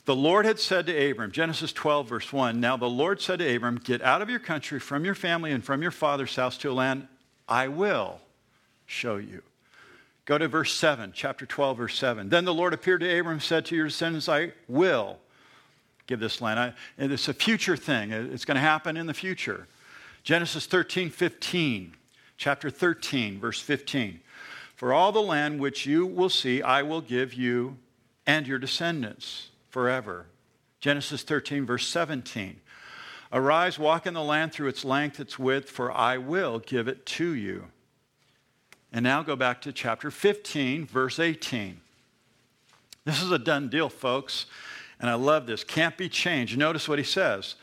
The 0.06 0.16
Lord 0.16 0.46
had 0.46 0.60
said 0.60 0.88
to 0.88 1.12
Abram, 1.12 1.32
Genesis 1.32 1.72
12, 1.72 2.10
verse 2.10 2.34
1, 2.34 2.60
Now 2.60 2.76
the 2.76 2.90
Lord 2.90 3.22
said 3.22 3.40
to 3.40 3.56
Abram, 3.56 3.80
Get 3.84 4.02
out 4.02 4.22
of 4.22 4.30
your 4.30 4.40
country, 4.40 4.80
from 4.80 5.06
your 5.06 5.16
family, 5.16 5.52
and 5.52 5.64
from 5.64 5.82
your 5.82 5.92
father's 5.92 6.36
house 6.36 6.58
to 6.60 6.72
a 6.72 6.74
land 6.74 7.08
I 7.48 7.68
will 7.68 8.20
show 8.88 9.18
you. 9.18 9.44
Go 10.26 10.38
to 10.38 10.48
verse 10.48 10.74
7, 10.74 11.12
chapter 11.14 11.46
12, 11.46 11.78
verse 11.78 11.98
7. 11.98 12.30
Then 12.30 12.46
the 12.46 12.54
Lord 12.54 12.74
appeared 12.74 13.02
to 13.02 13.20
Abram 13.20 13.34
and 13.34 13.42
said 13.42 13.66
to 13.66 13.76
your 13.76 13.88
descendants, 13.88 14.28
I 14.28 14.54
will 14.68 15.20
give 16.08 16.20
this 16.20 16.42
land. 16.42 16.60
I, 16.60 16.74
it's 16.98 17.28
a 17.28 17.34
future 17.34 17.78
thing, 17.78 18.12
it's 18.12 18.46
going 18.46 18.56
to 18.56 18.62
happen 18.62 18.98
in 18.98 19.06
the 19.08 19.14
future. 19.14 19.68
Genesis 20.24 20.66
13, 20.66 21.10
15, 21.10 21.96
chapter 22.38 22.70
13, 22.70 23.40
verse 23.40 23.60
15. 23.60 24.20
For 24.76 24.94
all 24.94 25.12
the 25.12 25.22
land 25.22 25.60
which 25.60 25.86
you 25.86 26.06
will 26.06 26.30
see, 26.30 26.62
I 26.62 26.82
will 26.84 27.02
give 27.02 27.34
you 27.34 27.78
and 28.26 28.48
your 28.48 28.60
descendants 28.60 29.50
forever. 29.70 30.28
Genesis 30.80 31.24
13, 31.24 31.66
verse 31.66 31.88
17. 31.88 32.60
Arise, 33.34 33.80
walk 33.80 34.06
in 34.06 34.14
the 34.14 34.24
land 34.24 34.52
through 34.52 34.68
its 34.68 34.84
length, 34.84 35.20
its 35.20 35.40
width, 35.40 35.70
for 35.70 35.92
I 35.92 36.18
will 36.18 36.60
give 36.60 36.88
it 36.88 37.06
to 37.08 37.34
you. 37.34 37.68
And 38.92 39.04
now 39.04 39.24
go 39.24 39.36
back 39.36 39.62
to 39.62 39.72
chapter 39.72 40.12
15, 40.12 40.86
verse 40.86 41.18
18. 41.18 41.80
This 43.06 43.22
is 43.22 43.32
a 43.32 43.40
done 43.40 43.70
deal, 43.70 43.90
folks. 43.90 44.48
And 45.00 45.10
I 45.10 45.16
love 45.16 45.48
this. 45.48 45.64
Can't 45.64 45.98
be 45.98 46.10
changed. 46.10 46.58
Notice 46.58 46.88
what 46.88 47.00
he 47.00 47.06
says 47.06 47.56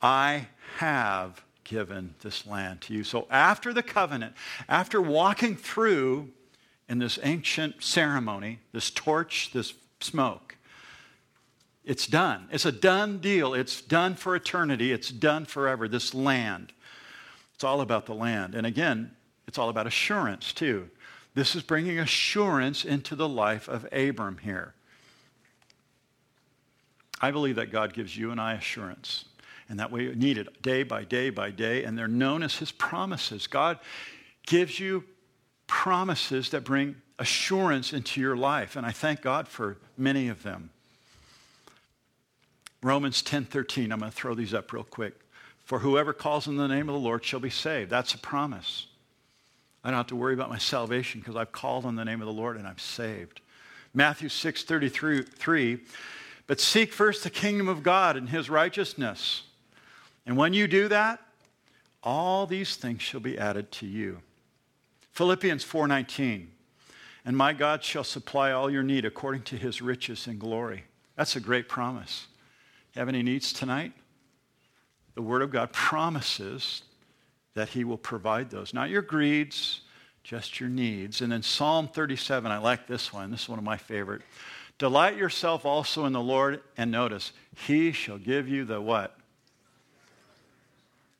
I 0.00 0.48
have 0.78 1.42
given 1.64 2.14
this 2.20 2.46
land 2.46 2.80
to 2.82 2.94
you. 2.94 3.04
So 3.04 3.26
after 3.30 3.72
the 3.72 3.82
covenant, 3.82 4.34
after 4.68 5.00
walking 5.00 5.56
through 5.56 6.30
in 6.88 6.98
this 6.98 7.18
ancient 7.22 7.82
ceremony, 7.82 8.60
this 8.72 8.90
torch, 8.90 9.50
this 9.52 9.74
smoke, 10.00 10.56
it's 11.84 12.06
done. 12.06 12.48
It's 12.50 12.64
a 12.64 12.72
done 12.72 13.18
deal. 13.18 13.54
It's 13.54 13.80
done 13.80 14.14
for 14.14 14.34
eternity. 14.34 14.92
It's 14.92 15.10
done 15.10 15.44
forever. 15.44 15.86
This 15.86 16.14
land. 16.14 16.72
It's 17.54 17.64
all 17.64 17.80
about 17.80 18.06
the 18.06 18.14
land. 18.14 18.54
And 18.54 18.66
again, 18.66 19.14
it's 19.46 19.58
all 19.58 19.68
about 19.68 19.86
assurance, 19.86 20.52
too. 20.52 20.88
This 21.34 21.54
is 21.54 21.62
bringing 21.62 21.98
assurance 21.98 22.84
into 22.84 23.14
the 23.14 23.28
life 23.28 23.68
of 23.68 23.86
Abram 23.92 24.38
here. 24.38 24.74
I 27.20 27.30
believe 27.30 27.56
that 27.56 27.70
God 27.70 27.92
gives 27.92 28.16
you 28.16 28.30
and 28.30 28.40
I 28.40 28.54
assurance. 28.54 29.26
And 29.68 29.80
that 29.80 29.90
we 29.90 30.14
need 30.14 30.38
it 30.38 30.62
day 30.62 30.82
by 30.82 31.04
day 31.04 31.30
by 31.30 31.50
day. 31.50 31.84
And 31.84 31.96
they're 31.96 32.08
known 32.08 32.42
as 32.42 32.56
his 32.56 32.70
promises. 32.70 33.46
God 33.46 33.78
gives 34.46 34.78
you 34.78 35.04
promises 35.66 36.50
that 36.50 36.64
bring 36.64 36.96
assurance 37.18 37.92
into 37.92 38.20
your 38.20 38.36
life. 38.36 38.76
And 38.76 38.84
I 38.86 38.90
thank 38.90 39.22
God 39.22 39.48
for 39.48 39.78
many 39.96 40.28
of 40.28 40.42
them. 40.42 40.70
Romans 42.82 43.22
10 43.22 43.46
13. 43.46 43.90
I'm 43.90 44.00
going 44.00 44.10
to 44.10 44.16
throw 44.16 44.34
these 44.34 44.52
up 44.52 44.72
real 44.72 44.84
quick. 44.84 45.14
For 45.64 45.78
whoever 45.78 46.12
calls 46.12 46.46
in 46.46 46.56
the 46.56 46.68
name 46.68 46.88
of 46.90 46.94
the 46.94 47.00
Lord 47.00 47.24
shall 47.24 47.40
be 47.40 47.50
saved. 47.50 47.90
That's 47.90 48.12
a 48.12 48.18
promise. 48.18 48.86
I 49.82 49.90
don't 49.90 49.96
have 49.96 50.06
to 50.08 50.16
worry 50.16 50.34
about 50.34 50.50
my 50.50 50.58
salvation 50.58 51.20
because 51.20 51.36
I've 51.36 51.52
called 51.52 51.86
on 51.86 51.96
the 51.96 52.04
name 52.04 52.20
of 52.20 52.26
the 52.26 52.32
Lord 52.32 52.56
and 52.56 52.66
I'm 52.66 52.78
saved. 52.78 53.40
Matthew 53.94 54.28
6 54.28 54.64
33. 54.64 55.78
But 56.46 56.60
seek 56.60 56.92
first 56.92 57.22
the 57.22 57.30
kingdom 57.30 57.68
of 57.68 57.82
God 57.82 58.16
and 58.18 58.28
his 58.28 58.50
righteousness. 58.50 59.44
And 60.26 60.36
when 60.36 60.54
you 60.54 60.66
do 60.66 60.88
that, 60.88 61.20
all 62.02 62.46
these 62.46 62.76
things 62.76 63.02
shall 63.02 63.20
be 63.20 63.38
added 63.38 63.70
to 63.72 63.86
you. 63.86 64.20
Philippians 65.12 65.64
4:19. 65.64 66.50
And 67.24 67.36
my 67.36 67.54
God 67.54 67.82
shall 67.82 68.04
supply 68.04 68.52
all 68.52 68.70
your 68.70 68.82
need 68.82 69.04
according 69.06 69.42
to 69.44 69.56
his 69.56 69.80
riches 69.80 70.26
and 70.26 70.38
glory. 70.38 70.84
That's 71.16 71.36
a 71.36 71.40
great 71.40 71.68
promise. 71.68 72.26
Have 72.94 73.08
any 73.08 73.22
needs 73.22 73.52
tonight? 73.52 73.92
The 75.14 75.22
word 75.22 75.40
of 75.40 75.50
God 75.50 75.72
promises 75.72 76.82
that 77.54 77.70
he 77.70 77.84
will 77.84 77.96
provide 77.98 78.50
those. 78.50 78.74
Not 78.74 78.90
your 78.90 79.00
greeds, 79.00 79.80
just 80.22 80.60
your 80.60 80.68
needs. 80.68 81.20
And 81.20 81.32
then 81.32 81.42
Psalm 81.42 81.88
37, 81.88 82.50
I 82.50 82.58
like 82.58 82.86
this 82.86 83.12
one. 83.12 83.30
This 83.30 83.42
is 83.42 83.48
one 83.48 83.58
of 83.58 83.64
my 83.64 83.76
favorite. 83.76 84.22
Delight 84.78 85.16
yourself 85.16 85.64
also 85.64 86.04
in 86.04 86.12
the 86.12 86.20
Lord, 86.20 86.62
and 86.76 86.90
notice, 86.90 87.32
he 87.56 87.92
shall 87.92 88.18
give 88.18 88.48
you 88.48 88.64
the 88.64 88.80
what? 88.80 89.16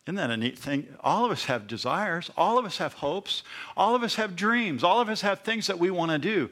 Isn't 0.07 0.17
that 0.17 0.31
a 0.31 0.37
neat 0.37 0.59
thing? 0.59 0.87
All 1.01 1.25
of 1.25 1.31
us 1.31 1.47
have 1.47 1.67
desires. 1.67 2.31
All 2.37 2.59
of 2.59 2.67
us 2.67 2.77
have 2.79 2.95
hopes. 2.95 3.43
All 3.77 3.95
of 3.95 4.03
us 4.03 4.17
have 4.17 4.37
dreams. 4.37 4.85
All 4.85 5.01
of 5.01 5.09
us 5.09 5.23
have 5.23 5.41
things 5.41 5.67
that 5.69 5.79
we 5.79 5.91
want 5.91 6.11
to 6.11 6.19
do. 6.19 6.51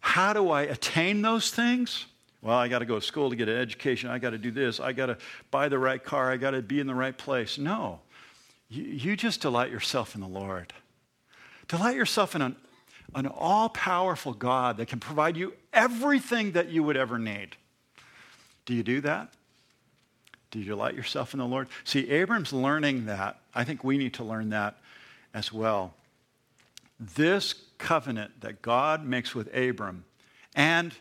How 0.00 0.32
do 0.32 0.50
I 0.50 0.62
attain 0.62 1.22
those 1.22 1.50
things? 1.50 2.06
Well, 2.40 2.56
I 2.56 2.68
got 2.68 2.78
to 2.78 2.86
go 2.86 3.00
to 3.00 3.04
school 3.04 3.30
to 3.30 3.36
get 3.36 3.48
an 3.48 3.56
education. 3.56 4.08
I 4.08 4.20
got 4.20 4.30
to 4.30 4.38
do 4.38 4.52
this. 4.52 4.78
I 4.78 4.92
got 4.92 5.06
to 5.06 5.18
buy 5.50 5.68
the 5.68 5.78
right 5.78 6.02
car. 6.02 6.30
I 6.30 6.36
got 6.36 6.52
to 6.52 6.62
be 6.62 6.78
in 6.78 6.86
the 6.86 6.94
right 6.94 7.16
place. 7.16 7.58
No. 7.58 7.98
You, 8.68 8.84
you 8.84 9.16
just 9.16 9.40
delight 9.40 9.72
yourself 9.72 10.14
in 10.14 10.20
the 10.20 10.28
Lord. 10.28 10.72
Delight 11.66 11.96
yourself 11.96 12.36
in 12.36 12.42
an, 12.42 12.56
an 13.16 13.26
all 13.26 13.68
powerful 13.70 14.32
God 14.32 14.76
that 14.76 14.86
can 14.86 15.00
provide 15.00 15.36
you 15.36 15.54
everything 15.72 16.52
that 16.52 16.68
you 16.68 16.84
would 16.84 16.96
ever 16.96 17.18
need. 17.18 17.56
Do 18.66 18.74
you 18.74 18.84
do 18.84 19.00
that? 19.00 19.32
Do 20.50 20.58
you 20.58 20.64
delight 20.64 20.94
yourself 20.94 21.34
in 21.34 21.38
the 21.38 21.46
Lord? 21.46 21.68
See, 21.84 22.08
Abram's 22.10 22.52
learning 22.52 23.06
that. 23.06 23.38
I 23.54 23.64
think 23.64 23.84
we 23.84 23.98
need 23.98 24.14
to 24.14 24.24
learn 24.24 24.50
that 24.50 24.78
as 25.34 25.52
well. 25.52 25.94
This 26.98 27.54
covenant 27.76 28.40
that 28.40 28.62
God 28.62 29.04
makes 29.04 29.34
with 29.34 29.54
Abram 29.54 30.04
and, 30.54 30.94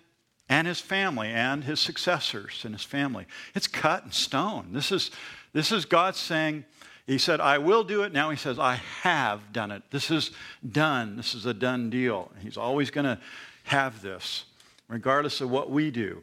and 0.49 0.67
his 0.67 0.79
family 0.79 1.29
and 1.29 1.63
his 1.63 1.79
successors 1.79 2.61
and 2.63 2.75
his 2.75 2.83
family, 2.83 3.25
it's 3.55 3.67
cut 3.67 4.03
in 4.03 4.11
stone. 4.11 4.69
This 4.71 4.91
is, 4.91 5.11
this 5.53 5.71
is 5.71 5.85
God 5.85 6.15
saying, 6.15 6.65
he 7.07 7.17
said, 7.17 7.39
I 7.39 7.57
will 7.57 7.85
do 7.85 8.03
it. 8.03 8.11
Now 8.11 8.29
he 8.29 8.37
says, 8.37 8.59
I 8.59 8.81
have 9.01 9.53
done 9.53 9.71
it. 9.71 9.81
This 9.91 10.11
is 10.11 10.31
done. 10.69 11.15
This 11.15 11.33
is 11.33 11.45
a 11.45 11.53
done 11.53 11.89
deal. 11.89 12.31
He's 12.41 12.57
always 12.57 12.91
going 12.91 13.05
to 13.05 13.17
have 13.63 14.01
this, 14.01 14.43
regardless 14.89 15.39
of 15.39 15.49
what 15.49 15.71
we 15.71 15.89
do. 15.89 16.21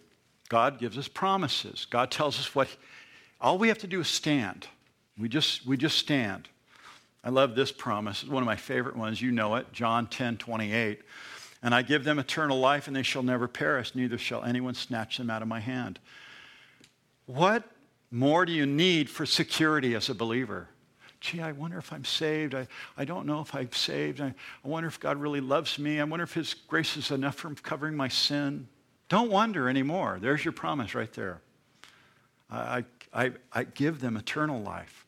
God 0.51 0.79
gives 0.79 0.99
us 0.99 1.09
promises. 1.09 1.87
God 1.89 2.11
tells 2.11 2.39
us 2.39 2.55
what, 2.55 2.69
all 3.41 3.59
we 3.59 3.69
have 3.69 3.79
to 3.79 3.87
do 3.87 4.01
is 4.01 4.09
stand. 4.09 4.67
We 5.19 5.29
just, 5.29 5.67
we 5.67 5.77
just 5.77 5.99
stand. 5.99 6.49
I 7.23 7.31
love 7.31 7.55
this 7.55 7.73
promise. 7.73 8.23
It's 8.23 8.31
one 8.31 8.43
of 8.43 8.47
my 8.47 8.57
favorite 8.57 8.97
ones. 8.97 9.21
You 9.21 9.31
know 9.31 9.55
it, 9.57 9.73
John 9.73 10.07
10 10.07 10.39
28. 10.39 11.01
And 11.63 11.75
I 11.75 11.83
give 11.83 12.05
them 12.05 12.19
eternal 12.19 12.59
life, 12.59 12.87
and 12.89 12.95
they 12.95 13.03
shall 13.03 13.23
never 13.23 13.49
perish, 13.49 13.95
neither 13.95 14.19
shall 14.19 14.45
anyone 14.45 14.75
snatch 14.75 15.17
them 15.17 15.31
out 15.31 15.41
of 15.41 15.49
my 15.49 15.61
hand. 15.61 15.99
What 17.25 17.65
more 18.11 18.45
do 18.45 18.53
you 18.53 18.67
need 18.67 19.09
for 19.09 19.25
security 19.25 19.95
as 19.95 20.11
a 20.11 20.15
believer? 20.15 20.69
gee, 21.25 21.41
I 21.41 21.53
wonder 21.53 21.79
if 21.79 21.93
I'm 21.93 22.05
saved. 22.05 22.55
I, 22.55 22.69
I 22.99 23.07
don't 23.07 23.27
know 23.27 23.41
if 23.41 23.55
I'm 23.55 23.73
saved. 23.73 24.21
I, 24.21 24.35
I 24.65 24.69
wonder 24.69 24.89
if 24.89 25.01
God 25.01 25.17
really 25.17 25.41
loves 25.41 25.79
me. 25.79 25.99
I 25.99 26.05
wonder 26.05 26.25
if 26.25 26.35
His 26.35 26.53
grace 26.53 26.97
is 26.97 27.11
enough 27.11 27.37
for 27.37 27.55
covering 27.55 27.97
my 27.97 28.09
sin. 28.09 28.69
Don't 29.09 29.31
wonder 29.31 29.69
anymore. 29.69 30.19
There's 30.21 30.45
your 30.45 30.53
promise 30.53 30.95
right 30.95 31.13
there. 31.15 31.41
I, 32.51 32.85
I, 33.15 33.33
I 33.53 33.65
give 33.65 34.01
them 34.01 34.17
eternal 34.17 34.61
life. 34.61 35.07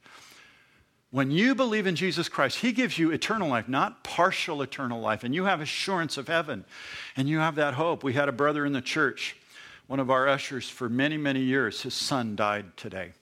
When 1.11 1.31
you 1.31 1.55
believe 1.55 1.87
in 1.87 1.97
Jesus 1.97 2.29
Christ, 2.29 2.59
He 2.59 2.73
gives 2.73 2.99
you 2.99 3.11
eternal 3.11 3.49
life, 3.49 3.69
not 3.69 4.05
partial 4.05 4.63
eternal 4.63 5.01
life. 5.01 5.25
And 5.25 5.35
you 5.35 5.45
have 5.45 5.61
assurance 5.61 6.17
of 6.17 6.29
heaven. 6.29 6.65
And 7.17 7.29
you 7.29 7.39
have 7.39 7.55
that 7.57 7.75
hope. 7.75 8.05
We 8.05 8.13
had 8.13 8.29
a 8.29 8.33
brother 8.33 8.67
in 8.67 8.73
the 8.73 8.83
church, 8.83 9.37
one 9.87 10.01
of 10.01 10.11
our 10.11 10.29
ushers 10.29 10.69
for 10.69 10.89
many, 10.89 11.17
many 11.17 11.41
years. 11.41 11.83
His 11.83 11.95
son 11.95 12.37
died 12.37 12.77
today. 12.77 13.13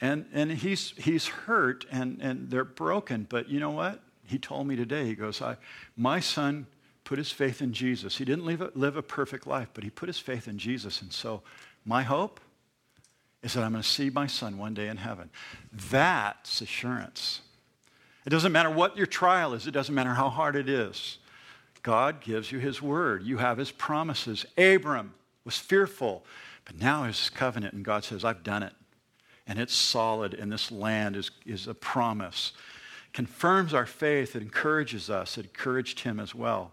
And, 0.00 0.26
and 0.32 0.50
he's, 0.50 0.90
he's 0.98 1.26
hurt 1.26 1.86
and, 1.90 2.20
and 2.20 2.50
they're 2.50 2.64
broken. 2.64 3.26
But 3.28 3.48
you 3.48 3.60
know 3.60 3.70
what? 3.70 4.02
He 4.26 4.38
told 4.38 4.66
me 4.66 4.76
today, 4.76 5.06
he 5.06 5.14
goes, 5.14 5.40
I, 5.40 5.56
My 5.96 6.20
son 6.20 6.66
put 7.04 7.18
his 7.18 7.30
faith 7.30 7.62
in 7.62 7.72
Jesus. 7.72 8.16
He 8.16 8.24
didn't 8.24 8.44
live 8.44 8.60
a, 8.60 8.70
live 8.74 8.96
a 8.96 9.02
perfect 9.02 9.46
life, 9.46 9.68
but 9.74 9.84
he 9.84 9.90
put 9.90 10.08
his 10.08 10.18
faith 10.18 10.48
in 10.48 10.58
Jesus. 10.58 11.02
And 11.02 11.12
so 11.12 11.42
my 11.84 12.02
hope 12.02 12.40
is 13.42 13.52
that 13.52 13.62
I'm 13.62 13.72
going 13.72 13.82
to 13.82 13.88
see 13.88 14.10
my 14.10 14.26
son 14.26 14.58
one 14.58 14.74
day 14.74 14.88
in 14.88 14.96
heaven. 14.96 15.30
That's 15.72 16.60
assurance. 16.60 17.42
It 18.26 18.30
doesn't 18.30 18.52
matter 18.52 18.70
what 18.70 18.96
your 18.96 19.06
trial 19.06 19.52
is, 19.52 19.66
it 19.66 19.72
doesn't 19.72 19.94
matter 19.94 20.14
how 20.14 20.30
hard 20.30 20.56
it 20.56 20.68
is. 20.68 21.18
God 21.82 22.22
gives 22.22 22.50
you 22.50 22.58
his 22.58 22.80
word, 22.80 23.22
you 23.22 23.36
have 23.36 23.58
his 23.58 23.70
promises. 23.70 24.46
Abram 24.56 25.12
was 25.44 25.58
fearful, 25.58 26.24
but 26.64 26.80
now 26.80 27.04
his 27.04 27.28
covenant, 27.28 27.74
and 27.74 27.84
God 27.84 28.04
says, 28.04 28.24
I've 28.24 28.42
done 28.42 28.62
it 28.62 28.72
and 29.46 29.58
it's 29.58 29.74
solid, 29.74 30.34
and 30.34 30.50
this 30.50 30.72
land 30.72 31.16
is, 31.16 31.30
is 31.44 31.66
a 31.66 31.74
promise. 31.74 32.52
Confirms 33.12 33.74
our 33.74 33.86
faith, 33.86 34.34
it 34.34 34.42
encourages 34.42 35.10
us, 35.10 35.36
it 35.36 35.46
encouraged 35.46 36.00
him 36.00 36.18
as 36.18 36.34
well. 36.34 36.72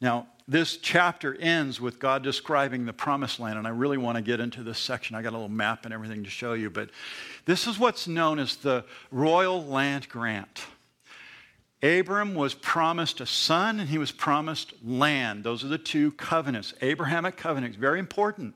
Now, 0.00 0.28
this 0.48 0.76
chapter 0.76 1.34
ends 1.34 1.80
with 1.80 1.98
God 1.98 2.22
describing 2.22 2.86
the 2.86 2.92
promised 2.92 3.40
land, 3.40 3.58
and 3.58 3.66
I 3.66 3.70
really 3.70 3.98
want 3.98 4.16
to 4.16 4.22
get 4.22 4.38
into 4.38 4.62
this 4.62 4.78
section. 4.78 5.16
I 5.16 5.22
got 5.22 5.30
a 5.30 5.38
little 5.38 5.48
map 5.48 5.84
and 5.84 5.92
everything 5.92 6.22
to 6.24 6.30
show 6.30 6.52
you, 6.52 6.70
but 6.70 6.90
this 7.46 7.66
is 7.66 7.78
what's 7.78 8.06
known 8.06 8.38
as 8.38 8.56
the 8.56 8.84
royal 9.10 9.64
land 9.64 10.08
grant. 10.08 10.66
Abram 11.82 12.34
was 12.34 12.54
promised 12.54 13.20
a 13.20 13.26
son 13.26 13.80
and 13.80 13.88
he 13.88 13.98
was 13.98 14.10
promised 14.10 14.72
land. 14.84 15.44
Those 15.44 15.64
are 15.64 15.68
the 15.68 15.78
two 15.78 16.12
covenants, 16.12 16.74
Abrahamic 16.80 17.36
covenants, 17.36 17.76
very 17.76 17.98
important. 17.98 18.54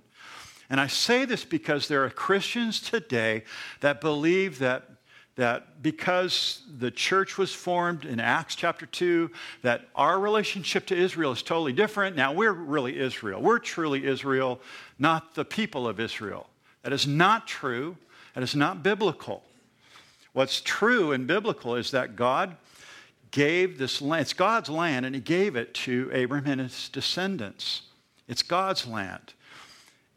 And 0.71 0.81
I 0.81 0.87
say 0.87 1.25
this 1.25 1.45
because 1.45 1.89
there 1.89 2.05
are 2.05 2.11
Christians 2.11 2.81
today 2.81 3.43
that 3.81 4.01
believe 4.01 4.61
that, 4.61 4.90
that 5.37 5.83
because 5.83 6.63
the 6.79 6.91
church 6.91 7.39
was 7.39 7.53
formed 7.53 8.05
in 8.05 8.21
Acts 8.21 8.55
chapter 8.55 8.87
2, 8.87 9.31
that 9.63 9.89
our 9.95 10.19
relationship 10.21 10.87
to 10.87 10.97
Israel 10.97 11.33
is 11.33 11.43
totally 11.43 11.73
different. 11.73 12.17
Now, 12.17 12.33
we're 12.33 12.53
really 12.53 12.99
Israel. 12.99 13.41
We're 13.41 13.59
truly 13.59 14.07
Israel, 14.07 14.61
not 14.99 15.35
the 15.35 15.45
people 15.45 15.89
of 15.89 16.01
Israel. 16.01 16.47
That 16.83 16.93
is 16.93 17.07
not 17.07 17.47
true. 17.47 17.97
That 18.35 18.43
is 18.43 18.55
not 18.55 18.83
biblical. 18.83 19.43
What's 20.33 20.61
true 20.61 21.13
and 21.13 21.27
biblical 21.27 21.75
is 21.75 21.91
that 21.91 22.17
God 22.17 22.57
gave 23.31 23.79
this 23.79 24.03
land, 24.03 24.23
it's 24.23 24.33
God's 24.33 24.69
land, 24.69 25.07
and 25.07 25.15
He 25.15 25.21
gave 25.21 25.57
it 25.57 25.75
to 25.75 26.11
Abraham 26.13 26.61
and 26.61 26.61
his 26.63 26.89
descendants. 26.89 27.83
It's 28.29 28.43
God's 28.43 28.87
land. 28.87 29.35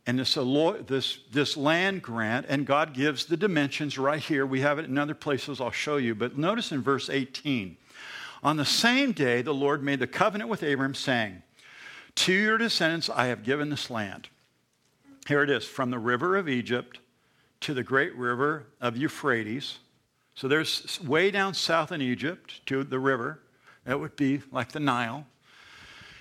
And 0.05 0.19
this, 0.19 0.33
this, 0.33 1.19
this 1.31 1.55
land 1.55 2.01
grant, 2.01 2.45
and 2.49 2.65
God 2.65 2.93
gives 2.93 3.25
the 3.25 3.37
dimensions 3.37 3.97
right 3.97 4.19
here. 4.19 4.45
We 4.45 4.59
have 4.59 4.77
it 4.77 4.85
in 4.85 4.97
other 4.97 5.13
places 5.13 5.61
I'll 5.61 5.71
show 5.71 5.95
you. 5.95 6.13
But 6.13 6.37
notice 6.37 6.71
in 6.71 6.81
verse 6.81 7.09
18 7.09 7.77
On 8.43 8.57
the 8.57 8.65
same 8.65 9.13
day, 9.13 9.41
the 9.41 9.53
Lord 9.53 9.81
made 9.81 9.99
the 9.99 10.07
covenant 10.07 10.49
with 10.49 10.61
Abram, 10.61 10.93
saying, 10.93 11.41
To 12.15 12.33
your 12.33 12.57
descendants 12.57 13.09
I 13.09 13.27
have 13.27 13.43
given 13.43 13.69
this 13.69 13.89
land. 13.89 14.27
Here 15.25 15.41
it 15.41 15.49
is 15.49 15.63
from 15.63 15.89
the 15.89 15.99
river 15.99 16.35
of 16.35 16.49
Egypt 16.49 16.99
to 17.61 17.73
the 17.73 17.83
great 17.83 18.13
river 18.15 18.65
of 18.81 18.97
Euphrates 18.97 19.79
so 20.35 20.47
there's 20.47 20.99
way 21.01 21.31
down 21.31 21.53
south 21.53 21.91
in 21.91 22.01
Egypt 22.01 22.65
to 22.67 22.83
the 22.83 22.99
river. 22.99 23.39
That 23.85 23.99
would 23.99 24.15
be 24.15 24.41
like 24.51 24.71
the 24.71 24.79
Nile. 24.79 25.25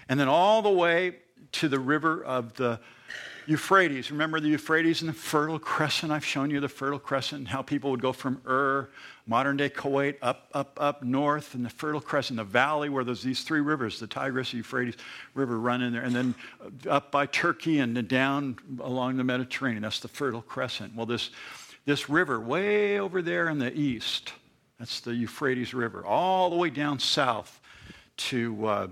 And 0.08 0.20
then 0.20 0.28
all 0.28 0.62
the 0.62 0.70
way 0.70 1.16
to 1.52 1.68
the 1.68 1.78
river 1.78 2.22
of 2.22 2.54
the 2.54 2.80
Euphrates. 3.46 4.10
Remember 4.10 4.40
the 4.40 4.48
Euphrates 4.48 5.02
and 5.02 5.08
the 5.08 5.14
Fertile 5.14 5.58
Crescent? 5.58 6.12
I've 6.12 6.24
shown 6.24 6.50
you 6.50 6.60
the 6.60 6.68
Fertile 6.68 6.98
Crescent 6.98 7.40
and 7.40 7.48
how 7.48 7.62
people 7.62 7.90
would 7.90 8.00
go 8.00 8.12
from 8.12 8.40
Ur, 8.46 8.88
modern 9.26 9.56
day 9.56 9.68
Kuwait, 9.68 10.16
up, 10.22 10.48
up, 10.54 10.76
up 10.80 11.02
north, 11.02 11.54
and 11.54 11.64
the 11.64 11.70
Fertile 11.70 12.00
Crescent, 12.00 12.36
the 12.36 12.44
valley 12.44 12.88
where 12.88 13.04
there's 13.04 13.22
these 13.22 13.42
three 13.42 13.60
rivers, 13.60 13.98
the 14.00 14.06
Tigris, 14.06 14.52
Euphrates 14.52 14.96
River 15.34 15.58
run 15.58 15.82
in 15.82 15.92
there, 15.92 16.02
and 16.02 16.14
then 16.14 16.34
up 16.88 17.10
by 17.10 17.26
Turkey 17.26 17.80
and 17.80 17.96
then 17.96 18.06
down 18.06 18.56
along 18.80 19.16
the 19.16 19.24
Mediterranean. 19.24 19.82
That's 19.82 20.00
the 20.00 20.08
Fertile 20.08 20.42
Crescent. 20.42 20.94
Well, 20.94 21.06
this 21.06 21.30
this 21.84 22.08
river 22.08 22.38
way 22.38 23.00
over 23.00 23.22
there 23.22 23.48
in 23.48 23.58
the 23.58 23.72
east. 23.76 24.32
That's 24.78 25.00
the 25.00 25.14
Euphrates 25.14 25.74
River, 25.74 26.04
all 26.04 26.50
the 26.50 26.56
way 26.56 26.70
down 26.70 26.98
south 26.98 27.60
to, 28.16 28.66
uh, 28.66 28.88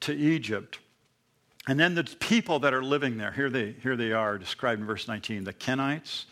to 0.00 0.14
Egypt. 0.14 0.78
And 1.66 1.78
then 1.78 1.94
the 1.94 2.04
people 2.04 2.60
that 2.60 2.72
are 2.72 2.82
living 2.82 3.18
there, 3.18 3.32
here 3.32 3.50
they, 3.50 3.72
here 3.82 3.96
they 3.96 4.12
are 4.12 4.38
described 4.38 4.80
in 4.80 4.86
verse 4.86 5.08
19 5.08 5.44
the 5.44 5.52
Kenites, 5.52 6.24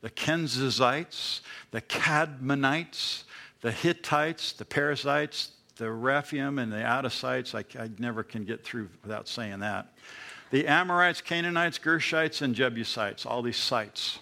the 0.00 0.10
Kenizzites, 0.10 1.40
the 1.70 1.80
Cadmonites, 1.80 3.24
the 3.62 3.72
Hittites, 3.72 4.52
the 4.52 4.64
Perizzites, 4.64 5.52
the 5.76 5.90
Rephaim, 5.90 6.58
and 6.58 6.72
the 6.72 6.98
Adacites. 6.98 7.54
I, 7.54 7.64
I 7.78 7.90
never 7.98 8.22
can 8.22 8.44
get 8.44 8.64
through 8.64 8.88
without 9.02 9.28
saying 9.28 9.60
that. 9.60 9.92
The 10.50 10.66
Amorites, 10.66 11.20
Canaanites, 11.20 11.78
Gershites, 11.78 12.42
and 12.42 12.54
Jebusites, 12.54 13.26
all 13.26 13.42
these 13.42 13.56
sites. 13.56 14.20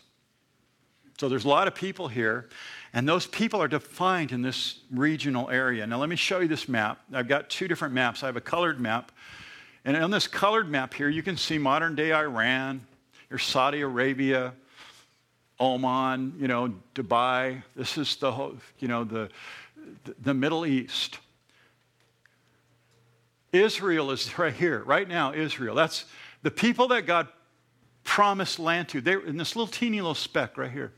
So 1.18 1.28
there's 1.28 1.44
a 1.44 1.48
lot 1.48 1.68
of 1.68 1.74
people 1.74 2.08
here, 2.08 2.48
and 2.92 3.08
those 3.08 3.26
people 3.26 3.62
are 3.62 3.68
defined 3.68 4.32
in 4.32 4.42
this 4.42 4.80
regional 4.90 5.48
area. 5.50 5.86
Now, 5.86 5.98
let 5.98 6.08
me 6.08 6.16
show 6.16 6.40
you 6.40 6.48
this 6.48 6.68
map. 6.68 7.00
I've 7.12 7.28
got 7.28 7.50
two 7.50 7.68
different 7.68 7.94
maps. 7.94 8.22
I 8.22 8.26
have 8.26 8.36
a 8.36 8.40
colored 8.40 8.80
map, 8.80 9.12
and 9.84 9.96
on 9.96 10.10
this 10.10 10.26
colored 10.26 10.68
map 10.68 10.94
here, 10.94 11.08
you 11.08 11.22
can 11.22 11.36
see 11.36 11.58
modern 11.58 11.94
day 11.94 12.12
Iran, 12.12 12.86
or 13.30 13.38
Saudi 13.38 13.80
Arabia, 13.80 14.54
Oman, 15.60 16.34
you 16.38 16.48
know, 16.48 16.74
Dubai. 16.94 17.62
This 17.76 17.98
is 17.98 18.16
the 18.16 18.32
whole, 18.32 18.56
you 18.78 18.88
know, 18.88 19.04
the, 19.04 19.28
the 20.22 20.34
Middle 20.34 20.66
East. 20.66 21.18
Israel 23.52 24.10
is 24.10 24.38
right 24.38 24.54
here, 24.54 24.82
right 24.84 25.08
now, 25.08 25.32
Israel. 25.32 25.74
That's 25.74 26.06
the 26.42 26.50
people 26.50 26.88
that 26.88 27.06
God 27.06 27.28
promised 28.02 28.58
land 28.58 28.88
to. 28.90 29.00
They're 29.00 29.24
in 29.24 29.36
this 29.36 29.56
little 29.56 29.70
teeny 29.70 30.00
little 30.00 30.14
speck 30.14 30.58
right 30.58 30.70
here 30.70 30.92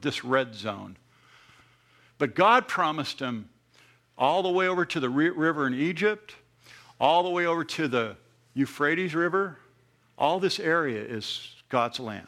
this 0.00 0.24
red 0.24 0.54
zone. 0.54 0.96
But 2.18 2.34
God 2.34 2.68
promised 2.68 3.18
them 3.18 3.50
all 4.16 4.42
the 4.42 4.50
way 4.50 4.68
over 4.68 4.84
to 4.86 5.00
the 5.00 5.10
river 5.10 5.66
in 5.66 5.74
Egypt, 5.74 6.34
all 7.00 7.22
the 7.22 7.30
way 7.30 7.46
over 7.46 7.64
to 7.64 7.88
the 7.88 8.16
Euphrates 8.54 9.14
River. 9.14 9.58
All 10.18 10.40
this 10.40 10.58
area 10.58 11.02
is 11.02 11.54
God's 11.68 12.00
land. 12.00 12.26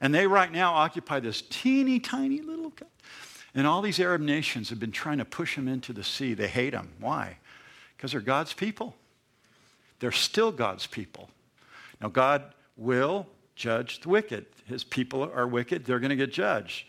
And 0.00 0.14
they 0.14 0.26
right 0.26 0.50
now 0.50 0.72
occupy 0.72 1.20
this 1.20 1.42
teeny 1.42 2.00
tiny 2.00 2.40
little. 2.40 2.72
And 3.54 3.66
all 3.66 3.82
these 3.82 3.98
Arab 3.98 4.20
nations 4.20 4.70
have 4.70 4.78
been 4.78 4.92
trying 4.92 5.18
to 5.18 5.24
push 5.24 5.56
them 5.56 5.68
into 5.68 5.92
the 5.92 6.04
sea. 6.04 6.34
They 6.34 6.48
hate 6.48 6.70
them. 6.70 6.90
Why? 7.00 7.38
Because 7.96 8.12
they're 8.12 8.20
God's 8.20 8.52
people. 8.52 8.94
They're 9.98 10.12
still 10.12 10.52
God's 10.52 10.86
people. 10.86 11.28
Now, 12.00 12.08
God 12.08 12.54
will 12.76 13.26
judge 13.56 14.00
the 14.00 14.08
wicked. 14.08 14.46
His 14.66 14.84
people 14.84 15.22
are 15.22 15.46
wicked, 15.46 15.84
they're 15.84 15.98
going 15.98 16.10
to 16.10 16.16
get 16.16 16.32
judged. 16.32 16.86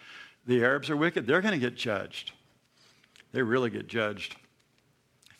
The 0.48 0.64
Arabs 0.64 0.90
are 0.90 0.96
wicked, 0.96 1.28
they're 1.28 1.42
going 1.42 1.54
to 1.54 1.60
get 1.60 1.76
judged. 1.76 2.32
They 3.34 3.42
really 3.42 3.70
get 3.70 3.88
judged. 3.88 4.36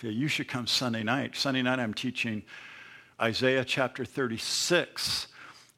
You 0.10 0.28
should 0.28 0.48
come 0.48 0.66
Sunday 0.66 1.04
night. 1.04 1.36
Sunday 1.36 1.62
night, 1.62 1.80
I'm 1.80 1.94
teaching 1.94 2.44
Isaiah 3.22 3.64
chapter 3.64 4.04
36. 4.04 5.28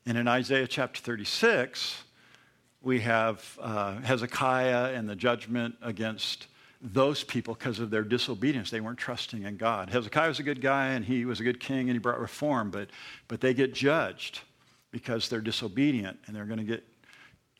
And 0.05 0.17
in 0.17 0.27
Isaiah 0.27 0.67
chapter 0.67 1.01
36, 1.01 2.03
we 2.81 3.01
have 3.01 3.57
uh, 3.61 3.99
Hezekiah 4.01 4.93
and 4.93 5.09
the 5.09 5.15
judgment 5.15 5.75
against 5.81 6.47
those 6.81 7.23
people 7.23 7.53
because 7.53 7.79
of 7.79 7.89
their 7.89 8.03
disobedience. 8.03 8.69
They 8.69 8.81
weren't 8.81 8.97
trusting 8.97 9.43
in 9.43 9.57
God. 9.57 9.89
Hezekiah 9.89 10.27
was 10.27 10.39
a 10.39 10.43
good 10.43 10.61
guy 10.61 10.89
and 10.89 11.03
he 11.03 11.25
was 11.25 11.39
a 11.39 11.43
good 11.43 11.59
king 11.59 11.89
and 11.89 11.91
he 11.91 11.97
brought 11.97 12.19
reform, 12.19 12.71
but, 12.71 12.89
but 13.27 13.41
they 13.41 13.53
get 13.53 13.73
judged 13.73 14.41
because 14.91 15.29
they're 15.29 15.41
disobedient 15.41 16.19
and 16.27 16.35
they're 16.35 16.45
going 16.45 16.59
to 16.59 16.65
get 16.65 16.83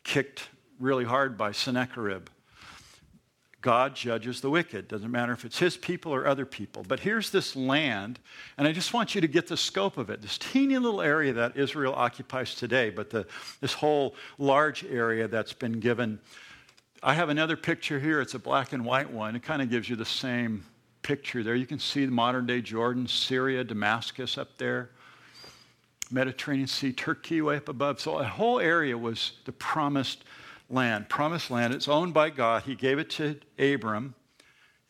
kicked 0.02 0.48
really 0.78 1.04
hard 1.04 1.36
by 1.38 1.52
Sennacherib. 1.52 2.28
God 3.64 3.96
judges 3.96 4.42
the 4.42 4.50
wicked. 4.50 4.88
Doesn't 4.88 5.10
matter 5.10 5.32
if 5.32 5.46
it's 5.46 5.58
his 5.58 5.74
people 5.74 6.14
or 6.14 6.26
other 6.26 6.44
people. 6.44 6.84
But 6.86 7.00
here's 7.00 7.30
this 7.30 7.56
land, 7.56 8.18
and 8.58 8.68
I 8.68 8.72
just 8.72 8.92
want 8.92 9.14
you 9.14 9.22
to 9.22 9.26
get 9.26 9.46
the 9.46 9.56
scope 9.56 9.96
of 9.96 10.10
it. 10.10 10.20
This 10.20 10.36
teeny 10.36 10.76
little 10.76 11.00
area 11.00 11.32
that 11.32 11.56
Israel 11.56 11.94
occupies 11.94 12.54
today, 12.54 12.90
but 12.90 13.08
the, 13.08 13.26
this 13.62 13.72
whole 13.72 14.16
large 14.36 14.84
area 14.84 15.28
that's 15.28 15.54
been 15.54 15.80
given. 15.80 16.20
I 17.02 17.14
have 17.14 17.30
another 17.30 17.56
picture 17.56 17.98
here. 17.98 18.20
It's 18.20 18.34
a 18.34 18.38
black 18.38 18.74
and 18.74 18.84
white 18.84 19.10
one. 19.10 19.34
It 19.34 19.42
kind 19.42 19.62
of 19.62 19.70
gives 19.70 19.88
you 19.88 19.96
the 19.96 20.04
same 20.04 20.66
picture 21.00 21.42
there. 21.42 21.54
You 21.54 21.64
can 21.64 21.78
see 21.78 22.04
the 22.04 22.12
modern 22.12 22.44
day 22.44 22.60
Jordan, 22.60 23.08
Syria, 23.08 23.64
Damascus 23.64 24.36
up 24.36 24.58
there. 24.58 24.90
Mediterranean 26.10 26.68
Sea, 26.68 26.92
Turkey 26.92 27.40
way 27.40 27.56
up 27.56 27.70
above. 27.70 27.98
So 27.98 28.18
a 28.18 28.24
whole 28.24 28.60
area 28.60 28.98
was 28.98 29.32
the 29.46 29.52
promised 29.52 30.22
land. 30.74 31.08
Promised 31.08 31.50
land. 31.50 31.72
It's 31.72 31.88
owned 31.88 32.12
by 32.12 32.30
God. 32.30 32.64
He 32.64 32.74
gave 32.74 32.98
it 32.98 33.08
to 33.10 33.38
Abram 33.58 34.14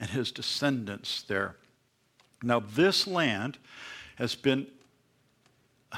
and 0.00 0.10
his 0.10 0.32
descendants 0.32 1.22
there. 1.22 1.56
Now, 2.42 2.60
this 2.60 3.06
land 3.06 3.58
has 4.16 4.34
been. 4.34 4.66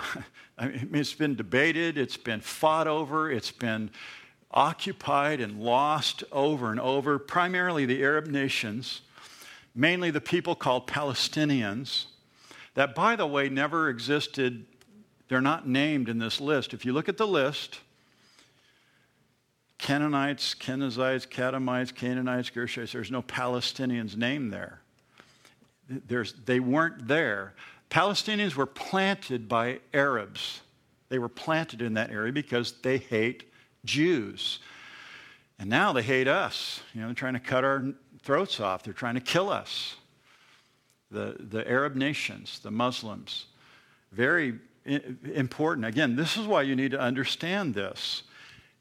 I 0.59 0.69
mean, 0.69 0.89
it's 0.95 1.13
been 1.13 1.35
debated, 1.35 1.99
it's 1.99 2.17
been 2.17 2.41
fought 2.41 2.87
over, 2.87 3.31
it's 3.31 3.51
been 3.51 3.91
occupied 4.51 5.39
and 5.39 5.61
lost 5.61 6.25
over 6.33 6.71
and 6.71 6.81
over, 6.81 7.19
primarily 7.19 7.85
the 7.85 8.03
Arab 8.03 8.27
nations, 8.27 9.03
mainly 9.75 10.11
the 10.11 10.21
people 10.21 10.55
called 10.55 10.87
Palestinians, 10.87 12.07
that, 12.73 12.95
by 12.95 13.17
the 13.17 13.27
way, 13.27 13.51
never 13.51 13.91
existed 13.91 14.65
they're 15.29 15.41
not 15.41 15.69
named 15.69 16.09
in 16.09 16.19
this 16.19 16.41
list. 16.41 16.73
If 16.73 16.85
you 16.85 16.93
look 16.93 17.09
at 17.09 17.17
the 17.17 17.27
list, 17.27 17.81
Canaanites, 19.79 20.55
Kenizzites, 20.55 21.27
Kadamites, 21.29 21.95
Canaanites, 21.95 22.51
Gershites, 22.51 22.93
there's 22.93 23.11
no 23.11 23.23
Palestinians 23.23 24.17
named 24.17 24.53
there. 24.53 24.81
There's, 25.89 26.33
they 26.33 26.61
weren't 26.61 27.07
there. 27.09 27.55
Palestinians 27.91 28.55
were 28.55 28.67
planted 28.67 29.49
by 29.49 29.81
Arabs. 29.95 30.61
They 31.09 31.19
were 31.19 31.29
planted 31.29 31.83
in 31.83 31.95
that 31.95 32.11
area 32.11 32.33
because 32.33 32.73
they 32.83 32.99
hate 32.99 33.45
Jews. 33.85 34.59
And 35.59 35.71
now 35.71 35.93
they 35.93 36.03
hate 36.03 36.27
us. 36.27 36.81
You 36.93 37.01
know, 37.01 37.07
they're 37.09 37.15
trying 37.15 37.35
to 37.35 37.41
cut 37.41 37.65
our 37.65 37.85
throats 38.23 38.61
off. 38.61 38.83
They're 38.83 38.93
trying 38.93 39.15
to 39.15 39.21
kill 39.21 39.51
us. 39.51 39.97
The, 41.11 41.37
the 41.39 41.69
Arab 41.71 41.95
nations, 41.95 42.59
the 42.59 42.73
Muslims, 42.73 43.47
very 44.11 44.55
important. 44.85 45.87
Again, 45.87 46.17
this 46.17 46.37
is 46.37 46.47
why 46.47 46.63
you 46.63 46.75
need 46.75 46.91
to 46.91 47.01
understand 47.01 47.75
this. 47.75 48.25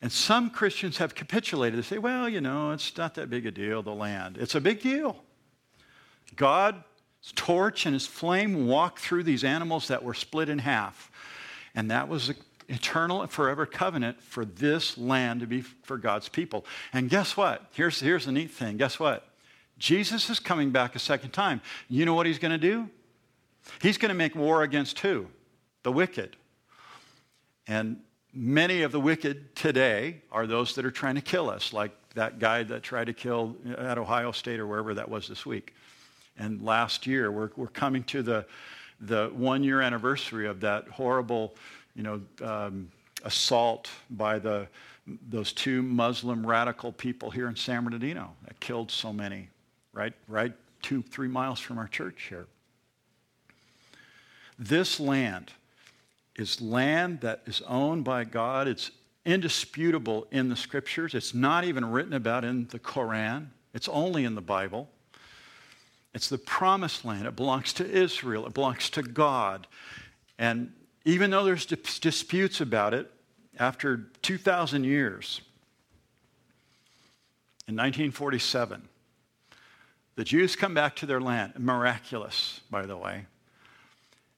And 0.05 0.11
some 0.11 0.51
Christians 0.51 0.99
have 0.99 1.15
capitulated. 1.15 1.79
They 1.79 1.81
say, 1.81 1.97
well, 1.97 2.29
you 2.29 2.39
know, 2.39 2.69
it's 2.69 2.95
not 2.95 3.15
that 3.15 3.27
big 3.27 3.47
a 3.47 3.49
deal, 3.49 3.81
the 3.81 3.91
land. 3.91 4.37
It's 4.37 4.53
a 4.53 4.61
big 4.61 4.79
deal. 4.79 5.17
God's 6.35 6.83
torch 7.33 7.87
and 7.87 7.95
his 7.95 8.05
flame 8.05 8.67
walked 8.67 8.99
through 8.99 9.23
these 9.23 9.43
animals 9.43 9.87
that 9.87 10.03
were 10.03 10.13
split 10.13 10.47
in 10.47 10.59
half. 10.59 11.09
And 11.73 11.89
that 11.89 12.07
was 12.07 12.29
an 12.29 12.35
eternal 12.69 13.23
and 13.23 13.31
forever 13.31 13.65
covenant 13.65 14.21
for 14.21 14.45
this 14.45 14.95
land 14.95 15.39
to 15.39 15.47
be 15.47 15.61
for 15.61 15.97
God's 15.97 16.29
people. 16.29 16.67
And 16.93 17.09
guess 17.09 17.35
what? 17.35 17.65
Here's, 17.71 17.99
here's 17.99 18.27
the 18.27 18.31
neat 18.31 18.51
thing. 18.51 18.77
Guess 18.77 18.99
what? 18.99 19.27
Jesus 19.79 20.29
is 20.29 20.39
coming 20.39 20.69
back 20.69 20.95
a 20.95 20.99
second 20.99 21.31
time. 21.31 21.61
You 21.89 22.05
know 22.05 22.13
what 22.13 22.27
he's 22.27 22.37
going 22.37 22.51
to 22.51 22.59
do? 22.59 22.91
He's 23.81 23.97
going 23.97 24.09
to 24.09 24.15
make 24.15 24.35
war 24.35 24.61
against 24.61 24.99
who? 24.99 25.25
The 25.81 25.91
wicked. 25.91 26.37
And 27.65 28.01
many 28.35 28.81
of 28.81 28.91
the 28.91 28.99
wicked 28.99 29.55
today 29.55 30.21
are 30.31 30.45
those 30.45 30.75
that 30.75 30.85
are 30.85 30.91
trying 30.91 31.15
to 31.15 31.21
kill 31.21 31.49
us, 31.49 31.73
like 31.73 31.91
that 32.13 32.39
guy 32.39 32.63
that 32.63 32.83
tried 32.83 33.05
to 33.05 33.13
kill 33.13 33.55
at 33.77 33.97
Ohio 33.97 34.31
State 34.31 34.59
or 34.59 34.67
wherever 34.67 34.93
that 34.93 35.09
was 35.09 35.27
this 35.27 35.45
week. 35.45 35.73
And 36.37 36.61
last 36.61 37.07
year, 37.07 37.31
we're, 37.31 37.49
we're 37.55 37.67
coming 37.67 38.03
to 38.05 38.21
the, 38.21 38.45
the 38.99 39.31
one 39.33 39.63
year 39.63 39.81
anniversary 39.81 40.47
of 40.47 40.59
that 40.61 40.87
horrible, 40.89 41.55
you 41.95 42.03
know, 42.03 42.21
um, 42.43 42.91
assault 43.23 43.89
by 44.11 44.37
the, 44.37 44.67
those 45.29 45.53
two 45.53 45.81
Muslim 45.81 46.45
radical 46.45 46.91
people 46.91 47.31
here 47.31 47.47
in 47.47 47.55
San 47.55 47.83
Bernardino 47.83 48.33
that 48.45 48.59
killed 48.59 48.91
so 48.91 49.13
many, 49.13 49.49
right, 49.93 50.13
right 50.27 50.53
two, 50.81 51.01
three 51.01 51.27
miles 51.27 51.59
from 51.59 51.77
our 51.77 51.87
church 51.87 52.27
here. 52.29 52.47
This 54.59 54.99
land 54.99 55.51
is 56.35 56.61
land 56.61 57.21
that 57.21 57.41
is 57.45 57.61
owned 57.67 58.03
by 58.03 58.23
God. 58.23 58.67
It's 58.67 58.91
indisputable 59.25 60.27
in 60.31 60.49
the 60.49 60.55
scriptures. 60.55 61.13
It's 61.13 61.33
not 61.33 61.63
even 61.63 61.85
written 61.89 62.13
about 62.13 62.45
in 62.45 62.67
the 62.67 62.79
Koran, 62.79 63.51
it's 63.73 63.89
only 63.89 64.23
in 64.23 64.35
the 64.35 64.41
Bible. 64.41 64.89
It's 66.13 66.29
the 66.29 66.37
promised 66.37 67.03
land. 67.03 67.27
It 67.27 67.35
belongs 67.35 67.73
to 67.73 67.85
Israel, 67.89 68.45
it 68.45 68.53
belongs 68.53 68.89
to 68.91 69.03
God. 69.03 69.67
And 70.39 70.71
even 71.03 71.29
though 71.29 71.43
there's 71.43 71.65
disputes 71.65 72.61
about 72.61 72.93
it, 72.93 73.11
after 73.57 74.07
2,000 74.21 74.83
years, 74.83 75.41
in 77.67 77.75
1947, 77.75 78.87
the 80.15 80.23
Jews 80.23 80.55
come 80.55 80.73
back 80.73 80.95
to 80.97 81.05
their 81.05 81.19
land. 81.19 81.53
Miraculous, 81.57 82.61
by 82.69 82.85
the 82.85 82.95
way. 82.95 83.25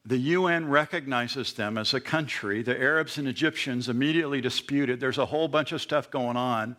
The 0.07 0.17
UN 0.17 0.69
recognizes 0.69 1.51
them 1.51 1.77
as 1.77 1.93
a 1.93 1.99
country. 1.99 2.61
The 2.61 2.79
Arabs 2.79 3.17
and 3.17 3.27
Egyptians 3.27 3.89
immediately 3.89 4.39
disputed. 4.39 5.01
There's 5.01 5.17
a 5.17 5.25
whole 5.25 5.49
bunch 5.49 5.73
of 5.73 5.81
stuff 5.81 6.09
going 6.09 6.37
on. 6.37 6.77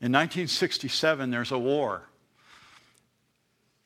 In 0.00 0.12
1967, 0.12 1.30
there's 1.30 1.52
a 1.52 1.58
war. 1.58 2.08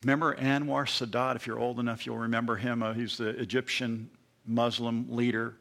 Remember 0.05 0.37
Anwar 0.37 0.87
Sadat? 0.87 1.35
If 1.35 1.49
you're 1.49 1.59
old 1.59 1.81
enough, 1.81 2.07
you'll 2.07 2.19
remember 2.19 2.55
him. 2.55 2.85
Uh, 2.85 2.93
he's 2.93 3.17
the 3.17 3.31
Egyptian 3.31 4.09
Muslim 4.47 5.07
leader 5.11 5.57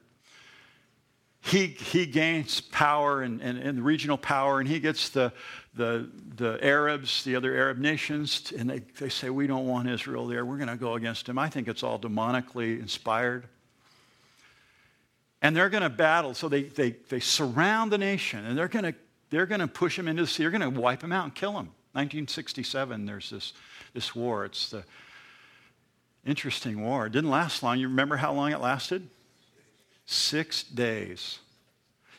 he, 1.41 1.67
he 1.67 2.05
gains 2.05 2.61
power 2.61 3.23
and, 3.23 3.41
and, 3.41 3.57
and, 3.57 3.83
regional 3.83 4.17
power, 4.17 4.59
and 4.59 4.69
he 4.69 4.79
gets 4.79 5.09
the, 5.09 5.33
the, 5.73 6.07
the 6.35 6.63
Arabs, 6.63 7.23
the 7.23 7.35
other 7.35 7.55
Arab 7.55 7.79
nations, 7.79 8.53
and 8.55 8.69
they, 8.69 8.79
they 8.99 9.09
say, 9.09 9.31
We 9.31 9.47
don't 9.47 9.67
want 9.67 9.89
Israel 9.89 10.27
there. 10.27 10.45
We're 10.45 10.57
going 10.57 10.69
to 10.69 10.75
go 10.75 10.93
against 10.93 11.27
him. 11.27 11.39
I 11.39 11.49
think 11.49 11.67
it's 11.67 11.81
all 11.81 11.97
demonically 11.97 12.79
inspired. 12.79 13.47
And 15.41 15.55
they're 15.55 15.69
going 15.69 15.81
to 15.81 15.89
battle. 15.89 16.35
So 16.35 16.47
they, 16.47 16.63
they, 16.63 16.91
they 17.09 17.19
surround 17.19 17.91
the 17.91 17.97
nation, 17.97 18.45
and 18.45 18.55
they're 18.55 18.67
going 18.67 18.85
to 18.85 18.95
they're 19.31 19.45
going 19.45 19.61
to 19.61 19.67
push 19.67 19.97
him 19.97 20.07
into 20.07 20.23
the 20.23 20.27
sea. 20.27 20.43
They're 20.43 20.51
going 20.51 20.73
to 20.73 20.79
wipe 20.79 21.01
him 21.01 21.13
out 21.13 21.23
and 21.23 21.33
kill 21.33 21.51
him. 21.51 21.71
1967, 21.93 23.05
there's 23.05 23.29
this, 23.29 23.53
this 23.93 24.13
war. 24.13 24.45
It's 24.45 24.69
the 24.69 24.83
interesting 26.25 26.83
war. 26.83 27.07
It 27.07 27.13
didn't 27.13 27.29
last 27.29 27.63
long. 27.63 27.79
You 27.79 27.87
remember 27.87 28.17
how 28.17 28.33
long 28.33 28.51
it 28.51 28.59
lasted? 28.59 29.07
Six 30.05 30.63
days. 30.63 31.39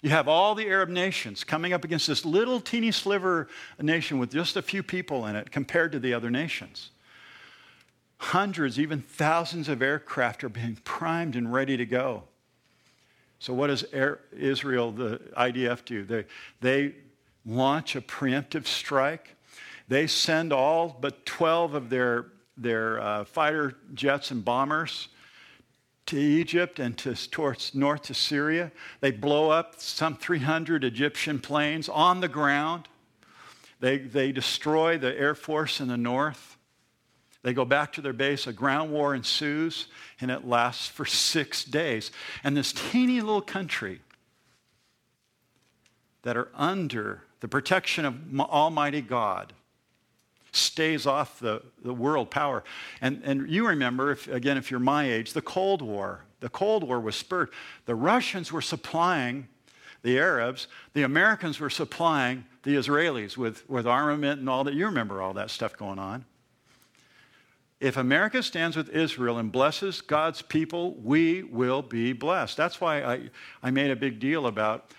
You 0.02 0.10
have 0.10 0.26
all 0.26 0.56
the 0.56 0.66
Arab 0.66 0.88
nations 0.88 1.44
coming 1.44 1.72
up 1.72 1.84
against 1.84 2.08
this 2.08 2.24
little 2.24 2.60
teeny 2.60 2.90
sliver 2.90 3.48
nation 3.80 4.18
with 4.18 4.32
just 4.32 4.56
a 4.56 4.62
few 4.62 4.82
people 4.82 5.26
in 5.26 5.36
it 5.36 5.52
compared 5.52 5.92
to 5.92 6.00
the 6.00 6.12
other 6.12 6.28
nations. 6.28 6.90
Hundreds, 8.18 8.78
even 8.80 9.00
thousands 9.00 9.68
of 9.68 9.80
aircraft 9.80 10.42
are 10.42 10.48
being 10.48 10.76
primed 10.84 11.36
and 11.36 11.52
ready 11.52 11.76
to 11.76 11.86
go. 11.86 12.24
So, 13.38 13.52
what 13.52 13.68
does 13.68 13.84
Israel, 14.32 14.92
the 14.92 15.20
IDF, 15.36 15.84
do? 15.84 16.04
They, 16.04 16.24
they 16.60 16.94
launch 17.44 17.96
a 17.96 18.00
preemptive 18.00 18.66
strike. 18.66 19.34
They 19.88 20.06
send 20.06 20.52
all 20.52 20.96
but 21.00 21.26
12 21.26 21.74
of 21.74 21.90
their, 21.90 22.26
their 22.56 23.00
uh, 23.00 23.24
fighter 23.24 23.74
jets 23.94 24.30
and 24.30 24.44
bombers 24.44 25.08
to 26.06 26.18
Egypt 26.18 26.78
and 26.78 26.96
to, 26.98 27.14
towards 27.30 27.74
north 27.74 28.02
to 28.02 28.14
Syria. 28.14 28.72
They 29.00 29.10
blow 29.10 29.50
up 29.50 29.80
some 29.80 30.16
300 30.16 30.84
Egyptian 30.84 31.38
planes 31.38 31.88
on 31.88 32.20
the 32.20 32.28
ground. 32.28 32.88
They, 33.80 33.98
they 33.98 34.32
destroy 34.32 34.98
the 34.98 35.16
Air 35.18 35.34
Force 35.34 35.80
in 35.80 35.88
the 35.88 35.96
north. 35.96 36.56
They 37.42 37.52
go 37.52 37.64
back 37.64 37.92
to 37.94 38.00
their 38.00 38.12
base. 38.12 38.46
A 38.46 38.52
ground 38.52 38.92
war 38.92 39.14
ensues, 39.14 39.88
and 40.20 40.30
it 40.30 40.46
lasts 40.46 40.86
for 40.86 41.04
six 41.04 41.64
days. 41.64 42.12
And 42.44 42.56
this 42.56 42.72
teeny 42.72 43.20
little 43.20 43.42
country 43.42 44.00
that 46.22 46.36
are 46.36 46.48
under 46.54 47.22
the 47.40 47.48
protection 47.48 48.04
of 48.04 48.40
Almighty 48.40 49.00
God 49.00 49.52
stays 50.52 51.06
off 51.06 51.40
the, 51.40 51.62
the 51.82 51.92
world 51.92 52.30
power. 52.30 52.62
And, 53.00 53.22
and 53.24 53.50
you 53.50 53.66
remember, 53.66 54.12
if, 54.12 54.28
again, 54.28 54.56
if 54.56 54.70
you're 54.70 54.80
my 54.80 55.10
age, 55.10 55.32
the 55.32 55.42
Cold 55.42 55.82
War. 55.82 56.24
The 56.40 56.48
Cold 56.48 56.84
War 56.84 57.00
was 57.00 57.16
spurred. 57.16 57.50
The 57.86 57.94
Russians 57.94 58.52
were 58.52 58.62
supplying 58.62 59.48
the 60.02 60.18
Arabs, 60.18 60.66
the 60.94 61.04
Americans 61.04 61.60
were 61.60 61.70
supplying 61.70 62.44
the 62.64 62.74
Israelis 62.74 63.36
with, 63.36 63.68
with 63.70 63.86
armament 63.86 64.40
and 64.40 64.48
all 64.48 64.64
that. 64.64 64.74
You 64.74 64.86
remember 64.86 65.22
all 65.22 65.32
that 65.34 65.50
stuff 65.50 65.76
going 65.76 65.98
on. 65.98 66.24
If 67.80 67.96
America 67.96 68.42
stands 68.42 68.76
with 68.76 68.88
Israel 68.90 69.38
and 69.38 69.50
blesses 69.50 70.00
God's 70.00 70.42
people, 70.42 70.94
we 70.94 71.42
will 71.42 71.82
be 71.82 72.12
blessed. 72.12 72.56
That's 72.56 72.80
why 72.80 73.02
I, 73.02 73.30
I 73.62 73.70
made 73.70 73.90
a 73.90 73.96
big 73.96 74.20
deal 74.20 74.46
about 74.46 74.92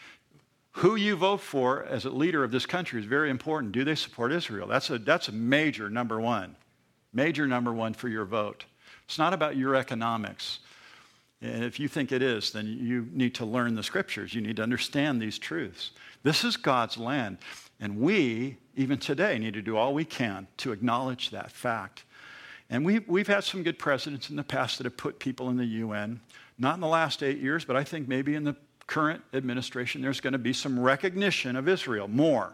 who 0.74 0.96
you 0.96 1.16
vote 1.16 1.42
for 1.42 1.84
as 1.84 2.06
a 2.06 2.10
leader 2.10 2.44
of 2.44 2.52
this 2.52 2.66
country 2.66 3.00
is 3.00 3.06
very 3.06 3.30
important. 3.30 3.72
Do 3.72 3.84
they 3.84 3.96
support 3.96 4.32
Israel? 4.32 4.68
That's 4.68 4.90
a, 4.90 4.98
that's 4.98 5.28
a 5.28 5.32
major 5.32 5.90
number 5.90 6.20
one. 6.20 6.56
Major 7.14 7.48
number 7.48 7.72
one 7.72 7.94
for 7.94 8.10
your 8.10 8.26
vote. 8.26 8.66
It's 9.06 9.20
not 9.20 9.34
about 9.34 9.56
your 9.56 9.76
economics. 9.76 10.60
And 11.42 11.64
if 11.64 11.80
you 11.80 11.88
think 11.88 12.12
it 12.12 12.24
is, 12.24 12.52
then 12.52 12.66
you 12.66 13.08
need 13.12 13.36
to 13.36 13.46
learn 13.46 13.76
the 13.76 13.84
scriptures. 13.84 14.34
You 14.34 14.42
need 14.42 14.56
to 14.56 14.64
understand 14.64 15.22
these 15.22 15.38
truths. 15.38 15.92
This 16.24 16.44
is 16.44 16.58
God's 16.58 16.98
land. 16.98 17.38
And 17.80 18.00
we, 18.00 18.58
even 18.76 18.98
today, 18.98 19.38
need 19.38 19.54
to 19.54 19.62
do 19.62 19.78
all 19.78 19.94
we 19.94 20.06
can 20.06 20.48
to 20.58 20.72
acknowledge 20.72 21.30
that 21.32 21.52
fact. 21.52 22.06
And 22.70 22.84
we, 22.84 23.00
we've 23.00 23.28
had 23.28 23.44
some 23.44 23.62
good 23.62 23.78
presidents 23.78 24.30
in 24.30 24.38
the 24.38 24.44
past 24.44 24.78
that 24.78 24.86
have 24.86 24.98
put 24.98 25.20
people 25.20 25.50
in 25.50 25.58
the 25.58 25.66
UN. 25.66 26.22
Not 26.58 26.76
in 26.76 26.82
the 26.82 26.88
last 26.88 27.22
eight 27.22 27.40
years, 27.40 27.66
but 27.66 27.76
I 27.76 27.84
think 27.84 28.08
maybe 28.08 28.34
in 28.34 28.44
the 28.44 28.56
current 28.88 29.22
administration, 29.34 30.02
there's 30.02 30.20
going 30.20 30.34
to 30.34 30.40
be 30.40 30.54
some 30.54 30.80
recognition 30.80 31.56
of 31.56 31.68
Israel. 31.68 32.08
More. 32.08 32.54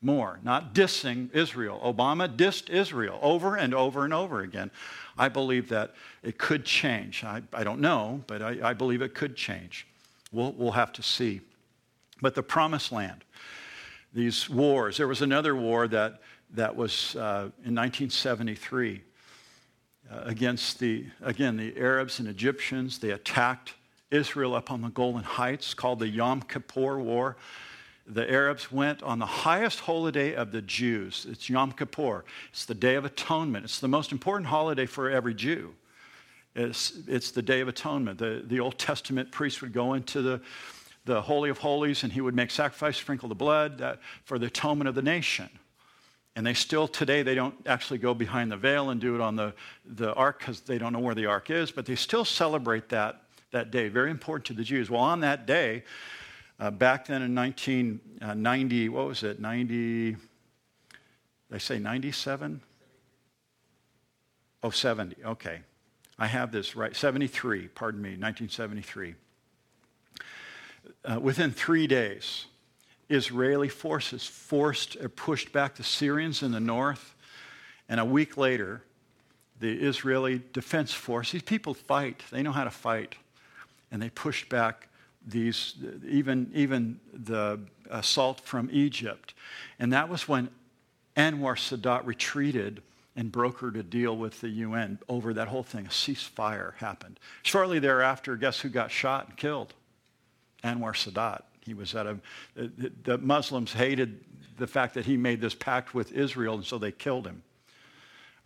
More. 0.00 0.38
Not 0.42 0.74
dissing 0.74 1.34
Israel. 1.34 1.80
Obama 1.84 2.28
dissed 2.34 2.70
Israel 2.70 3.18
over 3.20 3.56
and 3.56 3.74
over 3.74 4.04
and 4.04 4.14
over 4.14 4.40
again. 4.40 4.70
I 5.16 5.28
believe 5.28 5.68
that 5.70 5.94
it 6.22 6.38
could 6.38 6.64
change. 6.64 7.24
I, 7.24 7.42
I 7.52 7.64
don't 7.64 7.80
know, 7.80 8.22
but 8.26 8.40
I, 8.42 8.70
I 8.70 8.72
believe 8.74 9.02
it 9.02 9.14
could 9.14 9.36
change. 9.36 9.86
We'll, 10.32 10.52
we'll 10.52 10.72
have 10.72 10.92
to 10.94 11.02
see. 11.02 11.40
But 12.20 12.34
the 12.34 12.42
promised 12.42 12.92
land, 12.92 13.24
these 14.12 14.48
wars, 14.48 14.96
there 14.96 15.08
was 15.08 15.22
another 15.22 15.54
war 15.54 15.88
that, 15.88 16.20
that 16.54 16.74
was 16.74 17.16
uh, 17.16 17.50
in 17.64 17.74
1973 17.74 19.02
uh, 20.10 20.20
against 20.24 20.78
the, 20.78 21.06
again, 21.22 21.56
the 21.56 21.76
Arabs 21.76 22.18
and 22.18 22.28
Egyptians. 22.28 22.98
They 22.98 23.10
attacked 23.10 23.74
Israel 24.10 24.54
up 24.54 24.70
on 24.70 24.80
the 24.80 24.88
Golan 24.88 25.24
Heights, 25.24 25.74
called 25.74 25.98
the 25.98 26.08
Yom 26.08 26.42
Kippur 26.42 26.98
War. 26.98 27.36
The 28.06 28.30
Arabs 28.30 28.72
went 28.72 29.02
on 29.02 29.18
the 29.18 29.26
highest 29.26 29.80
holiday 29.80 30.34
of 30.34 30.50
the 30.50 30.62
Jews. 30.62 31.26
It's 31.28 31.50
Yom 31.50 31.72
Kippur. 31.72 32.24
It's 32.50 32.64
the 32.64 32.74
Day 32.74 32.94
of 32.94 33.04
Atonement. 33.04 33.66
It's 33.66 33.80
the 33.80 33.88
most 33.88 34.12
important 34.12 34.48
holiday 34.48 34.86
for 34.86 35.10
every 35.10 35.34
Jew. 35.34 35.74
It's, 36.54 36.94
it's 37.06 37.30
the 37.30 37.42
Day 37.42 37.60
of 37.60 37.68
Atonement. 37.68 38.18
The, 38.18 38.42
the 38.46 38.60
Old 38.60 38.78
Testament 38.78 39.30
priest 39.30 39.60
would 39.60 39.74
go 39.74 39.92
into 39.92 40.22
the, 40.22 40.40
the 41.04 41.20
Holy 41.20 41.50
of 41.50 41.58
Holies 41.58 42.02
and 42.02 42.10
he 42.10 42.22
would 42.22 42.34
make 42.34 42.50
sacrifice, 42.50 42.96
sprinkle 42.96 43.28
the 43.28 43.34
blood 43.34 43.82
uh, 43.82 43.96
for 44.24 44.38
the 44.38 44.46
atonement 44.46 44.88
of 44.88 44.94
the 44.94 45.02
nation. 45.02 45.50
And 46.34 46.46
they 46.46 46.54
still, 46.54 46.88
today, 46.88 47.22
they 47.22 47.34
don't 47.34 47.54
actually 47.66 47.98
go 47.98 48.14
behind 48.14 48.50
the 48.50 48.56
veil 48.56 48.88
and 48.88 49.00
do 49.00 49.14
it 49.16 49.20
on 49.20 49.36
the, 49.36 49.52
the 49.84 50.14
ark 50.14 50.38
because 50.38 50.60
they 50.60 50.78
don't 50.78 50.94
know 50.94 50.98
where 50.98 51.14
the 51.14 51.26
ark 51.26 51.50
is, 51.50 51.70
but 51.70 51.84
they 51.84 51.96
still 51.96 52.24
celebrate 52.24 52.88
that 52.88 53.22
that 53.50 53.70
day, 53.70 53.88
very 53.88 54.10
important 54.10 54.46
to 54.46 54.52
the 54.52 54.64
Jews. 54.64 54.90
Well, 54.90 55.00
on 55.00 55.20
that 55.20 55.46
day, 55.46 55.84
uh, 56.60 56.70
back 56.70 57.06
then 57.06 57.22
in 57.22 57.34
1990, 57.34 58.88
uh, 58.88 58.92
what 58.92 59.06
was 59.06 59.22
it, 59.22 59.40
90, 59.40 60.10
did 60.12 60.18
I 61.52 61.58
say 61.58 61.78
97? 61.78 62.60
Oh, 64.62 64.70
70. 64.70 65.16
Okay. 65.24 65.60
I 66.18 66.26
have 66.26 66.50
this 66.50 66.74
right. 66.74 66.94
73, 66.94 67.68
pardon 67.68 68.02
me, 68.02 68.10
1973. 68.10 69.14
Uh, 71.04 71.20
within 71.20 71.52
three 71.52 71.86
days, 71.86 72.46
Israeli 73.08 73.68
forces 73.68 74.26
forced 74.26 74.96
or 74.96 75.08
pushed 75.08 75.52
back 75.52 75.76
the 75.76 75.84
Syrians 75.84 76.42
in 76.42 76.50
the 76.50 76.60
north. 76.60 77.14
And 77.88 78.00
a 78.00 78.04
week 78.04 78.36
later, 78.36 78.82
the 79.60 79.72
Israeli 79.72 80.42
Defense 80.52 80.92
Force, 80.92 81.32
these 81.32 81.42
people 81.42 81.72
fight, 81.72 82.22
they 82.30 82.42
know 82.42 82.52
how 82.52 82.64
to 82.64 82.70
fight. 82.70 83.14
And 83.90 84.02
they 84.02 84.10
pushed 84.10 84.48
back 84.48 84.88
these, 85.26 85.74
even, 86.06 86.50
even 86.54 87.00
the 87.12 87.60
assault 87.90 88.40
from 88.40 88.68
Egypt. 88.72 89.34
And 89.78 89.92
that 89.92 90.08
was 90.08 90.28
when 90.28 90.48
Anwar 91.16 91.56
Sadat 91.56 92.06
retreated 92.06 92.82
and 93.16 93.32
brokered 93.32 93.76
a 93.76 93.82
deal 93.82 94.16
with 94.16 94.40
the 94.40 94.48
UN 94.48 94.98
over 95.08 95.34
that 95.34 95.48
whole 95.48 95.64
thing. 95.64 95.86
A 95.86 95.88
ceasefire 95.88 96.74
happened. 96.76 97.18
Shortly 97.42 97.78
thereafter, 97.78 98.36
guess 98.36 98.60
who 98.60 98.68
got 98.68 98.90
shot 98.90 99.28
and 99.28 99.36
killed? 99.36 99.74
Anwar 100.62 100.92
Sadat. 100.92 101.42
He 101.60 101.74
was 101.74 101.94
at 101.94 102.06
a, 102.06 102.18
the 102.54 103.18
Muslims 103.18 103.72
hated 103.72 104.24
the 104.56 104.66
fact 104.66 104.94
that 104.94 105.04
he 105.04 105.16
made 105.16 105.40
this 105.40 105.54
pact 105.54 105.94
with 105.94 106.12
Israel, 106.12 106.54
and 106.54 106.64
so 106.64 106.78
they 106.78 106.92
killed 106.92 107.26
him. 107.26 107.42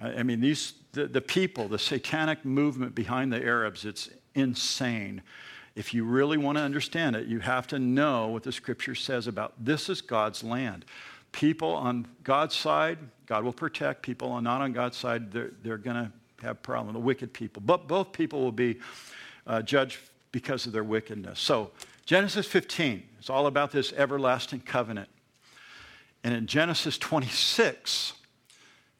I 0.00 0.22
mean, 0.24 0.40
these, 0.40 0.72
the, 0.92 1.06
the 1.06 1.20
people, 1.20 1.68
the 1.68 1.78
satanic 1.78 2.44
movement 2.44 2.94
behind 2.94 3.32
the 3.32 3.42
Arabs, 3.42 3.84
it's 3.84 4.10
insane. 4.34 5.22
If 5.74 5.94
you 5.94 6.04
really 6.04 6.36
want 6.36 6.58
to 6.58 6.62
understand 6.62 7.16
it, 7.16 7.26
you 7.26 7.40
have 7.40 7.66
to 7.68 7.78
know 7.78 8.28
what 8.28 8.42
the 8.42 8.52
scripture 8.52 8.94
says 8.94 9.26
about 9.26 9.54
this 9.58 9.88
is 9.88 10.00
God's 10.00 10.44
land. 10.44 10.84
People 11.32 11.70
on 11.70 12.06
God's 12.24 12.54
side, 12.54 12.98
God 13.26 13.42
will 13.42 13.54
protect. 13.54 14.02
People 14.02 14.30
on 14.30 14.44
not 14.44 14.60
on 14.60 14.72
God's 14.72 14.98
side, 14.98 15.32
they're, 15.32 15.52
they're 15.62 15.78
going 15.78 15.96
to 15.96 16.12
have 16.42 16.62
problem. 16.62 16.92
The 16.92 17.00
wicked 17.00 17.32
people. 17.32 17.62
But 17.64 17.88
both 17.88 18.12
people 18.12 18.42
will 18.42 18.52
be 18.52 18.78
uh, 19.46 19.62
judged 19.62 19.98
because 20.30 20.66
of 20.66 20.72
their 20.72 20.84
wickedness. 20.84 21.40
So, 21.40 21.70
Genesis 22.04 22.46
15 22.46 23.02
is 23.20 23.30
all 23.30 23.46
about 23.46 23.70
this 23.70 23.92
everlasting 23.92 24.60
covenant. 24.60 25.08
And 26.24 26.34
in 26.34 26.46
Genesis 26.46 26.98
26, 26.98 28.14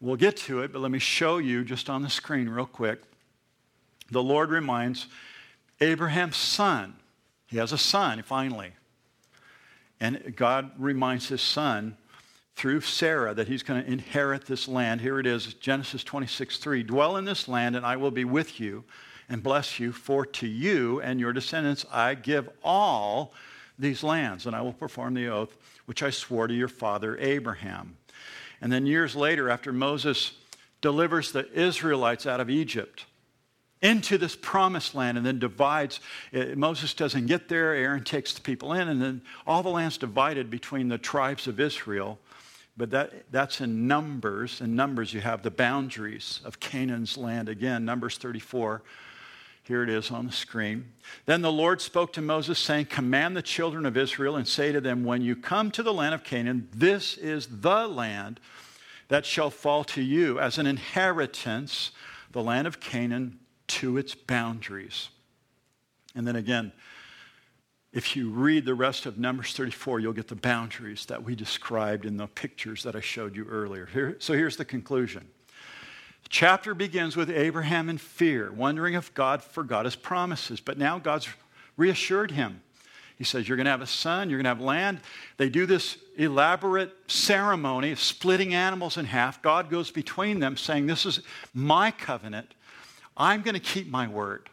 we'll 0.00 0.16
get 0.16 0.36
to 0.38 0.62
it, 0.62 0.72
but 0.72 0.80
let 0.80 0.90
me 0.90 0.98
show 0.98 1.38
you 1.38 1.64
just 1.64 1.90
on 1.90 2.02
the 2.02 2.10
screen 2.10 2.48
real 2.48 2.66
quick. 2.66 3.02
The 4.12 4.22
Lord 4.22 4.50
reminds 4.50 5.06
Abraham's 5.80 6.36
son. 6.36 6.94
He 7.46 7.56
has 7.56 7.72
a 7.72 7.78
son, 7.78 8.22
finally. 8.22 8.72
And 10.00 10.36
God 10.36 10.70
reminds 10.78 11.28
his 11.28 11.40
son 11.40 11.96
through 12.54 12.82
Sarah 12.82 13.32
that 13.32 13.48
he's 13.48 13.62
going 13.62 13.82
to 13.82 13.90
inherit 13.90 14.44
this 14.44 14.68
land. 14.68 15.00
Here 15.00 15.18
it 15.18 15.26
is 15.26 15.54
Genesis 15.54 16.04
26 16.04 16.58
3. 16.58 16.82
Dwell 16.82 17.16
in 17.16 17.24
this 17.24 17.48
land, 17.48 17.74
and 17.74 17.86
I 17.86 17.96
will 17.96 18.10
be 18.10 18.26
with 18.26 18.60
you 18.60 18.84
and 19.30 19.42
bless 19.42 19.80
you, 19.80 19.92
for 19.92 20.26
to 20.26 20.46
you 20.46 21.00
and 21.00 21.18
your 21.18 21.32
descendants 21.32 21.86
I 21.90 22.14
give 22.14 22.50
all 22.62 23.32
these 23.78 24.02
lands, 24.02 24.46
and 24.46 24.54
I 24.54 24.60
will 24.60 24.74
perform 24.74 25.14
the 25.14 25.28
oath 25.28 25.56
which 25.86 26.02
I 26.02 26.10
swore 26.10 26.46
to 26.48 26.54
your 26.54 26.68
father 26.68 27.16
Abraham. 27.18 27.96
And 28.60 28.70
then 28.70 28.84
years 28.84 29.16
later, 29.16 29.48
after 29.48 29.72
Moses 29.72 30.32
delivers 30.82 31.32
the 31.32 31.50
Israelites 31.52 32.26
out 32.26 32.40
of 32.40 32.50
Egypt, 32.50 33.06
into 33.82 34.16
this 34.16 34.36
promised 34.36 34.94
land 34.94 35.18
and 35.18 35.26
then 35.26 35.38
divides. 35.38 36.00
Uh, 36.32 36.46
Moses 36.54 36.94
doesn't 36.94 37.26
get 37.26 37.48
there. 37.48 37.74
Aaron 37.74 38.04
takes 38.04 38.32
the 38.32 38.40
people 38.40 38.72
in, 38.72 38.88
and 38.88 39.02
then 39.02 39.22
all 39.46 39.62
the 39.62 39.68
land's 39.68 39.98
divided 39.98 40.48
between 40.48 40.88
the 40.88 40.98
tribes 40.98 41.46
of 41.46 41.60
Israel. 41.60 42.18
But 42.76 42.90
that, 42.92 43.30
that's 43.30 43.60
in 43.60 43.86
Numbers. 43.86 44.60
In 44.60 44.74
Numbers, 44.74 45.12
you 45.12 45.20
have 45.20 45.42
the 45.42 45.50
boundaries 45.50 46.40
of 46.44 46.60
Canaan's 46.60 47.18
land. 47.18 47.48
Again, 47.48 47.84
Numbers 47.84 48.16
34. 48.16 48.82
Here 49.64 49.82
it 49.82 49.90
is 49.90 50.10
on 50.10 50.26
the 50.26 50.32
screen. 50.32 50.92
Then 51.26 51.42
the 51.42 51.52
Lord 51.52 51.80
spoke 51.80 52.12
to 52.14 52.22
Moses, 52.22 52.58
saying, 52.58 52.86
Command 52.86 53.36
the 53.36 53.42
children 53.42 53.86
of 53.86 53.96
Israel 53.96 54.36
and 54.36 54.48
say 54.48 54.72
to 54.72 54.80
them, 54.80 55.04
When 55.04 55.22
you 55.22 55.36
come 55.36 55.70
to 55.72 55.82
the 55.82 55.92
land 55.92 56.14
of 56.14 56.24
Canaan, 56.24 56.68
this 56.74 57.16
is 57.16 57.46
the 57.60 57.86
land 57.86 58.40
that 59.08 59.26
shall 59.26 59.50
fall 59.50 59.84
to 59.84 60.02
you 60.02 60.40
as 60.40 60.58
an 60.58 60.66
inheritance, 60.66 61.92
the 62.32 62.42
land 62.42 62.66
of 62.66 62.80
Canaan 62.80 63.38
to 63.72 63.96
its 63.96 64.14
boundaries. 64.14 65.08
And 66.14 66.26
then 66.26 66.36
again, 66.36 66.72
if 67.92 68.16
you 68.16 68.30
read 68.30 68.66
the 68.66 68.74
rest 68.74 69.06
of 69.06 69.18
Numbers 69.18 69.54
34, 69.54 70.00
you'll 70.00 70.12
get 70.12 70.28
the 70.28 70.34
boundaries 70.34 71.06
that 71.06 71.22
we 71.22 71.34
described 71.34 72.04
in 72.04 72.16
the 72.16 72.26
pictures 72.26 72.82
that 72.82 72.96
I 72.96 73.00
showed 73.00 73.34
you 73.34 73.46
earlier. 73.46 73.86
Here, 73.86 74.16
so 74.18 74.34
here's 74.34 74.56
the 74.56 74.64
conclusion. 74.64 75.26
The 76.22 76.28
chapter 76.28 76.74
begins 76.74 77.16
with 77.16 77.30
Abraham 77.30 77.88
in 77.88 77.98
fear, 77.98 78.52
wondering 78.52 78.94
if 78.94 79.12
God 79.14 79.42
forgot 79.42 79.86
his 79.86 79.96
promises. 79.96 80.60
But 80.60 80.78
now 80.78 80.98
God's 80.98 81.28
reassured 81.76 82.30
him. 82.30 82.62
He 83.16 83.24
says, 83.24 83.48
You're 83.48 83.56
going 83.56 83.66
to 83.66 83.70
have 83.70 83.82
a 83.82 83.86
son, 83.86 84.28
you're 84.28 84.38
going 84.38 84.44
to 84.44 84.50
have 84.50 84.60
land. 84.60 85.00
They 85.36 85.48
do 85.48 85.64
this 85.64 85.96
elaborate 86.16 86.92
ceremony 87.10 87.92
of 87.92 88.00
splitting 88.00 88.52
animals 88.54 88.96
in 88.96 89.06
half. 89.06 89.40
God 89.42 89.70
goes 89.70 89.90
between 89.90 90.40
them, 90.40 90.56
saying, 90.56 90.86
This 90.86 91.06
is 91.06 91.20
my 91.54 91.90
covenant. 91.90 92.54
I'm 93.16 93.42
going 93.42 93.54
to 93.54 93.60
keep 93.60 93.88
my 93.88 94.08
word 94.08 94.48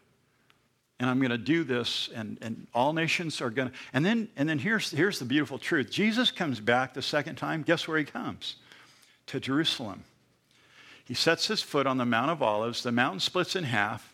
and 0.99 1.09
I'm 1.09 1.19
going 1.19 1.31
to 1.31 1.37
do 1.37 1.63
this, 1.63 2.09
and, 2.13 2.37
and 2.41 2.67
all 2.73 2.91
nations 2.91 3.39
are 3.39 3.49
going 3.49 3.69
to. 3.69 3.75
And 3.93 4.05
then, 4.05 4.27
and 4.35 4.49
then 4.49 4.59
here's, 4.59 4.91
here's 4.91 5.17
the 5.17 5.25
beautiful 5.25 5.57
truth 5.57 5.89
Jesus 5.89 6.29
comes 6.29 6.59
back 6.59 6.93
the 6.93 7.01
second 7.01 7.35
time. 7.35 7.63
Guess 7.63 7.87
where 7.87 7.97
he 7.97 8.03
comes? 8.03 8.57
To 9.27 9.39
Jerusalem. 9.39 10.03
He 11.05 11.13
sets 11.13 11.47
his 11.47 11.61
foot 11.61 11.87
on 11.87 11.97
the 11.97 12.05
Mount 12.05 12.31
of 12.31 12.43
Olives. 12.43 12.83
The 12.83 12.91
mountain 12.91 13.21
splits 13.21 13.55
in 13.55 13.63
half. 13.63 14.13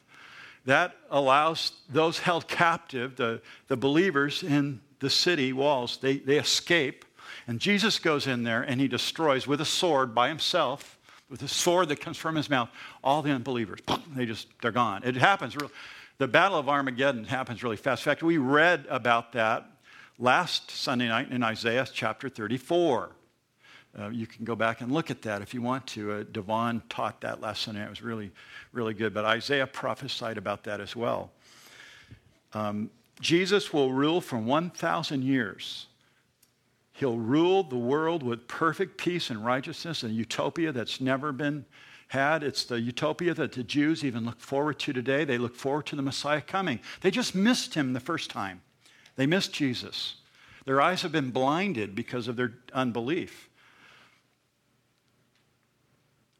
That 0.66 0.96
allows 1.10 1.74
those 1.89 2.20
held 2.20 2.48
captive, 2.48 3.16
the, 3.16 3.41
the 3.68 3.78
believers 3.78 4.43
in 4.43 4.80
the 5.00 5.10
city 5.10 5.54
walls, 5.54 5.98
they, 5.98 6.18
they 6.18 6.38
escape. 6.38 7.06
And 7.48 7.60
Jesus 7.60 8.00
goes 8.00 8.26
in 8.26 8.43
there 8.43 8.64
and 8.64 8.82
he 8.82 8.88
destroys 8.88 9.46
with 9.46 9.62
a 9.62 9.66
sword 9.66 10.16
by 10.16 10.30
himself, 10.30 10.95
with 11.30 11.41
a 11.41 11.47
sword 11.47 11.89
that 11.89 11.97
comes 11.97 12.17
from 12.17 12.36
his 12.36 12.49
mouth, 12.49 12.69
all 13.03 13.21
the 13.21 13.32
unbelievers. 13.32 13.80
They 14.15 14.26
just, 14.26 14.47
they're 14.61 14.71
gone. 14.71 15.03
It 15.03 15.15
happens 15.15 15.55
the 16.17 16.28
Battle 16.28 16.57
of 16.57 16.69
Armageddon 16.69 17.26
happens 17.26 17.61
really 17.61 17.76
fast. 17.76 18.05
In 18.05 18.11
fact, 18.11 18.23
we 18.23 18.38
read 18.38 18.86
about 18.89 19.34
that 19.34 19.69
last 20.17 20.71
Sunday 20.71 21.09
night 21.09 21.30
in 21.30 21.43
Isaiah 21.43 21.86
chapter 21.91 22.30
34. 22.30 23.11
Uh, 23.97 24.09
you 24.09 24.26
can 24.28 24.45
go 24.45 24.55
back 24.55 24.82
and 24.82 24.91
look 24.91 25.11
at 25.11 25.21
that 25.23 25.41
if 25.41 25.53
you 25.53 25.61
want 25.61 25.86
to. 25.88 26.11
Uh, 26.11 26.23
Devon 26.32 26.82
taught 26.89 27.21
that 27.21 27.41
last 27.41 27.63
Sunday. 27.63 27.84
It 27.84 27.89
was 27.89 28.01
really, 28.01 28.32
really 28.71 28.93
good. 28.93 29.13
But 29.13 29.26
Isaiah 29.26 29.67
prophesied 29.67 30.38
about 30.38 30.63
that 30.65 30.80
as 30.80 30.95
well. 30.95 31.32
Um, 32.53 32.89
Jesus 33.19 33.73
will 33.73 33.91
rule 33.91 34.21
for 34.21 34.38
1,000 34.38 35.23
years. 35.23 35.88
He'll 36.96 37.18
rule 37.18 37.64
the 37.64 37.76
world 37.76 38.24
with 38.24 38.48
perfect 38.48 38.98
peace 38.98 39.30
and 39.30 39.46
righteousness 39.46 40.04
and 40.04 40.16
utopia 40.16 40.72
that's 40.72 41.02
never 41.02 41.34
been 41.34 41.66
had. 42.08 42.41
It's 42.41 42.64
the 42.64 42.80
utopia 42.80 43.34
that 43.34 43.52
the 43.52 43.64
Jews 43.64 44.06
even 44.06 44.24
look 44.24 44.39
forward 44.39 44.80
to 44.80 44.93
today. 44.93 45.26
They 45.26 45.38
look 45.38 45.58
forward 45.58 45.88
to 45.88 45.98
the 45.98 46.02
Messiah 46.02 46.39
coming. 46.39 46.80
They 47.02 47.12
just 47.12 47.36
missed 47.36 47.74
him 47.74 47.91
the 47.91 48.00
first 48.00 48.30
time. 48.30 48.62
They 49.18 49.26
missed 49.26 49.52
Jesus. 49.52 50.16
Their 50.64 50.80
eyes 50.80 51.02
have 51.02 51.12
been 51.12 51.32
blinded 51.32 51.96
because 51.96 52.30
of 52.30 52.38
their 52.38 52.54
unbelief. 52.74 53.50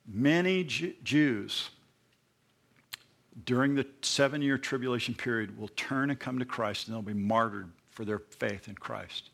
Many 0.08 0.64
Jews 0.64 1.70
during 3.44 3.76
the 3.76 3.86
seven 4.02 4.42
year 4.42 4.58
tribulation 4.58 5.16
period 5.16 5.58
will 5.58 5.68
turn 5.76 6.12
and 6.12 6.18
come 6.18 6.40
to 6.40 6.46
Christ 6.46 6.88
and 6.88 6.96
they'll 6.96 7.02
be 7.02 7.14
martyred 7.14 7.74
for 7.90 8.06
their 8.06 8.20
faith 8.20 8.70
in 8.70 8.76
Christ. 8.76 9.32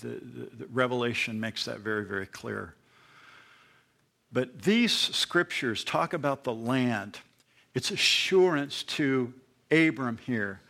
The, 0.00 0.08
the, 0.08 0.56
the, 0.58 0.66
Revelation 0.72 1.40
makes 1.40 1.64
that 1.64 1.80
very, 1.80 2.04
very 2.04 2.26
clear. 2.26 2.74
But 4.32 4.62
these 4.62 4.92
scriptures 4.92 5.84
talk 5.84 6.12
about 6.12 6.44
the 6.44 6.52
land. 6.52 7.18
It's 7.74 7.90
assurance 7.90 8.82
to 8.84 9.32
Abram 9.70 10.18
here. 10.18 10.60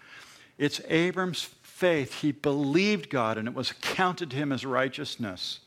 It's 0.59 0.81
Abram's 0.89 1.43
faith. 1.43 2.21
He 2.21 2.33
believed 2.33 3.11
God 3.11 3.39
and 3.39 3.47
it 3.47 3.55
was 3.55 3.73
counted 3.81 4.31
to 4.31 4.37
him 4.37 4.53
as 4.53 4.65
righteousness. 4.65 5.61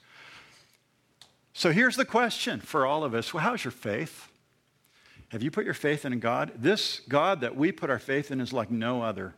So 1.54 1.72
here's 1.72 1.96
the 1.96 2.06
question 2.06 2.60
for 2.62 2.86
all 2.86 3.04
of 3.04 3.14
us 3.14 3.34
well, 3.34 3.44
how's 3.44 3.64
your 3.64 3.72
faith? 3.72 4.30
Have 5.30 5.44
you 5.44 5.52
put 5.52 5.66
your 5.66 5.74
faith 5.76 6.06
in 6.06 6.20
God? 6.20 6.52
This 6.56 7.02
God 7.08 7.42
that 7.42 7.56
we 7.56 7.72
put 7.72 7.90
our 7.90 8.00
faith 8.00 8.32
in 8.32 8.42
is 8.42 8.52
like 8.52 8.72
no 8.72 9.04
other. 9.04 9.36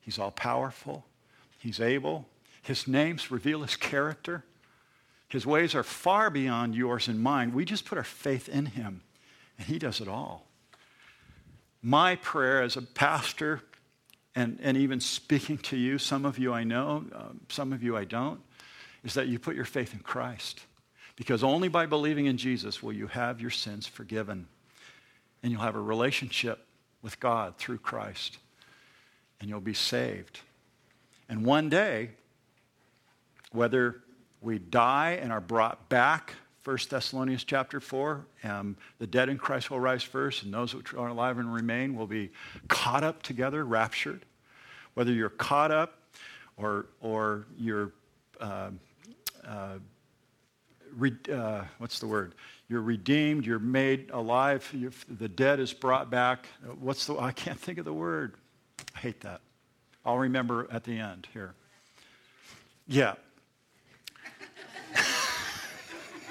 He's 0.00 0.18
all 0.18 0.30
powerful, 0.30 1.04
He's 1.58 1.80
able. 1.80 2.26
His 2.66 2.88
names 2.88 3.30
reveal 3.30 3.62
His 3.62 3.76
character. 3.76 4.44
His 5.28 5.46
ways 5.46 5.74
are 5.76 5.84
far 5.84 6.30
beyond 6.30 6.74
yours 6.74 7.06
and 7.06 7.20
mine. 7.20 7.54
We 7.54 7.64
just 7.64 7.84
put 7.84 7.96
our 7.96 8.04
faith 8.04 8.48
in 8.48 8.66
Him, 8.66 9.02
and 9.56 9.68
He 9.68 9.78
does 9.78 10.00
it 10.00 10.08
all. 10.08 10.46
My 11.80 12.16
prayer 12.16 12.62
as 12.62 12.76
a 12.76 12.82
pastor, 12.82 13.62
and, 14.34 14.58
and 14.60 14.76
even 14.76 14.98
speaking 15.00 15.58
to 15.58 15.76
you, 15.76 15.98
some 15.98 16.24
of 16.24 16.38
you 16.38 16.52
I 16.52 16.64
know, 16.64 17.04
um, 17.14 17.40
some 17.48 17.72
of 17.72 17.84
you 17.84 17.96
I 17.96 18.04
don't, 18.04 18.40
is 19.04 19.14
that 19.14 19.28
you 19.28 19.38
put 19.38 19.54
your 19.54 19.64
faith 19.64 19.94
in 19.94 20.00
Christ. 20.00 20.60
Because 21.14 21.44
only 21.44 21.68
by 21.68 21.86
believing 21.86 22.26
in 22.26 22.36
Jesus 22.36 22.82
will 22.82 22.92
you 22.92 23.06
have 23.06 23.40
your 23.40 23.50
sins 23.50 23.86
forgiven. 23.86 24.48
and 25.42 25.52
you'll 25.52 25.62
have 25.62 25.76
a 25.76 25.80
relationship 25.80 26.66
with 27.02 27.20
God 27.20 27.56
through 27.56 27.78
Christ, 27.78 28.38
and 29.40 29.48
you'll 29.48 29.60
be 29.60 29.74
saved. 29.74 30.40
And 31.28 31.44
one 31.44 31.68
day, 31.68 32.10
whether 33.56 34.02
we 34.40 34.58
die 34.58 35.18
and 35.20 35.32
are 35.32 35.40
brought 35.40 35.88
back 35.88 36.34
1 36.66 36.78
Thessalonians 36.90 37.44
chapter 37.44 37.78
4, 37.78 38.26
um, 38.42 38.76
the 38.98 39.06
dead 39.06 39.28
in 39.28 39.38
Christ 39.38 39.70
will 39.70 39.78
rise 39.78 40.02
first, 40.02 40.42
and 40.42 40.52
those 40.52 40.74
which 40.74 40.94
are 40.94 41.06
alive 41.06 41.38
and 41.38 41.54
remain 41.54 41.94
will 41.94 42.08
be 42.08 42.30
caught 42.66 43.04
up 43.04 43.22
together, 43.22 43.64
raptured. 43.64 44.24
Whether 44.94 45.12
you're 45.12 45.28
caught 45.28 45.70
up 45.70 46.00
or, 46.56 46.86
or 47.00 47.46
you're, 47.56 47.92
uh, 48.40 48.70
uh, 49.46 49.78
re, 50.96 51.12
uh, 51.32 51.62
what's 51.78 52.00
the 52.00 52.08
word? 52.08 52.34
You're 52.68 52.82
redeemed, 52.82 53.46
you're 53.46 53.60
made 53.60 54.10
alive, 54.10 54.68
you're, 54.74 54.90
the 55.08 55.28
dead 55.28 55.60
is 55.60 55.72
brought 55.72 56.10
back. 56.10 56.48
What's 56.80 57.06
the, 57.06 57.16
I 57.16 57.30
can't 57.30 57.60
think 57.60 57.78
of 57.78 57.84
the 57.84 57.94
word. 57.94 58.34
I 58.96 58.98
hate 58.98 59.20
that. 59.20 59.40
I'll 60.04 60.18
remember 60.18 60.66
at 60.72 60.82
the 60.82 60.98
end 60.98 61.28
here. 61.32 61.54
Yeah, 62.88 63.14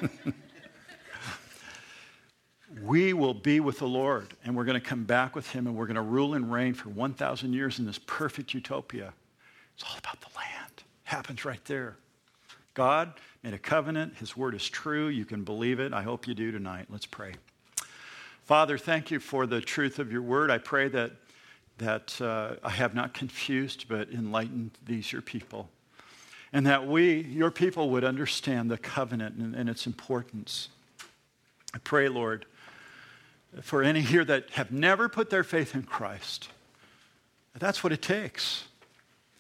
we 2.84 3.14
will 3.14 3.34
be 3.34 3.60
with 3.60 3.80
the 3.80 3.88
Lord 3.88 4.34
and 4.44 4.56
we're 4.56 4.66
going 4.66 4.80
to 4.80 4.86
come 4.86 5.04
back 5.04 5.36
with 5.36 5.50
him 5.52 5.68
and 5.68 5.76
we're 5.76 5.86
going 5.86 5.96
to 5.96 6.02
rule 6.02 6.34
and 6.34 6.52
reign 6.52 6.74
for 6.74 6.90
1,000 6.90 7.54
years 7.54 7.80
in 7.80 7.86
this 7.86 8.00
perfect 8.00 8.54
utopia. 8.54 9.14
It's 9.76 9.84
all 9.84 9.98
about 9.98 10.22
the 10.22 10.28
land. 10.38 10.84
Happens 11.04 11.46
right 11.46 11.64
there. 11.66 11.98
God 12.74 13.14
made 13.44 13.54
a 13.54 13.60
covenant. 13.60 14.16
His 14.18 14.36
word 14.36 14.56
is 14.56 14.68
true. 14.68 15.08
You 15.08 15.26
can 15.26 15.44
believe 15.44 15.80
it. 15.80 15.94
I 15.94 16.02
hope 16.04 16.28
you 16.28 16.34
do 16.34 16.52
tonight. 16.52 16.88
Let's 16.90 17.06
pray. 17.06 17.34
Father, 18.44 18.78
thank 18.78 19.12
you 19.12 19.20
for 19.20 19.48
the 19.48 19.62
truth 19.62 19.98
of 20.00 20.12
your 20.12 20.22
word. 20.22 20.52
I 20.52 20.58
pray 20.58 20.88
that, 20.90 21.12
that 21.78 22.22
uh, 22.22 22.56
I 22.64 22.70
have 22.72 22.94
not 22.94 23.14
confused 23.14 23.86
but 23.88 24.10
enlightened 24.10 24.72
these, 24.86 25.12
your 25.12 25.22
people 25.22 25.70
and 26.56 26.66
that 26.68 26.88
we, 26.88 27.20
your 27.20 27.52
people, 27.52 27.90
would 27.90 28.06
understand 28.06 28.72
the 28.72 28.78
covenant 28.78 29.36
and, 29.36 29.54
and 29.54 29.70
its 29.70 29.86
importance. 29.86 30.70
I 31.74 31.80
pray, 31.80 32.08
Lord, 32.08 32.46
for 33.62 33.84
any 33.84 34.00
here 34.00 34.24
that 34.24 34.52
have 34.52 34.72
never 34.72 35.10
put 35.10 35.30
their 35.30 35.44
faith 35.44 35.76
in 35.76 35.84
Christ. 35.84 36.48
That's 37.60 37.84
what 37.84 37.92
it 37.92 38.02
takes 38.02 38.64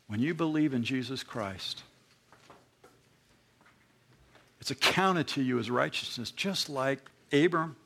when 0.07 0.19
you 0.19 0.33
believe 0.33 0.73
in 0.73 0.83
Jesus 0.83 1.23
Christ. 1.23 1.83
It's 4.59 4.71
accounted 4.71 5.29
to 5.29 5.41
you 5.41 5.57
as 5.57 5.71
righteousness, 5.71 6.31
just 6.31 6.69
like 6.69 6.99
Abram, 7.31 7.77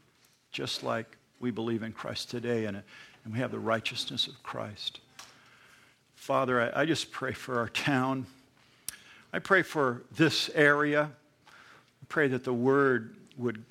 just 0.51 0.81
like 0.81 1.17
we 1.39 1.51
believe 1.51 1.83
in 1.83 1.91
Christ 1.91 2.31
today, 2.31 2.65
and, 2.65 2.77
and 2.77 3.33
we 3.33 3.37
have 3.37 3.51
the 3.51 3.59
righteousness 3.59 4.25
of 4.25 4.41
Christ. 4.41 5.01
Father, 6.15 6.73
I, 6.75 6.81
I 6.81 6.85
just 6.85 7.11
pray 7.11 7.33
for 7.33 7.59
our 7.59 7.69
town. 7.69 8.25
I 9.31 9.39
pray 9.39 9.61
for 9.61 10.03
this 10.15 10.49
area. 10.55 11.11
I 11.47 12.05
pray 12.07 12.27
that 12.29 12.43
the 12.43 12.53
word 12.53 13.15
would 13.37 13.63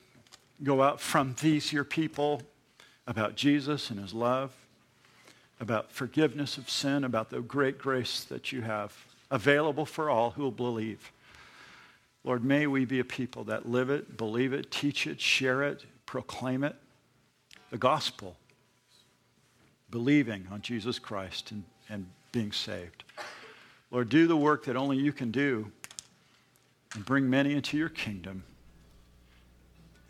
go 0.62 0.82
out 0.82 1.00
from 1.00 1.34
these 1.40 1.72
your 1.72 1.84
people 1.84 2.42
about 3.06 3.34
Jesus 3.34 3.90
and 3.90 3.98
his 3.98 4.14
love, 4.14 4.52
about 5.60 5.90
forgiveness 5.90 6.58
of 6.58 6.70
sin, 6.70 7.04
about 7.04 7.30
the 7.30 7.40
great 7.40 7.78
grace 7.78 8.24
that 8.24 8.52
you 8.52 8.62
have 8.62 8.94
available 9.30 9.84
for 9.84 10.08
all 10.08 10.30
who 10.30 10.42
will 10.42 10.50
believe. 10.50 11.12
Lord, 12.24 12.44
may 12.44 12.66
we 12.66 12.84
be 12.84 13.00
a 13.00 13.04
people 13.04 13.44
that 13.44 13.68
live 13.68 13.90
it, 13.90 14.16
believe 14.16 14.52
it, 14.52 14.70
teach 14.70 15.06
it, 15.06 15.20
share 15.20 15.62
it, 15.62 15.84
proclaim 16.06 16.64
it. 16.64 16.76
The 17.70 17.78
gospel, 17.78 18.36
believing 19.90 20.46
on 20.50 20.62
Jesus 20.62 20.98
Christ 20.98 21.50
and, 21.50 21.64
and 21.88 22.06
being 22.32 22.52
saved. 22.52 23.04
Lord, 23.90 24.08
do 24.08 24.26
the 24.26 24.36
work 24.36 24.64
that 24.66 24.76
only 24.76 24.98
you 24.98 25.12
can 25.12 25.30
do 25.30 25.70
and 26.94 27.04
bring 27.04 27.28
many 27.28 27.54
into 27.54 27.76
your 27.76 27.88
kingdom. 27.88 28.44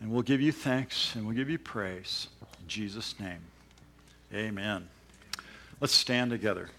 And 0.01 0.11
we'll 0.11 0.21
give 0.21 0.41
you 0.41 0.51
thanks 0.51 1.15
and 1.15 1.25
we'll 1.25 1.35
give 1.35 1.49
you 1.49 1.59
praise. 1.59 2.27
In 2.61 2.67
Jesus' 2.67 3.19
name, 3.19 3.41
amen. 4.33 4.87
Let's 5.79 5.93
stand 5.93 6.31
together. 6.31 6.69